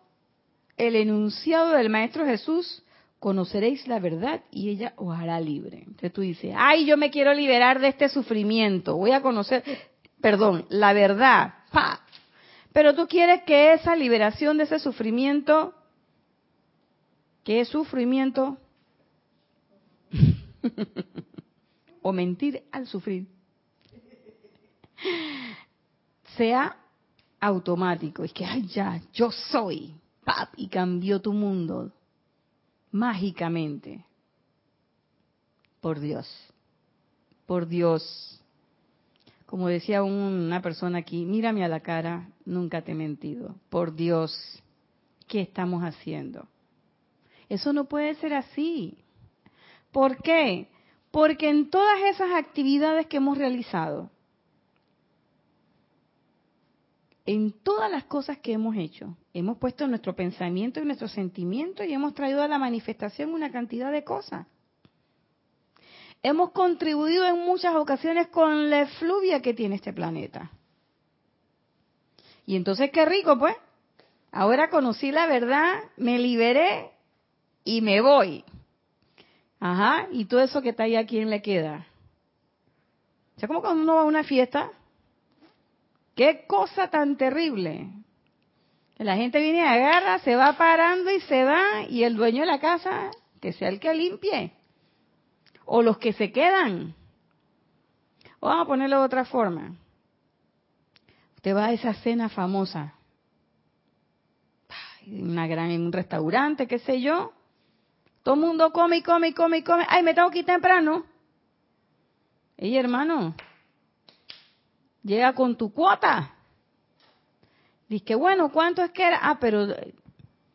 el 0.77 0.95
enunciado 0.95 1.69
del 1.69 1.89
Maestro 1.89 2.25
Jesús 2.25 2.82
conoceréis 3.23 3.87
la 3.87 3.99
verdad 3.99 4.43
y 4.51 4.67
ella 4.67 4.91
os 4.97 5.17
hará 5.17 5.39
libre. 5.39 5.77
Entonces 5.77 6.11
tú 6.11 6.19
dices, 6.19 6.53
ay, 6.57 6.85
yo 6.85 6.97
me 6.97 7.09
quiero 7.09 7.33
liberar 7.33 7.79
de 7.79 7.87
este 7.87 8.09
sufrimiento, 8.09 8.97
voy 8.97 9.11
a 9.11 9.21
conocer, 9.21 9.63
perdón, 10.19 10.65
la 10.67 10.91
verdad. 10.91 11.53
¡Pa! 11.71 12.01
Pero 12.73 12.93
tú 12.93 13.07
quieres 13.07 13.43
que 13.43 13.71
esa 13.71 13.95
liberación 13.95 14.57
de 14.57 14.65
ese 14.65 14.77
sufrimiento, 14.77 15.73
que 17.45 17.61
es 17.61 17.69
sufrimiento, 17.69 18.57
o 22.01 22.11
mentir 22.11 22.61
al 22.73 22.87
sufrir, 22.87 23.25
sea 26.35 26.75
automático. 27.39 28.25
Es 28.25 28.33
que, 28.33 28.43
ay, 28.43 28.67
ya, 28.67 28.99
yo 29.13 29.31
soy. 29.31 29.95
¡pap! 30.25 30.49
y 30.57 30.67
cambió 30.67 31.21
tu 31.21 31.31
mundo 31.31 31.93
mágicamente. 32.93 34.05
Por 35.81 35.99
Dios, 35.99 36.25
por 37.45 37.67
Dios. 37.67 38.39
Como 39.45 39.67
decía 39.67 40.01
una 40.03 40.61
persona 40.61 40.99
aquí, 40.99 41.25
mírame 41.25 41.65
a 41.65 41.67
la 41.67 41.81
cara, 41.81 42.29
nunca 42.45 42.81
te 42.81 42.93
he 42.93 42.95
mentido. 42.95 43.55
Por 43.69 43.93
Dios, 43.93 44.33
¿qué 45.27 45.41
estamos 45.41 45.83
haciendo? 45.83 46.47
Eso 47.49 47.73
no 47.73 47.85
puede 47.85 48.15
ser 48.15 48.33
así. 48.33 48.97
¿Por 49.91 50.23
qué? 50.23 50.69
Porque 51.11 51.49
en 51.49 51.69
todas 51.69 51.99
esas 52.05 52.31
actividades 52.31 53.05
que 53.07 53.17
hemos 53.17 53.37
realizado, 53.37 54.09
en 57.25 57.53
todas 57.63 57.89
las 57.89 58.03
cosas 58.05 58.37
que 58.39 58.53
hemos 58.53 58.75
hecho, 58.75 59.15
hemos 59.33 59.57
puesto 59.57 59.87
nuestro 59.87 60.15
pensamiento 60.15 60.81
y 60.81 60.85
nuestro 60.85 61.07
sentimiento 61.07 61.83
y 61.83 61.93
hemos 61.93 62.13
traído 62.13 62.43
a 62.43 62.47
la 62.47 62.57
manifestación 62.57 63.33
una 63.33 63.51
cantidad 63.51 63.91
de 63.91 64.03
cosas. 64.03 64.45
Hemos 66.21 66.51
contribuido 66.51 67.25
en 67.25 67.39
muchas 67.39 67.75
ocasiones 67.75 68.27
con 68.27 68.69
la 68.69 68.81
efluvia 68.81 69.41
que 69.41 69.53
tiene 69.53 69.75
este 69.75 69.93
planeta. 69.93 70.51
Y 72.45 72.55
entonces 72.55 72.91
qué 72.91 73.05
rico, 73.05 73.37
pues. 73.37 73.55
Ahora 74.31 74.69
conocí 74.69 75.11
la 75.11 75.27
verdad, 75.27 75.75
me 75.95 76.17
liberé 76.19 76.91
y 77.63 77.81
me 77.81 78.01
voy. 78.01 78.43
Ajá, 79.59 80.07
y 80.11 80.25
todo 80.25 80.41
eso 80.41 80.61
que 80.61 80.69
está 80.69 80.83
ahí 80.83 80.95
a 80.95 81.05
quién 81.05 81.29
le 81.29 81.41
queda. 81.41 81.87
O 83.37 83.39
sea, 83.39 83.47
como 83.47 83.61
cuando 83.61 83.83
uno 83.83 83.95
va 83.95 84.01
a 84.01 84.05
una 84.05 84.23
fiesta, 84.23 84.71
qué 86.15 86.45
cosa 86.47 86.89
tan 86.89 87.17
terrible. 87.17 87.89
La 88.97 89.15
gente 89.15 89.39
viene 89.39 89.67
agarra, 89.67 90.19
se 90.19 90.35
va 90.35 90.53
parando 90.53 91.11
y 91.11 91.19
se 91.21 91.43
va, 91.43 91.83
y 91.89 92.03
el 92.03 92.15
dueño 92.15 92.41
de 92.41 92.47
la 92.47 92.59
casa, 92.59 93.11
que 93.41 93.53
sea 93.53 93.69
el 93.69 93.79
que 93.79 93.93
limpie. 93.93 94.53
O 95.65 95.81
los 95.81 95.97
que 95.97 96.13
se 96.13 96.31
quedan. 96.31 96.95
Vamos 98.39 98.65
a 98.65 98.67
ponerlo 98.67 98.99
de 98.99 99.05
otra 99.05 99.25
forma. 99.25 99.75
Usted 101.37 101.55
va 101.55 101.65
a 101.65 101.73
esa 101.73 101.93
cena 101.95 102.29
famosa. 102.29 102.93
Una 105.07 105.47
gran, 105.47 105.71
en 105.71 105.81
un 105.81 105.91
restaurante, 105.91 106.67
qué 106.67 106.79
sé 106.79 107.01
yo. 107.01 107.33
Todo 108.21 108.35
el 108.35 108.41
mundo 108.41 108.71
come 108.71 108.97
y 108.97 109.01
come 109.01 109.29
y 109.29 109.33
come 109.33 109.57
y 109.57 109.63
come. 109.63 109.85
Ay, 109.89 110.03
me 110.03 110.13
tengo 110.13 110.29
que 110.29 110.39
ir 110.39 110.45
temprano. 110.45 111.05
Ey, 112.55 112.77
hermano, 112.77 113.35
llega 115.03 115.33
con 115.33 115.55
tu 115.57 115.73
cuota. 115.73 116.33
Dice 117.87 118.15
bueno, 118.15 118.51
¿cuánto 118.51 118.83
es 118.83 118.91
que 118.91 119.03
era? 119.03 119.19
Ah, 119.21 119.37
pero 119.39 119.67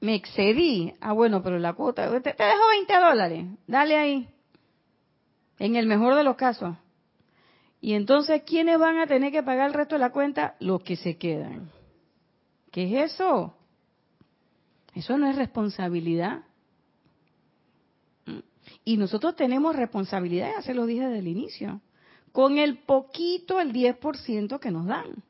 me 0.00 0.14
excedí. 0.14 0.92
Ah, 1.00 1.12
bueno, 1.12 1.42
pero 1.42 1.58
la 1.58 1.74
cuota, 1.74 2.10
te, 2.20 2.32
te 2.32 2.44
dejo 2.44 2.68
20 2.70 2.94
dólares. 2.94 3.46
Dale 3.66 3.96
ahí. 3.96 4.28
En 5.58 5.76
el 5.76 5.86
mejor 5.86 6.14
de 6.14 6.24
los 6.24 6.36
casos. 6.36 6.76
Y 7.80 7.94
entonces, 7.94 8.42
¿quiénes 8.42 8.78
van 8.78 8.98
a 8.98 9.06
tener 9.06 9.30
que 9.30 9.42
pagar 9.42 9.68
el 9.68 9.74
resto 9.74 9.94
de 9.94 10.00
la 10.00 10.10
cuenta? 10.10 10.56
Los 10.58 10.82
que 10.82 10.96
se 10.96 11.16
quedan. 11.16 11.70
¿Qué 12.72 12.84
es 12.84 13.12
eso? 13.12 13.54
Eso 14.94 15.16
no 15.16 15.28
es 15.28 15.36
responsabilidad. 15.36 16.42
Y 18.84 18.96
nosotros 18.96 19.36
tenemos 19.36 19.76
responsabilidad, 19.76 20.50
ya 20.56 20.62
se 20.62 20.74
lo 20.74 20.86
dije 20.86 21.04
desde 21.04 21.18
el 21.20 21.28
inicio, 21.28 21.80
con 22.32 22.58
el 22.58 22.78
poquito, 22.78 23.60
el 23.60 23.72
10% 23.72 24.58
que 24.58 24.70
nos 24.70 24.86
dan. 24.86 25.22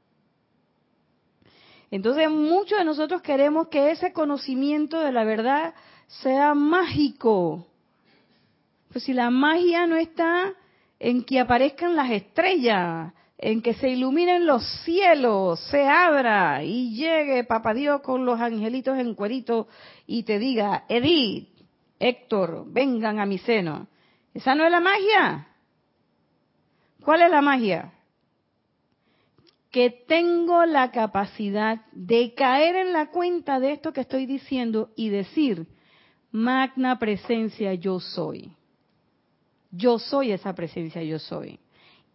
Entonces 1.90 2.30
muchos 2.30 2.78
de 2.78 2.84
nosotros 2.84 3.22
queremos 3.22 3.68
que 3.68 3.90
ese 3.90 4.12
conocimiento 4.12 5.00
de 5.00 5.12
la 5.12 5.24
verdad 5.24 5.74
sea 6.06 6.54
mágico. 6.54 7.66
Pues 8.92 9.04
si 9.04 9.12
la 9.12 9.30
magia 9.30 9.86
no 9.86 9.96
está 9.96 10.54
en 10.98 11.24
que 11.24 11.40
aparezcan 11.40 11.96
las 11.96 12.10
estrellas, 12.10 13.12
en 13.38 13.62
que 13.62 13.74
se 13.74 13.90
iluminen 13.90 14.46
los 14.46 14.66
cielos, 14.84 15.60
se 15.70 15.86
abra 15.86 16.64
y 16.64 16.96
llegue 16.96 17.44
Papá 17.44 17.72
Dios 17.72 18.00
con 18.00 18.26
los 18.26 18.40
angelitos 18.40 18.98
en 18.98 19.14
cuerito 19.14 19.68
y 20.06 20.24
te 20.24 20.38
diga, 20.38 20.84
Edith, 20.88 21.48
Héctor, 22.00 22.64
vengan 22.66 23.20
a 23.20 23.26
mi 23.26 23.38
seno. 23.38 23.86
¿Esa 24.34 24.54
no 24.54 24.64
es 24.64 24.70
la 24.70 24.80
magia? 24.80 25.48
¿Cuál 27.08 27.22
es 27.22 27.30
la 27.30 27.40
magia? 27.40 27.94
Que 29.70 29.88
tengo 29.88 30.66
la 30.66 30.90
capacidad 30.90 31.80
de 31.92 32.34
caer 32.34 32.76
en 32.76 32.92
la 32.92 33.06
cuenta 33.06 33.58
de 33.60 33.72
esto 33.72 33.94
que 33.94 34.02
estoy 34.02 34.26
diciendo 34.26 34.90
y 34.94 35.08
decir, 35.08 35.68
magna 36.32 36.98
presencia 36.98 37.72
yo 37.72 37.98
soy. 37.98 38.52
Yo 39.70 39.98
soy 39.98 40.32
esa 40.32 40.54
presencia 40.54 41.02
yo 41.02 41.18
soy. 41.18 41.58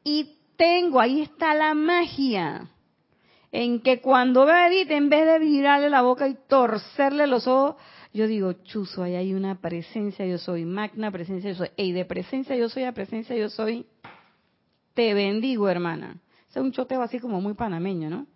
Y 0.03 0.37
tengo, 0.57 0.99
ahí 0.99 1.21
está 1.21 1.55
la 1.55 1.73
magia, 1.73 2.69
en 3.51 3.79
que 3.79 3.99
cuando 3.99 4.45
veo 4.45 4.53
a 4.53 4.67
Edith, 4.67 4.91
en 4.91 5.09
vez 5.09 5.25
de 5.25 5.39
virarle 5.39 5.89
la 5.89 6.03
boca 6.03 6.27
y 6.27 6.37
torcerle 6.47 7.25
los 7.25 7.47
ojos, 7.47 7.77
yo 8.13 8.27
digo, 8.27 8.53
chuzo, 8.61 9.01
ahí 9.01 9.15
hay 9.15 9.33
una 9.33 9.59
presencia 9.59 10.23
yo 10.27 10.37
soy, 10.37 10.65
magna 10.65 11.09
presencia 11.09 11.49
yo 11.49 11.57
soy. 11.57 11.69
Y 11.77 11.93
de 11.93 12.05
presencia 12.05 12.55
yo 12.55 12.69
soy 12.69 12.83
a 12.83 12.91
presencia 12.91 13.35
yo 13.35 13.49
soy, 13.49 13.87
te 14.93 15.13
bendigo, 15.13 15.69
hermana. 15.69 16.17
Es 16.49 16.57
un 16.57 16.71
choteo 16.71 17.01
así 17.01 17.19
como 17.19 17.41
muy 17.41 17.53
panameño, 17.53 18.09
¿no? 18.09 18.27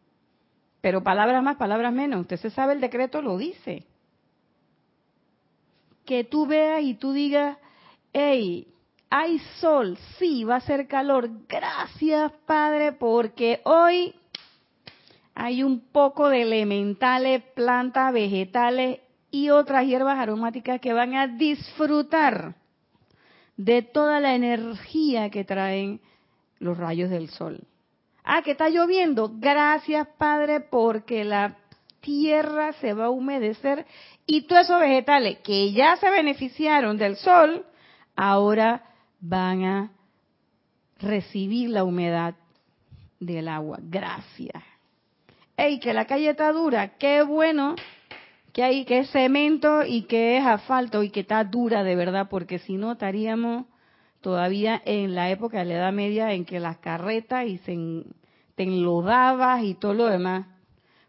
Pero 0.82 1.04
palabras 1.04 1.44
más, 1.44 1.58
palabras 1.58 1.94
menos. 1.94 2.22
Usted 2.22 2.38
se 2.38 2.50
sabe 2.50 2.74
el 2.74 2.82
decreto, 2.82 3.22
lo 3.22 3.38
dice. 3.38 3.86
Que 6.06 6.24
tú 6.24 6.48
veas 6.48 6.82
y 6.82 6.96
tú 6.96 7.12
digas, 7.12 7.58
hey, 8.14 8.68
hay 9.10 9.40
sol, 9.60 9.98
sí, 10.18 10.44
va 10.44 10.58
a 10.58 10.62
ser 10.62 10.88
calor. 10.88 11.30
Gracias, 11.48 12.32
Padre, 12.46 12.94
porque 12.94 13.62
hoy 13.64 14.16
hay 15.36 15.64
un 15.64 15.80
poco 15.80 16.30
de 16.30 16.42
elementales, 16.42 17.44
plantas, 17.54 18.12
vegetales 18.12 19.00
y 19.30 19.50
otras 19.50 19.86
hierbas 19.86 20.18
aromáticas 20.18 20.82
que 20.82 20.94
van 20.94 21.16
a 21.16 21.28
disfrutar 21.28 22.56
de 23.56 23.82
toda 23.82 24.20
la 24.20 24.36
energía 24.36 25.30
que 25.30 25.44
traen 25.44 26.02
los 26.60 26.78
rayos 26.78 27.10
del 27.10 27.30
sol. 27.30 27.62
Ah, 28.24 28.42
que 28.42 28.52
está 28.52 28.70
lloviendo. 28.70 29.32
Gracias, 29.36 30.08
Padre, 30.18 30.60
porque 30.60 31.24
la 31.24 31.58
tierra 32.02 32.74
se 32.74 32.94
va 32.94 33.06
a 33.06 33.10
humedecer 33.10 33.86
y 34.26 34.44
todos 34.44 34.64
esos 34.64 34.80
vegetales 34.80 35.40
que 35.40 35.72
ya 35.72 35.96
se 35.98 36.10
beneficiaron 36.10 36.98
del 36.98 37.16
sol, 37.18 37.66
ahora 38.16 38.84
van 39.20 39.64
a 39.64 39.92
recibir 41.00 41.70
la 41.70 41.84
humedad 41.84 42.36
del 43.20 43.48
agua. 43.48 43.80
Gracias. 43.82 44.64
¡Ey, 45.56 45.80
que 45.80 45.94
la 45.94 46.06
calle 46.06 46.30
está 46.30 46.52
dura! 46.52 46.98
¡Qué 46.98 47.24
bueno! 47.24 47.76
que 48.58 48.64
hay 48.64 48.86
que 48.86 48.98
es 48.98 49.12
cemento 49.12 49.86
y 49.86 50.08
que 50.08 50.38
es 50.38 50.44
asfalto 50.44 51.04
y 51.04 51.12
que 51.12 51.20
está 51.20 51.44
dura 51.44 51.84
de 51.84 51.96
verdad, 51.96 52.28
porque 52.28 52.58
si 52.58 52.76
no 52.76 52.94
estaríamos 52.94 53.68
todavía 54.22 54.82
en 54.86 55.16
la 55.16 55.30
época 55.30 55.60
de 55.60 55.66
la 55.66 55.74
Edad 55.76 55.94
Media 55.94 56.34
en 56.34 56.46
que 56.46 56.60
las 56.60 56.78
carretas 56.78 57.48
y 57.48 57.58
se 57.60 58.06
te 58.56 58.64
enlodabas 58.64 59.64
y 59.64 59.74
todo 59.74 59.94
lo 59.94 60.06
demás. 60.08 60.48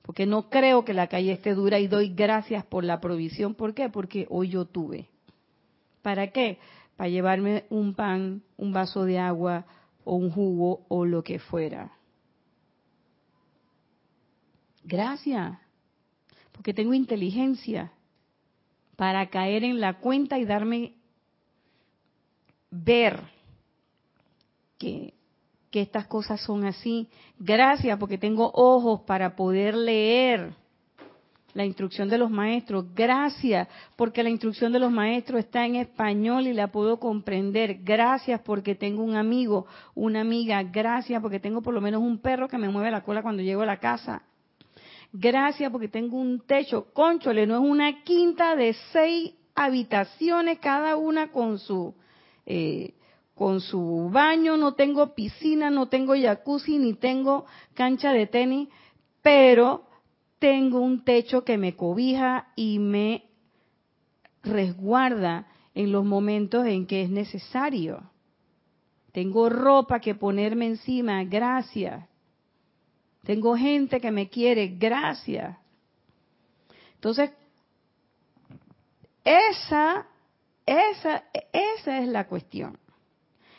Porque 0.02 0.26
no 0.26 0.48
creo 0.48 0.84
que 0.84 0.94
la 0.94 1.08
calle 1.08 1.32
esté 1.32 1.54
dura 1.54 1.78
y 1.78 1.86
doy 1.86 2.14
gracias 2.14 2.64
por 2.64 2.84
la 2.84 3.00
provisión. 3.00 3.54
¿Por 3.54 3.74
qué? 3.74 3.88
Porque 3.88 4.26
hoy 4.30 4.48
yo 4.48 4.64
tuve. 4.64 5.08
¿Para 6.02 6.28
qué? 6.28 6.58
Para 6.96 7.10
llevarme 7.10 7.64
un 7.70 7.94
pan, 7.94 8.42
un 8.56 8.72
vaso 8.72 9.04
de 9.04 9.18
agua 9.18 9.66
o 10.04 10.16
un 10.16 10.30
jugo 10.30 10.86
o 10.88 11.04
lo 11.04 11.22
que 11.22 11.38
fuera. 11.38 11.92
Gracias 14.84 15.58
porque 16.58 16.74
tengo 16.74 16.92
inteligencia 16.92 17.92
para 18.96 19.30
caer 19.30 19.62
en 19.62 19.80
la 19.80 20.00
cuenta 20.00 20.40
y 20.40 20.44
darme 20.44 20.94
ver 22.70 23.20
que, 24.78 25.14
estas 25.72 26.08
cosas 26.08 26.40
son 26.40 26.64
así. 26.64 27.08
Gracias 27.38 27.96
porque 27.98 28.18
tengo 28.18 28.50
ojos 28.52 29.02
para 29.02 29.36
poder 29.36 29.76
leer 29.76 30.52
la 31.54 31.64
instrucción 31.64 32.08
de 32.08 32.18
los 32.18 32.32
maestros. 32.32 32.86
Gracias 32.96 33.68
porque 33.94 34.24
la 34.24 34.30
instrucción 34.30 34.72
de 34.72 34.80
los 34.80 34.90
maestros 34.90 35.38
está 35.38 35.64
en 35.66 35.76
español 35.76 36.48
y 36.48 36.52
la 36.52 36.72
puedo 36.72 36.98
comprender. 36.98 37.78
Gracias 37.84 38.40
porque 38.40 38.74
tengo 38.74 39.04
un 39.04 39.14
amigo, 39.14 39.66
una 39.94 40.22
amiga. 40.22 40.60
Gracias 40.64 41.22
porque 41.22 41.38
tengo 41.38 41.62
por 41.62 41.74
lo 41.74 41.80
menos 41.80 42.02
un 42.02 42.18
perro 42.18 42.48
que 42.48 42.58
me 42.58 42.68
mueve 42.68 42.90
la 42.90 43.04
cola 43.04 43.22
cuando 43.22 43.44
llego 43.44 43.62
a 43.62 43.66
la 43.66 43.78
casa. 43.78 44.22
Gracias 45.12 45.70
porque 45.70 45.86
tengo 45.86 46.16
un 46.16 46.40
techo. 46.40 46.92
Conchole, 46.92 47.46
no 47.46 47.54
es 47.54 47.70
una 47.70 48.02
quinta 48.02 48.56
de 48.56 48.74
seis 48.92 49.32
habitaciones, 49.54 50.58
cada 50.58 50.96
una 50.96 51.30
con 51.30 51.60
su, 51.60 51.94
eh, 52.50 52.94
con 53.34 53.60
su 53.60 54.08
baño. 54.10 54.56
No 54.56 54.72
tengo 54.72 55.14
piscina, 55.14 55.68
no 55.70 55.88
tengo 55.88 56.14
jacuzzi, 56.14 56.78
ni 56.78 56.94
tengo 56.94 57.44
cancha 57.74 58.10
de 58.12 58.26
tenis, 58.26 58.68
pero 59.20 59.84
tengo 60.38 60.80
un 60.80 61.04
techo 61.04 61.44
que 61.44 61.58
me 61.58 61.76
cobija 61.76 62.48
y 62.56 62.78
me 62.78 63.24
resguarda 64.42 65.46
en 65.74 65.92
los 65.92 66.06
momentos 66.06 66.66
en 66.66 66.86
que 66.86 67.02
es 67.02 67.10
necesario. 67.10 68.10
Tengo 69.12 69.50
ropa 69.50 70.00
que 70.00 70.14
ponerme 70.14 70.66
encima, 70.66 71.22
gracias. 71.24 72.08
Tengo 73.24 73.56
gente 73.56 74.00
que 74.00 74.10
me 74.10 74.30
quiere, 74.30 74.68
gracias. 74.68 75.58
Entonces, 76.94 77.30
esa, 79.22 80.06
esa, 80.68 81.24
esa 81.52 81.98
es 81.98 82.08
la 82.08 82.26
cuestión. 82.26 82.78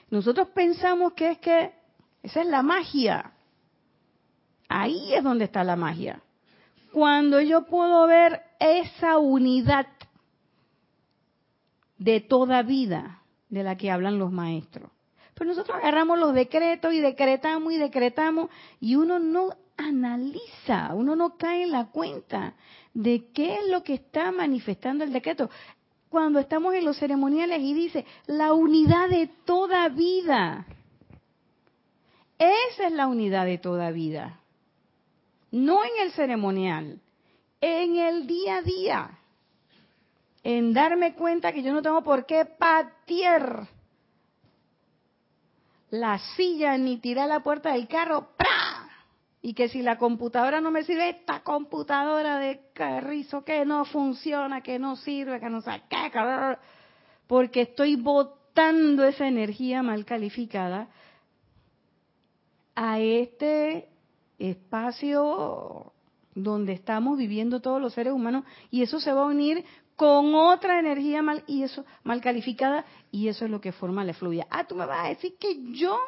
Nosotros 0.10 0.50
pensamos 0.50 1.14
que 1.14 1.32
es 1.32 1.38
que 1.40 1.72
esa 2.24 2.42
es 2.42 2.48
la 2.48 2.62
magia. 2.62 3.32
Ahí 4.68 5.14
es 5.14 5.24
donde 5.24 5.46
está 5.46 5.64
la 5.64 5.76
magia. 5.76 6.22
Cuando 6.92 7.42
yo 7.42 7.66
puedo 7.66 8.08
ver 8.08 8.42
esa 8.60 9.18
unidad 9.18 9.88
de 11.98 12.22
toda 12.22 12.64
vida 12.64 13.22
de 13.50 13.64
la 13.64 13.76
que 13.76 13.92
hablan 13.92 14.20
los 14.20 14.32
maestros. 14.32 14.92
Pero 15.34 15.50
nosotros 15.50 15.78
agarramos 15.78 16.20
los 16.20 16.34
decretos 16.34 16.94
y 16.94 17.00
decretamos 17.00 17.74
y 17.74 17.78
decretamos 17.78 18.50
y 18.80 18.96
uno 18.96 19.20
no 19.20 19.50
analiza, 19.78 20.94
uno 20.94 21.16
no 21.16 21.38
cae 21.38 21.64
en 21.64 21.72
la 21.72 21.86
cuenta 21.88 22.56
de 22.94 23.32
qué 23.34 23.56
es 23.56 23.70
lo 23.70 23.84
que 23.84 23.94
está 23.94 24.32
manifestando 24.32 25.04
el 25.04 25.14
decreto. 25.14 25.50
Cuando 26.10 26.40
estamos 26.40 26.74
en 26.74 26.86
los 26.86 26.98
ceremoniales 26.98 27.60
y 27.62 27.74
dice 27.74 28.06
la 28.26 28.54
unidad 28.54 29.10
de 29.10 29.28
toda 29.46 29.90
vida. 29.90 30.66
Esa 32.38 32.88
es 32.88 32.94
la 32.94 33.08
unidad 33.08 33.46
de 33.46 33.58
toda 33.58 33.92
vida. 33.92 34.40
No 35.52 35.84
en 35.84 35.92
el 36.02 36.12
ceremonial, 36.14 37.00
en 37.62 37.98
el 37.98 38.28
día 38.28 38.58
a 38.58 38.62
día. 38.62 39.20
En 40.44 40.74
darme 40.74 41.14
cuenta 41.14 41.52
que 41.52 41.62
yo 41.62 41.74
no 41.74 41.82
tengo 41.82 42.02
por 42.02 42.26
qué 42.26 42.46
patear 42.46 43.68
la 45.92 46.18
silla 46.36 46.78
ni 46.78 46.98
tirar 46.98 47.28
la 47.28 47.42
puerta 47.42 47.74
del 47.74 47.88
carro. 47.88 48.30
¡pra! 48.38 48.89
Y 49.42 49.54
que 49.54 49.70
si 49.70 49.82
la 49.82 49.98
computadora 49.98 50.60
no 50.60 50.70
me 50.70 50.84
sirve, 50.84 51.10
esta 51.10 51.42
computadora 51.42 52.40
de 52.40 52.60
carrizo 52.74 53.46
que 53.46 53.64
no 53.66 53.86
funciona, 53.86 54.62
que 54.62 54.80
no 54.80 54.96
sirve, 54.98 55.40
que 55.40 55.50
no 55.50 55.62
sabe 55.62 55.84
porque 57.26 57.62
estoy 57.62 57.96
botando 57.96 59.04
esa 59.06 59.28
energía 59.28 59.84
mal 59.84 60.04
calificada 60.04 60.90
a 62.76 63.00
este 63.00 63.88
espacio 64.40 65.94
donde 66.34 66.74
estamos 66.74 67.18
viviendo 67.18 67.62
todos 67.62 67.82
los 67.82 67.94
seres 67.94 68.14
humanos 68.14 68.46
y 68.72 68.82
eso 68.82 69.00
se 69.00 69.14
va 69.14 69.22
a 69.22 69.26
unir 69.26 69.64
con 69.96 70.34
otra 70.34 70.80
energía 70.80 71.22
mal 71.22 71.44
y 71.46 71.64
eso 71.64 71.86
mal 72.04 72.22
calificada 72.22 72.86
y 73.12 73.28
eso 73.28 73.46
es 73.46 73.52
lo 73.52 73.62
que 73.62 73.74
forma 73.74 74.04
la 74.04 74.12
efluvia. 74.12 74.48
Ah, 74.50 74.66
tú 74.66 74.76
me 74.76 74.86
vas 74.86 75.06
a 75.06 75.10
decir 75.10 75.36
que 75.38 75.74
yo 75.74 76.00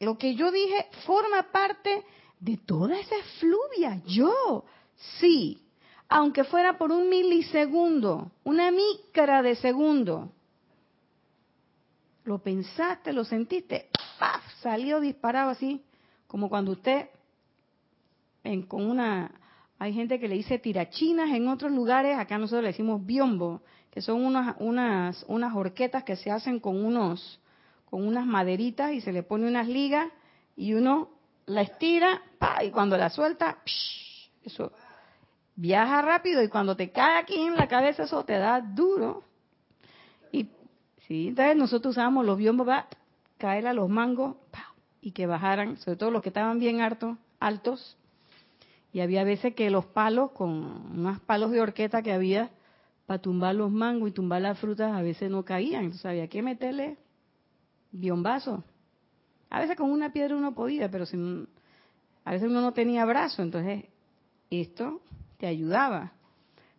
lo 0.00 0.18
que 0.18 0.34
yo 0.34 0.50
dije 0.50 0.86
forma 1.06 1.50
parte 1.52 2.04
de 2.40 2.56
toda 2.56 2.98
esa 2.98 3.16
efluvia. 3.16 4.02
Yo, 4.06 4.64
sí, 5.18 5.62
aunque 6.08 6.44
fuera 6.44 6.78
por 6.78 6.90
un 6.90 7.08
milisegundo, 7.08 8.32
una 8.44 8.70
micra 8.70 9.42
de 9.42 9.54
segundo. 9.56 10.32
Lo 12.24 12.38
pensaste, 12.38 13.12
lo 13.12 13.24
sentiste, 13.24 13.88
¡paf! 14.18 14.42
salió 14.60 15.00
disparado 15.00 15.50
así, 15.50 15.82
como 16.26 16.48
cuando 16.48 16.72
usted 16.72 17.08
en, 18.44 18.62
con 18.62 18.88
una 18.88 19.32
hay 19.78 19.94
gente 19.94 20.20
que 20.20 20.28
le 20.28 20.34
dice 20.34 20.58
tirachinas 20.58 21.30
en 21.30 21.48
otros 21.48 21.72
lugares, 21.72 22.18
acá 22.18 22.36
nosotros 22.36 22.64
le 22.64 22.68
decimos 22.68 23.04
biombo, 23.04 23.62
que 23.90 24.02
son 24.02 24.22
unas, 24.22 24.54
unas, 24.58 25.24
unas 25.26 25.56
horquetas 25.56 26.04
que 26.04 26.16
se 26.16 26.30
hacen 26.30 26.60
con 26.60 26.84
unos, 26.84 27.40
con 27.90 28.06
unas 28.06 28.24
maderitas 28.24 28.92
y 28.92 29.00
se 29.00 29.12
le 29.12 29.22
pone 29.22 29.48
unas 29.48 29.66
ligas 29.66 30.08
y 30.56 30.74
uno 30.74 31.10
la 31.46 31.62
estira, 31.62 32.22
pa, 32.38 32.62
y 32.62 32.70
cuando 32.70 32.96
la 32.96 33.10
suelta, 33.10 33.58
eso 34.44 34.72
viaja 35.56 36.00
rápido 36.00 36.42
y 36.42 36.48
cuando 36.48 36.76
te 36.76 36.90
cae 36.90 37.18
aquí 37.18 37.36
en 37.36 37.56
la 37.56 37.66
cabeza 37.66 38.04
eso 38.04 38.24
te 38.24 38.38
da 38.38 38.60
duro. 38.60 39.24
Y 40.30 40.48
sí, 41.08 41.28
entonces 41.28 41.56
nosotros 41.56 41.92
usábamos 41.92 42.24
los 42.24 42.38
biombos 42.38 42.66
para 42.66 42.86
caer 43.36 43.66
a 43.66 43.72
los 43.72 43.88
mangos 43.88 44.36
y 45.00 45.10
que 45.12 45.26
bajaran, 45.26 45.76
sobre 45.78 45.96
todo 45.96 46.10
los 46.10 46.22
que 46.22 46.28
estaban 46.28 46.58
bien 46.58 46.80
altos, 46.80 47.16
altos, 47.40 47.96
y 48.92 49.00
había 49.00 49.24
veces 49.24 49.54
que 49.54 49.70
los 49.70 49.86
palos, 49.86 50.32
con 50.32 50.50
unos 50.92 51.20
palos 51.20 51.50
de 51.52 51.60
horqueta 51.60 52.02
que 52.02 52.12
había, 52.12 52.50
para 53.06 53.20
tumbar 53.20 53.54
los 53.54 53.70
mangos 53.70 54.10
y 54.10 54.12
tumbar 54.12 54.42
las 54.42 54.58
frutas, 54.58 54.92
a 54.92 55.02
veces 55.02 55.30
no 55.30 55.44
caían. 55.44 55.84
Entonces 55.84 56.06
había 56.06 56.28
que 56.28 56.42
meterle 56.42 56.96
biombazo. 57.92 58.64
A 59.50 59.60
veces 59.60 59.76
con 59.76 59.90
una 59.90 60.12
piedra 60.12 60.36
uno 60.36 60.54
podía, 60.54 60.90
pero 60.90 61.04
a 62.24 62.30
veces 62.30 62.48
uno 62.48 62.60
no 62.60 62.72
tenía 62.72 63.04
brazo. 63.04 63.42
Entonces 63.42 63.84
esto 64.50 65.00
te 65.38 65.46
ayudaba. 65.46 66.12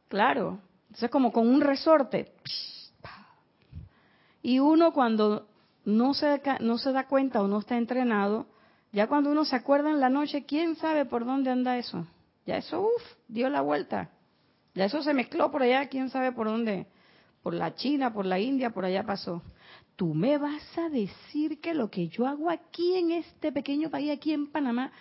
Claro. 0.07 0.59
Entonces 0.87 1.09
como 1.09 1.31
con 1.31 1.47
un 1.47 1.61
resorte. 1.61 2.33
Y 4.41 4.59
uno 4.59 4.91
cuando 4.93 5.47
no 5.85 6.13
se, 6.13 6.41
no 6.59 6.77
se 6.77 6.91
da 6.91 7.07
cuenta 7.07 7.41
o 7.41 7.47
no 7.47 7.59
está 7.59 7.77
entrenado, 7.77 8.47
ya 8.91 9.07
cuando 9.07 9.31
uno 9.31 9.45
se 9.45 9.55
acuerda 9.55 9.89
en 9.89 9.99
la 9.99 10.09
noche, 10.09 10.45
¿quién 10.45 10.75
sabe 10.75 11.05
por 11.05 11.25
dónde 11.25 11.49
anda 11.49 11.77
eso? 11.77 12.05
Ya 12.45 12.57
eso, 12.57 12.81
uff, 12.81 13.03
dio 13.27 13.49
la 13.49 13.61
vuelta. 13.61 14.09
Ya 14.73 14.85
eso 14.85 15.01
se 15.03 15.13
mezcló 15.13 15.51
por 15.51 15.63
allá, 15.63 15.87
quién 15.87 16.09
sabe 16.09 16.31
por 16.31 16.47
dónde. 16.47 16.87
Por 17.43 17.53
la 17.53 17.75
China, 17.75 18.13
por 18.13 18.25
la 18.25 18.39
India, 18.39 18.71
por 18.71 18.85
allá 18.85 19.03
pasó. 19.03 19.41
Tú 20.01 20.15
me 20.15 20.39
vas 20.39 20.63
a 20.79 20.89
decir 20.89 21.61
que 21.61 21.75
lo 21.75 21.91
que 21.91 22.07
yo 22.07 22.25
hago 22.25 22.49
aquí 22.49 22.95
en 22.95 23.11
este 23.11 23.51
pequeño 23.51 23.91
país, 23.91 24.09
aquí 24.09 24.33
en 24.33 24.51
Panamá, 24.51 24.91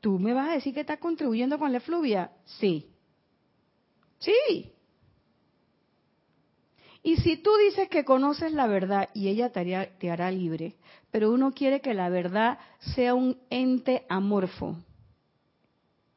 tú 0.00 0.18
me 0.18 0.34
vas 0.34 0.50
a 0.50 0.52
decir 0.52 0.74
que 0.74 0.80
está 0.80 0.98
contribuyendo 0.98 1.58
con 1.58 1.72
la 1.72 1.78
efluvia. 1.78 2.30
Sí. 2.44 2.90
Sí. 4.18 4.70
Y 7.02 7.16
si 7.16 7.38
tú 7.38 7.48
dices 7.66 7.88
que 7.88 8.04
conoces 8.04 8.52
la 8.52 8.66
verdad 8.66 9.08
y 9.14 9.28
ella 9.28 9.48
te 9.50 10.10
hará, 10.10 10.30
libre, 10.30 10.76
pero 11.10 11.32
uno 11.32 11.52
quiere 11.52 11.80
que 11.80 11.94
la 11.94 12.10
verdad 12.10 12.58
sea 12.94 13.14
un 13.14 13.38
ente 13.48 14.04
amorfo 14.10 14.76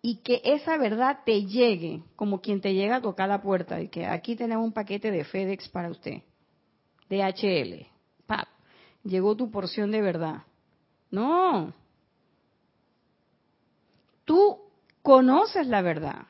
y 0.01 0.17
que 0.17 0.41
esa 0.43 0.75
verdad 0.75 1.19
te 1.25 1.45
llegue 1.45 2.03
como 2.17 2.41
quien 2.41 2.59
te 2.59 2.73
llega 2.73 2.97
a 2.97 3.01
tocar 3.01 3.29
la 3.29 3.41
puerta 3.41 3.79
y 3.79 3.87
que 3.87 4.05
aquí 4.05 4.35
tenemos 4.35 4.65
un 4.65 4.73
paquete 4.73 5.11
de 5.11 5.23
FedEx 5.23 5.69
para 5.69 5.89
usted, 5.89 6.23
DHL, 7.09 7.92
¡pap! 8.25 8.47
Llegó 9.03 9.35
tu 9.35 9.51
porción 9.51 9.91
de 9.91 10.01
verdad. 10.01 10.43
No. 11.11 11.73
Tú 14.25 14.59
conoces 15.01 15.67
la 15.67 15.81
verdad. 15.81 16.27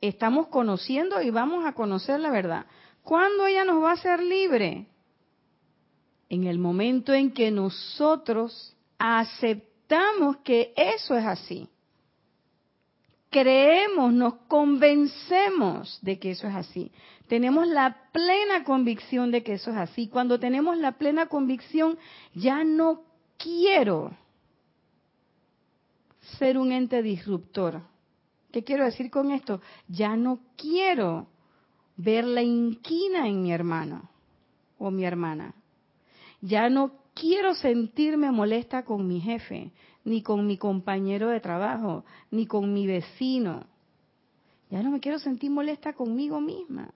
Estamos 0.00 0.48
conociendo 0.48 1.22
y 1.22 1.30
vamos 1.30 1.64
a 1.64 1.74
conocer 1.74 2.18
la 2.18 2.30
verdad. 2.30 2.66
¿Cuándo 3.02 3.46
ella 3.46 3.64
nos 3.64 3.82
va 3.82 3.90
a 3.90 3.94
hacer 3.94 4.20
libre? 4.20 4.86
En 6.28 6.44
el 6.44 6.58
momento 6.58 7.12
en 7.12 7.32
que 7.32 7.50
nosotros 7.50 8.74
aceptamos 8.98 10.38
que 10.38 10.72
eso 10.76 11.16
es 11.16 11.26
así. 11.26 11.68
Creemos, 13.30 14.12
nos 14.12 14.34
convencemos 14.48 15.98
de 16.02 16.18
que 16.18 16.32
eso 16.32 16.46
es 16.46 16.54
así. 16.54 16.92
Tenemos 17.32 17.66
la 17.66 17.96
plena 18.12 18.62
convicción 18.62 19.30
de 19.30 19.42
que 19.42 19.54
eso 19.54 19.70
es 19.70 19.78
así. 19.78 20.06
Cuando 20.06 20.38
tenemos 20.38 20.76
la 20.76 20.98
plena 20.98 21.28
convicción, 21.28 21.96
ya 22.34 22.62
no 22.62 23.04
quiero 23.38 24.14
ser 26.38 26.58
un 26.58 26.72
ente 26.72 27.02
disruptor. 27.02 27.80
¿Qué 28.52 28.62
quiero 28.64 28.84
decir 28.84 29.10
con 29.10 29.30
esto? 29.30 29.62
Ya 29.88 30.14
no 30.14 30.40
quiero 30.58 31.26
ver 31.96 32.24
la 32.24 32.42
inquina 32.42 33.26
en 33.26 33.40
mi 33.40 33.50
hermano 33.50 34.10
o 34.76 34.90
mi 34.90 35.06
hermana. 35.06 35.54
Ya 36.42 36.68
no 36.68 36.92
quiero 37.14 37.54
sentirme 37.54 38.30
molesta 38.30 38.84
con 38.84 39.08
mi 39.08 39.22
jefe, 39.22 39.72
ni 40.04 40.22
con 40.22 40.46
mi 40.46 40.58
compañero 40.58 41.30
de 41.30 41.40
trabajo, 41.40 42.04
ni 42.30 42.44
con 42.44 42.74
mi 42.74 42.86
vecino. 42.86 43.64
Ya 44.68 44.82
no 44.82 44.90
me 44.90 45.00
quiero 45.00 45.18
sentir 45.18 45.50
molesta 45.50 45.94
conmigo 45.94 46.38
misma. 46.38 46.92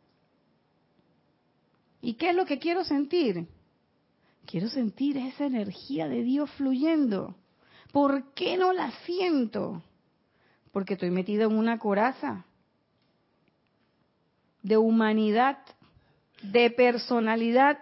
¿Y 2.06 2.14
qué 2.14 2.30
es 2.30 2.36
lo 2.36 2.46
que 2.46 2.60
quiero 2.60 2.84
sentir? 2.84 3.48
Quiero 4.46 4.68
sentir 4.68 5.16
esa 5.16 5.44
energía 5.44 6.06
de 6.06 6.22
Dios 6.22 6.48
fluyendo. 6.52 7.34
¿Por 7.90 8.32
qué 8.32 8.56
no 8.56 8.72
la 8.72 8.92
siento? 9.04 9.82
Porque 10.70 10.94
estoy 10.94 11.10
metida 11.10 11.46
en 11.46 11.58
una 11.58 11.80
coraza 11.80 12.46
de 14.62 14.76
humanidad, 14.76 15.58
de 16.44 16.70
personalidad, 16.70 17.80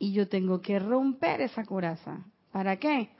y 0.00 0.12
yo 0.12 0.28
tengo 0.28 0.60
que 0.60 0.80
romper 0.80 1.40
esa 1.40 1.64
coraza. 1.64 2.26
¿Para 2.50 2.80
qué? 2.80 3.10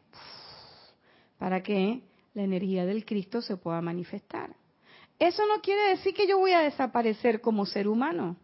Para 1.38 1.62
que 1.62 2.02
la 2.34 2.42
energía 2.42 2.84
del 2.84 3.04
Cristo 3.04 3.42
se 3.42 3.56
pueda 3.56 3.80
manifestar. 3.80 4.56
Eso 5.20 5.46
no 5.46 5.62
quiere 5.62 5.90
decir 5.90 6.14
que 6.14 6.26
yo 6.26 6.36
voy 6.36 6.50
a 6.50 6.62
desaparecer 6.62 7.40
como 7.40 7.64
ser 7.64 7.86
humano. 7.86 8.36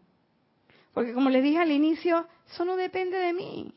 Porque 0.95 1.13
como 1.13 1.29
les 1.29 1.43
dije 1.43 1.59
al 1.59 1.73
inicio, 1.73 2.25
eso 2.49 2.63
no 2.63 2.77
depende 2.77 3.17
de 3.17 3.33
mí. 3.33 3.73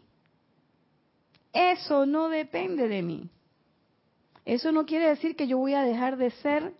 Eso 1.53 2.07
no 2.07 2.29
depende 2.29 2.87
de 2.87 3.03
mí. 3.03 3.29
Eso 4.45 4.71
no 4.71 4.87
quiere 4.87 5.09
decir 5.09 5.35
que 5.35 5.49
yo 5.49 5.59
voy 5.59 5.75
a 5.75 5.83
dejar 5.83 6.17
de 6.17 6.31
ser 6.31 6.73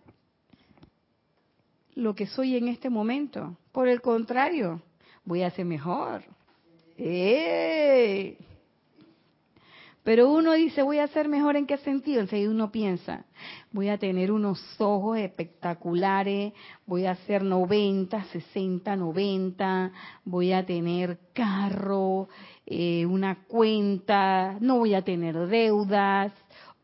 lo 1.93 2.15
que 2.15 2.25
soy 2.25 2.55
en 2.55 2.69
este 2.69 2.89
momento. 2.89 3.57
Por 3.73 3.89
el 3.89 4.01
contrario, 4.01 4.81
voy 5.25 5.43
a 5.43 5.51
ser 5.51 5.65
mejor. 5.65 6.23
¡Eh! 6.97 8.37
Pero 10.03 10.31
uno 10.31 10.53
dice, 10.53 10.81
voy 10.81 10.99
a 10.99 11.07
ser 11.07 11.27
mejor 11.27 11.55
en 11.57 11.67
qué 11.67 11.77
sentido. 11.77 12.21
Enseguida 12.21 12.49
uno 12.49 12.71
piensa, 12.71 13.25
voy 13.71 13.89
a 13.89 13.97
tener 13.97 14.31
unos 14.31 14.59
ojos 14.79 15.17
espectaculares, 15.17 16.53
voy 16.85 17.05
a 17.05 17.15
ser 17.15 17.43
90, 17.43 18.23
60, 18.23 18.95
90, 18.95 19.91
voy 20.23 20.53
a 20.53 20.65
tener 20.65 21.19
carro, 21.33 22.29
eh, 22.65 23.05
una 23.05 23.43
cuenta, 23.45 24.57
no 24.61 24.77
voy 24.77 24.93
a 24.93 25.03
tener 25.03 25.47
deudas, 25.47 26.31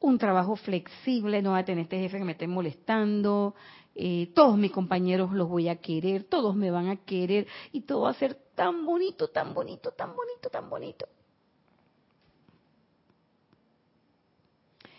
un 0.02 0.18
trabajo 0.18 0.58
flexible, 0.58 1.42
no 1.42 1.52
voy 1.52 1.60
a 1.60 1.66
tener 1.66 1.84
este 1.84 2.00
jefe 2.00 2.18
que 2.18 2.26
me 2.26 2.34
esté 2.34 2.48
molestando, 2.48 3.56
eh, 3.96 4.30
todos 4.36 4.58
mis 4.58 4.72
compañeros 4.72 5.32
los 5.32 5.48
voy 5.48 5.70
a 5.70 5.78
querer, 5.78 6.26
todos 6.26 6.54
me 6.54 6.70
van 6.70 6.90
a 6.90 6.98
querer 6.98 7.48
y 7.72 7.82
todo 7.82 8.02
va 8.02 8.10
a 8.10 8.14
ser 8.14 8.36
tan 8.56 8.86
bonito, 8.86 9.30
tan 9.30 9.54
bonito, 9.54 9.92
tan 9.92 10.14
bonito, 10.14 10.50
tan 10.50 10.70
bonito. 10.70 11.08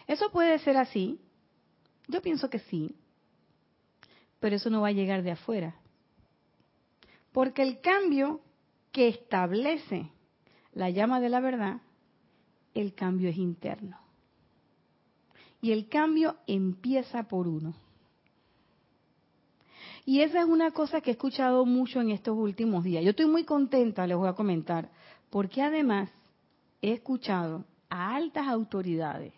¿Eso 0.07 0.31
puede 0.31 0.59
ser 0.61 0.77
así? 0.77 1.21
Yo 2.09 2.23
pienso 2.23 2.49
que 2.49 2.61
sí, 2.61 2.95
pero 4.39 4.57
eso 4.57 4.71
no 4.71 4.83
va 4.83 4.89
a 4.89 4.93
llegar 4.93 5.23
de 5.23 5.33
afuera. 5.33 5.75
Porque 7.33 7.63
el 7.63 7.81
cambio 7.81 8.41
que 8.93 9.09
establece 9.09 10.11
la 10.73 10.91
llama 10.91 11.21
de 11.21 11.29
la 11.29 11.41
verdad, 11.41 11.81
el 12.75 12.95
cambio 12.95 13.29
es 13.29 13.37
interno. 13.37 13.99
Y 15.61 15.73
el 15.73 15.89
cambio 15.89 16.37
empieza 16.47 17.25
por 17.25 17.49
uno. 17.49 17.75
Y 20.05 20.21
esa 20.21 20.41
es 20.41 20.47
una 20.47 20.71
cosa 20.71 21.01
que 21.01 21.11
he 21.11 21.15
escuchado 21.15 21.67
mucho 21.67 22.01
en 22.01 22.11
estos 22.11 22.37
últimos 22.37 22.85
días. 22.85 23.03
Yo 23.03 23.11
estoy 23.11 23.27
muy 23.27 23.45
contenta, 23.45 24.07
les 24.07 24.17
voy 24.17 24.29
a 24.29 24.35
comentar, 24.35 24.91
porque 25.31 25.63
además 25.63 26.11
he 26.81 26.93
escuchado 26.93 27.65
a 27.89 28.15
altas 28.15 28.47
autoridades 28.47 29.33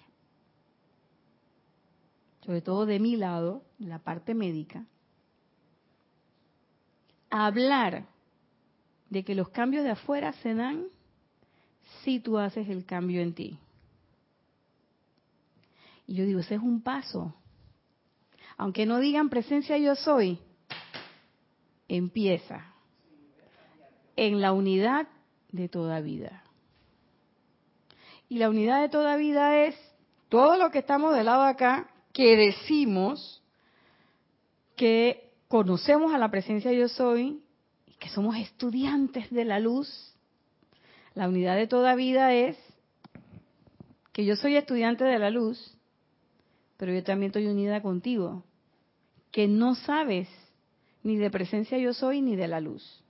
sobre 2.48 2.62
todo 2.62 2.86
de 2.86 2.98
mi 2.98 3.14
lado, 3.14 3.62
la 3.78 3.98
parte 3.98 4.32
médica, 4.32 4.86
hablar 7.28 8.06
de 9.10 9.22
que 9.22 9.34
los 9.34 9.50
cambios 9.50 9.84
de 9.84 9.90
afuera 9.90 10.32
se 10.32 10.54
dan 10.54 10.86
si 12.02 12.20
tú 12.20 12.38
haces 12.38 12.66
el 12.70 12.86
cambio 12.86 13.20
en 13.20 13.34
ti. 13.34 13.58
Y 16.06 16.14
yo 16.14 16.24
digo, 16.24 16.40
ese 16.40 16.54
es 16.54 16.62
un 16.62 16.80
paso. 16.80 17.34
Aunque 18.56 18.86
no 18.86 18.98
digan 18.98 19.28
presencia 19.28 19.76
yo 19.76 19.94
soy, 19.94 20.38
empieza 21.86 22.72
en 24.16 24.40
la 24.40 24.54
unidad 24.54 25.06
de 25.52 25.68
toda 25.68 26.00
vida. 26.00 26.44
Y 28.30 28.38
la 28.38 28.48
unidad 28.48 28.80
de 28.80 28.88
toda 28.88 29.16
vida 29.16 29.66
es 29.66 29.74
todo 30.30 30.56
lo 30.56 30.70
que 30.70 30.78
estamos 30.78 31.14
del 31.14 31.26
lado 31.26 31.42
acá, 31.42 31.90
que 32.18 32.36
decimos 32.36 33.40
que 34.74 35.30
conocemos 35.46 36.12
a 36.12 36.18
la 36.18 36.32
presencia 36.32 36.72
yo 36.72 36.88
soy 36.88 37.40
y 37.86 37.92
que 37.92 38.08
somos 38.08 38.36
estudiantes 38.36 39.30
de 39.30 39.44
la 39.44 39.60
luz, 39.60 40.16
la 41.14 41.28
unidad 41.28 41.54
de 41.54 41.68
toda 41.68 41.94
vida 41.94 42.34
es 42.34 42.56
que 44.12 44.24
yo 44.24 44.34
soy 44.34 44.56
estudiante 44.56 45.04
de 45.04 45.20
la 45.20 45.30
luz, 45.30 45.78
pero 46.76 46.92
yo 46.92 47.04
también 47.04 47.28
estoy 47.28 47.46
unida 47.46 47.82
contigo, 47.82 48.42
que 49.30 49.46
no 49.46 49.76
sabes 49.76 50.28
ni 51.04 51.18
de 51.18 51.30
presencia 51.30 51.78
yo 51.78 51.94
soy 51.94 52.20
ni 52.20 52.34
de 52.34 52.48
la 52.48 52.58
luz. 52.58 53.04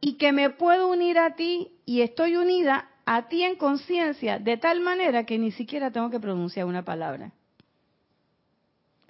Y 0.00 0.14
que 0.14 0.32
me 0.32 0.48
puedo 0.48 0.90
unir 0.90 1.18
a 1.18 1.34
ti 1.34 1.72
y 1.84 2.00
estoy 2.00 2.36
unida 2.36 2.88
a 3.04 3.28
ti 3.28 3.42
en 3.42 3.56
conciencia 3.56 4.38
de 4.38 4.56
tal 4.56 4.80
manera 4.80 5.26
que 5.26 5.36
ni 5.36 5.52
siquiera 5.52 5.90
tengo 5.90 6.08
que 6.08 6.18
pronunciar 6.18 6.64
una 6.64 6.82
palabra 6.82 7.34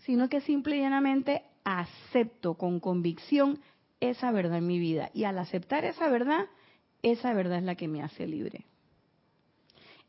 sino 0.04 0.28
que 0.28 0.40
simple 0.42 0.76
y 0.76 0.80
llanamente 0.80 1.42
acepto 1.64 2.54
con 2.54 2.80
convicción 2.80 3.60
esa 4.00 4.30
verdad 4.32 4.58
en 4.58 4.66
mi 4.66 4.78
vida. 4.78 5.10
Y 5.14 5.24
al 5.24 5.38
aceptar 5.38 5.84
esa 5.84 6.08
verdad, 6.08 6.46
esa 7.02 7.32
verdad 7.32 7.58
es 7.58 7.64
la 7.64 7.74
que 7.74 7.88
me 7.88 8.02
hace 8.02 8.26
libre. 8.26 8.66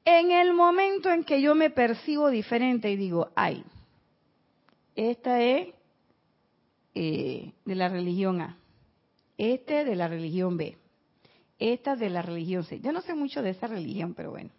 En 0.03 0.31
el 0.31 0.53
momento 0.53 1.09
en 1.09 1.23
que 1.23 1.41
yo 1.41 1.55
me 1.55 1.69
percibo 1.69 2.29
diferente 2.29 2.91
y 2.91 2.95
digo, 2.95 3.31
ay, 3.35 3.63
esta 4.95 5.41
es 5.41 5.69
eh, 6.93 7.53
de 7.65 7.75
la 7.75 7.89
religión 7.89 8.41
A, 8.41 8.57
este 9.37 9.83
de 9.83 9.95
la 9.95 10.07
religión 10.07 10.57
B, 10.57 10.77
esta 11.57 11.95
de 11.95 12.09
la 12.09 12.21
religión 12.21 12.63
C. 12.65 12.79
Yo 12.81 12.91
no 12.91 13.01
sé 13.01 13.15
mucho 13.15 13.41
de 13.41 13.51
esa 13.51 13.67
religión, 13.67 14.13
pero 14.13 14.31
bueno. 14.31 14.51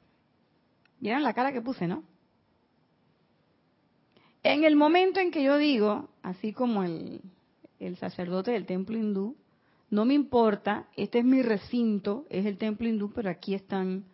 Vieron 0.99 1.23
la 1.23 1.35
cara 1.35 1.53
que 1.53 1.61
puse, 1.61 1.87
¿no? 1.87 2.03
En 4.49 4.63
el 4.63 4.77
momento 4.77 5.19
en 5.19 5.33
que 5.33 5.43
yo 5.43 5.57
digo, 5.59 6.09
así 6.23 6.53
como 6.53 6.85
el, 6.85 7.21
sacerdote 7.99 8.53
del 8.53 8.65
templo 8.65 8.97
hindú, 8.97 9.37
no 9.91 10.05
me 10.05 10.15
importa, 10.15 10.87
este 10.97 11.19
es 11.19 11.25
mi 11.25 11.43
recinto, 11.43 12.27
es 12.31 12.47
el 12.47 12.57
templo 12.57 12.87
hindú, 12.87 13.11
pero 13.13 13.29
aquí 13.29 13.55
están 13.55 14.05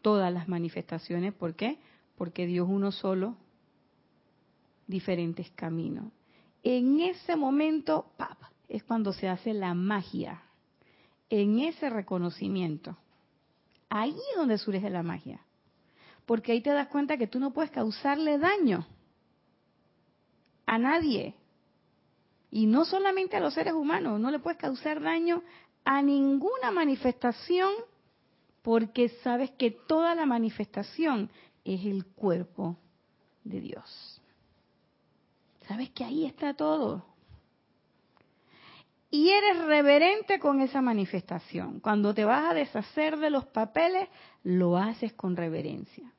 todas 0.00 0.32
las 0.32 0.48
manifestaciones. 0.48 1.34
¿Por 1.34 1.54
qué? 1.54 1.78
Porque 2.16 2.46
Dios 2.46 2.66
uno 2.66 2.92
solo, 2.92 3.36
diferentes 4.86 5.50
caminos. 5.50 6.06
En 6.62 7.00
ese 7.00 7.36
momento, 7.36 8.06
pap, 8.16 8.38
es 8.70 8.82
cuando 8.84 9.12
se 9.12 9.28
hace 9.28 9.52
la 9.52 9.74
magia. 9.74 10.44
En 11.28 11.58
ese 11.58 11.90
reconocimiento. 11.90 12.96
Ahí 13.90 14.16
es 14.30 14.36
donde 14.38 14.56
surge 14.56 14.88
la 14.88 15.02
magia. 15.02 15.40
Porque 16.24 16.52
ahí 16.52 16.62
te 16.62 16.70
das 16.70 16.88
cuenta 16.88 17.18
que 17.18 17.26
tú 17.26 17.38
no 17.38 17.52
puedes 17.52 17.70
causarle 17.70 18.38
daño 18.38 18.86
a 20.66 20.78
nadie. 20.78 21.34
Y 22.50 22.66
no 22.66 22.84
solamente 22.84 23.36
a 23.36 23.40
los 23.40 23.54
seres 23.54 23.74
humanos, 23.74 24.20
no 24.20 24.30
le 24.30 24.38
puedes 24.38 24.58
causar 24.58 25.00
daño 25.00 25.42
a 25.84 26.02
ninguna 26.02 26.70
manifestación 26.70 27.72
porque 28.62 29.08
sabes 29.22 29.50
que 29.52 29.70
toda 29.70 30.14
la 30.14 30.24
manifestación 30.24 31.30
es 31.64 31.84
el 31.84 32.06
cuerpo 32.06 32.78
de 33.44 33.60
Dios. 33.60 34.22
Sabes 35.68 35.90
que 35.90 36.04
ahí 36.04 36.24
está 36.24 36.54
todo. 36.54 37.04
Y 39.10 39.30
eres 39.30 39.64
reverente 39.64 40.38
con 40.38 40.60
esa 40.60 40.80
manifestación. 40.80 41.80
Cuando 41.80 42.14
te 42.14 42.24
vas 42.24 42.50
a 42.50 42.54
deshacer 42.54 43.18
de 43.18 43.30
los 43.30 43.46
papeles, 43.46 44.08
lo 44.42 44.76
haces 44.76 45.12
con 45.12 45.36
reverencia. 45.36 46.12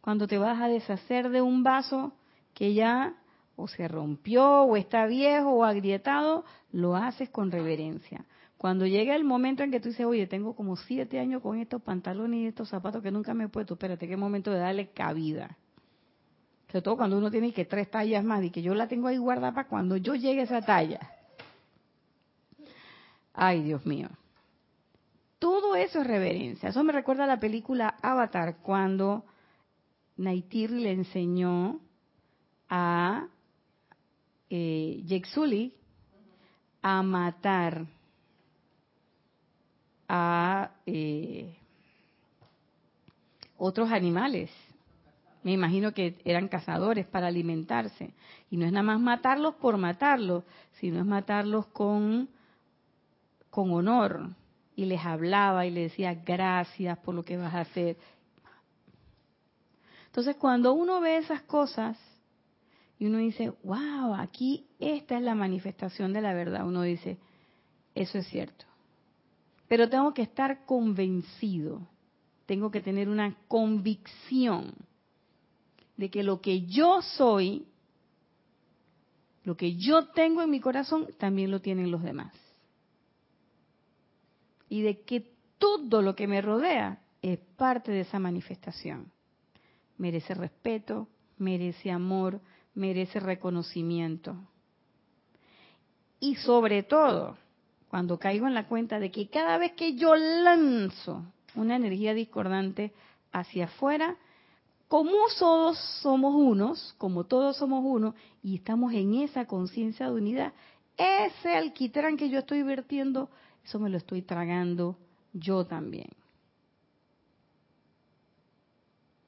Cuando 0.00 0.26
te 0.26 0.38
vas 0.38 0.60
a 0.60 0.68
deshacer 0.68 1.28
de 1.28 1.42
un 1.42 1.62
vaso 1.62 2.12
que 2.54 2.72
ya 2.72 3.19
o 3.56 3.68
se 3.68 3.88
rompió 3.88 4.62
o 4.62 4.76
está 4.76 5.06
viejo 5.06 5.50
o 5.50 5.64
agrietado, 5.64 6.44
lo 6.72 6.96
haces 6.96 7.28
con 7.30 7.50
reverencia. 7.50 8.24
Cuando 8.56 8.86
llega 8.86 9.16
el 9.16 9.24
momento 9.24 9.62
en 9.62 9.70
que 9.70 9.80
tú 9.80 9.88
dices, 9.88 10.04
oye, 10.04 10.26
tengo 10.26 10.54
como 10.54 10.76
siete 10.76 11.18
años 11.18 11.40
con 11.42 11.58
estos 11.58 11.80
pantalones 11.82 12.40
y 12.40 12.46
estos 12.46 12.68
zapatos 12.68 13.02
que 13.02 13.10
nunca 13.10 13.32
me 13.32 13.44
he 13.44 13.48
puesto, 13.48 13.74
espérate, 13.74 14.06
qué 14.06 14.16
momento 14.16 14.50
de 14.50 14.58
darle 14.58 14.90
cabida. 14.90 15.56
Sobre 16.68 16.82
todo 16.82 16.96
cuando 16.98 17.18
uno 17.18 17.30
tiene 17.30 17.52
que 17.52 17.64
tres 17.64 17.90
tallas 17.90 18.22
más 18.22 18.44
y 18.44 18.50
que 18.50 18.62
yo 18.62 18.74
la 18.74 18.86
tengo 18.86 19.08
ahí 19.08 19.16
guardada 19.16 19.52
para 19.52 19.68
cuando 19.68 19.96
yo 19.96 20.14
llegue 20.14 20.42
a 20.42 20.44
esa 20.44 20.60
talla. 20.60 21.00
Ay, 23.32 23.62
Dios 23.62 23.84
mío. 23.86 24.08
Todo 25.38 25.74
eso 25.74 26.02
es 26.02 26.06
reverencia. 26.06 26.68
Eso 26.68 26.84
me 26.84 26.92
recuerda 26.92 27.24
a 27.24 27.26
la 27.26 27.40
película 27.40 27.96
Avatar, 28.02 28.58
cuando 28.58 29.24
Naitir 30.18 30.70
le 30.70 30.92
enseñó 30.92 31.80
a 32.68 33.26
eh, 34.50 35.02
Yexuli 35.06 35.72
a 36.82 37.02
matar 37.02 37.86
a 40.08 40.72
eh, 40.86 41.56
otros 43.56 43.92
animales. 43.92 44.50
Me 45.44 45.52
imagino 45.52 45.92
que 45.92 46.16
eran 46.24 46.48
cazadores 46.48 47.06
para 47.06 47.28
alimentarse. 47.28 48.12
Y 48.50 48.56
no 48.56 48.66
es 48.66 48.72
nada 48.72 48.82
más 48.82 49.00
matarlos 49.00 49.54
por 49.54 49.76
matarlos, 49.76 50.44
sino 50.80 50.98
es 50.98 51.06
matarlos 51.06 51.66
con, 51.66 52.28
con 53.50 53.70
honor. 53.70 54.30
Y 54.74 54.86
les 54.86 55.04
hablaba 55.04 55.64
y 55.64 55.70
les 55.70 55.92
decía 55.92 56.14
gracias 56.14 56.98
por 56.98 57.14
lo 57.14 57.22
que 57.22 57.36
vas 57.36 57.54
a 57.54 57.60
hacer. 57.60 57.96
Entonces, 60.06 60.34
cuando 60.36 60.72
uno 60.72 61.00
ve 61.00 61.18
esas 61.18 61.42
cosas, 61.42 61.96
y 63.00 63.06
uno 63.06 63.16
dice, 63.16 63.54
wow, 63.64 64.12
aquí 64.14 64.66
esta 64.78 65.16
es 65.16 65.22
la 65.22 65.34
manifestación 65.34 66.12
de 66.12 66.20
la 66.20 66.34
verdad. 66.34 66.66
Uno 66.66 66.82
dice, 66.82 67.16
eso 67.94 68.18
es 68.18 68.26
cierto. 68.26 68.66
Pero 69.68 69.88
tengo 69.88 70.12
que 70.12 70.20
estar 70.20 70.66
convencido, 70.66 71.88
tengo 72.44 72.70
que 72.70 72.82
tener 72.82 73.08
una 73.08 73.34
convicción 73.48 74.74
de 75.96 76.10
que 76.10 76.22
lo 76.22 76.42
que 76.42 76.66
yo 76.66 77.00
soy, 77.00 77.64
lo 79.44 79.56
que 79.56 79.76
yo 79.76 80.08
tengo 80.08 80.42
en 80.42 80.50
mi 80.50 80.60
corazón, 80.60 81.08
también 81.16 81.50
lo 81.50 81.62
tienen 81.62 81.90
los 81.90 82.02
demás. 82.02 82.34
Y 84.68 84.82
de 84.82 85.00
que 85.04 85.32
todo 85.56 86.02
lo 86.02 86.14
que 86.14 86.26
me 86.26 86.42
rodea 86.42 87.00
es 87.22 87.38
parte 87.56 87.92
de 87.92 88.00
esa 88.00 88.18
manifestación. 88.18 89.10
Merece 89.96 90.34
respeto, 90.34 91.08
merece 91.38 91.90
amor, 91.90 92.42
merece 92.74 93.20
reconocimiento. 93.20 94.36
Y 96.20 96.36
sobre 96.36 96.82
todo, 96.82 97.36
cuando 97.88 98.18
caigo 98.18 98.46
en 98.46 98.54
la 98.54 98.68
cuenta 98.68 99.00
de 99.00 99.10
que 99.10 99.28
cada 99.28 99.58
vez 99.58 99.72
que 99.72 99.94
yo 99.94 100.14
lanzo 100.14 101.24
una 101.54 101.76
energía 101.76 102.14
discordante 102.14 102.92
hacia 103.32 103.64
afuera, 103.64 104.16
como 104.88 105.12
todos 105.38 105.78
somos 106.02 106.34
unos, 106.34 106.94
como 106.98 107.24
todos 107.24 107.56
somos 107.56 107.82
uno, 107.84 108.14
y 108.42 108.56
estamos 108.56 108.92
en 108.92 109.14
esa 109.14 109.46
conciencia 109.46 110.06
de 110.06 110.12
unidad, 110.12 110.52
ese 110.96 111.56
alquitrán 111.56 112.16
que 112.16 112.28
yo 112.28 112.40
estoy 112.40 112.62
vertiendo, 112.62 113.30
eso 113.64 113.78
me 113.78 113.88
lo 113.88 113.96
estoy 113.96 114.22
tragando 114.22 114.98
yo 115.32 115.64
también. 115.64 116.10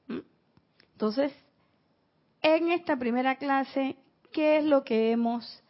¿Mm? 0.07 0.19
Entonces, 0.91 1.33
en 2.43 2.71
esta 2.71 2.97
primera 2.97 3.37
clase, 3.37 3.95
¿qué 4.31 4.57
es 4.57 4.65
lo 4.65 4.83
que 4.83 5.11
hemos 5.11 5.63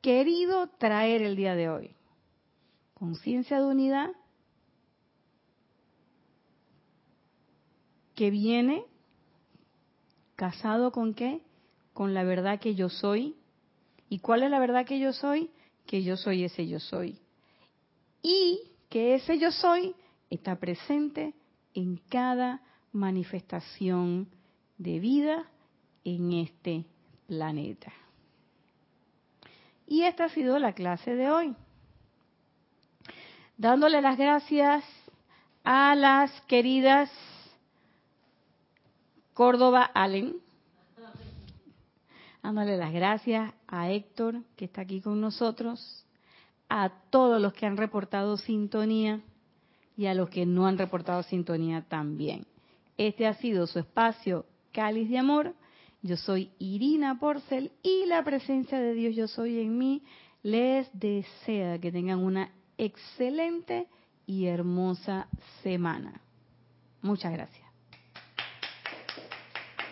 querido 0.00 0.68
traer 0.78 1.22
el 1.22 1.36
día 1.36 1.56
de 1.56 1.68
hoy? 1.68 1.96
Conciencia 2.94 3.58
de 3.58 3.66
unidad 3.66 4.10
que 8.14 8.30
viene 8.30 8.84
casado 10.36 10.92
con 10.92 11.14
qué? 11.14 11.42
Con 11.92 12.14
la 12.14 12.22
verdad 12.22 12.60
que 12.60 12.76
yo 12.76 12.88
soy. 12.88 13.36
¿Y 14.08 14.20
cuál 14.20 14.44
es 14.44 14.50
la 14.50 14.60
verdad 14.60 14.86
que 14.86 15.00
yo 15.00 15.12
soy? 15.12 15.50
Que 15.84 16.04
yo 16.04 16.16
soy 16.16 16.44
ese 16.44 16.68
yo 16.68 16.78
soy. 16.78 17.18
Y 18.22 18.70
que 18.88 19.16
ese 19.16 19.38
yo 19.38 19.50
soy 19.50 19.96
está 20.30 20.60
presente 20.60 21.34
en 21.74 21.96
cada 22.08 22.62
manifestación 22.92 24.28
de 24.78 25.00
vida 25.00 25.50
en 26.04 26.32
este 26.32 26.84
planeta. 27.26 27.92
Y 29.86 30.02
esta 30.02 30.24
ha 30.24 30.28
sido 30.28 30.58
la 30.58 30.72
clase 30.72 31.14
de 31.14 31.30
hoy. 31.30 31.54
Dándole 33.56 34.00
las 34.00 34.16
gracias 34.16 34.84
a 35.62 35.94
las 35.94 36.30
queridas 36.42 37.10
Córdoba 39.34 39.90
Allen. 39.94 40.36
Dándole 42.42 42.76
las 42.76 42.92
gracias 42.92 43.52
a 43.66 43.90
Héctor, 43.90 44.42
que 44.56 44.66
está 44.66 44.82
aquí 44.82 45.00
con 45.00 45.20
nosotros, 45.20 46.04
a 46.68 46.90
todos 47.10 47.40
los 47.40 47.52
que 47.52 47.66
han 47.66 47.76
reportado 47.76 48.36
sintonía 48.36 49.20
y 49.96 50.06
a 50.06 50.14
los 50.14 50.28
que 50.28 50.44
no 50.44 50.66
han 50.66 50.78
reportado 50.78 51.22
sintonía 51.22 51.82
también. 51.82 52.46
Este 52.96 53.26
ha 53.26 53.34
sido 53.34 53.66
su 53.66 53.78
espacio 53.78 54.44
Cáliz 54.72 55.08
de 55.08 55.18
Amor 55.18 55.54
yo 56.04 56.18
soy 56.18 56.50
Irina 56.58 57.18
Porcel 57.18 57.72
y 57.82 58.04
la 58.04 58.22
presencia 58.22 58.78
de 58.78 58.92
Dios 58.92 59.16
yo 59.16 59.26
soy 59.26 59.60
en 59.60 59.78
mí 59.78 60.02
les 60.42 60.86
desea 60.92 61.78
que 61.78 61.90
tengan 61.90 62.22
una 62.22 62.52
excelente 62.76 63.88
y 64.26 64.44
hermosa 64.46 65.28
semana. 65.62 66.20
Muchas 67.00 67.32
gracias. 67.32 67.63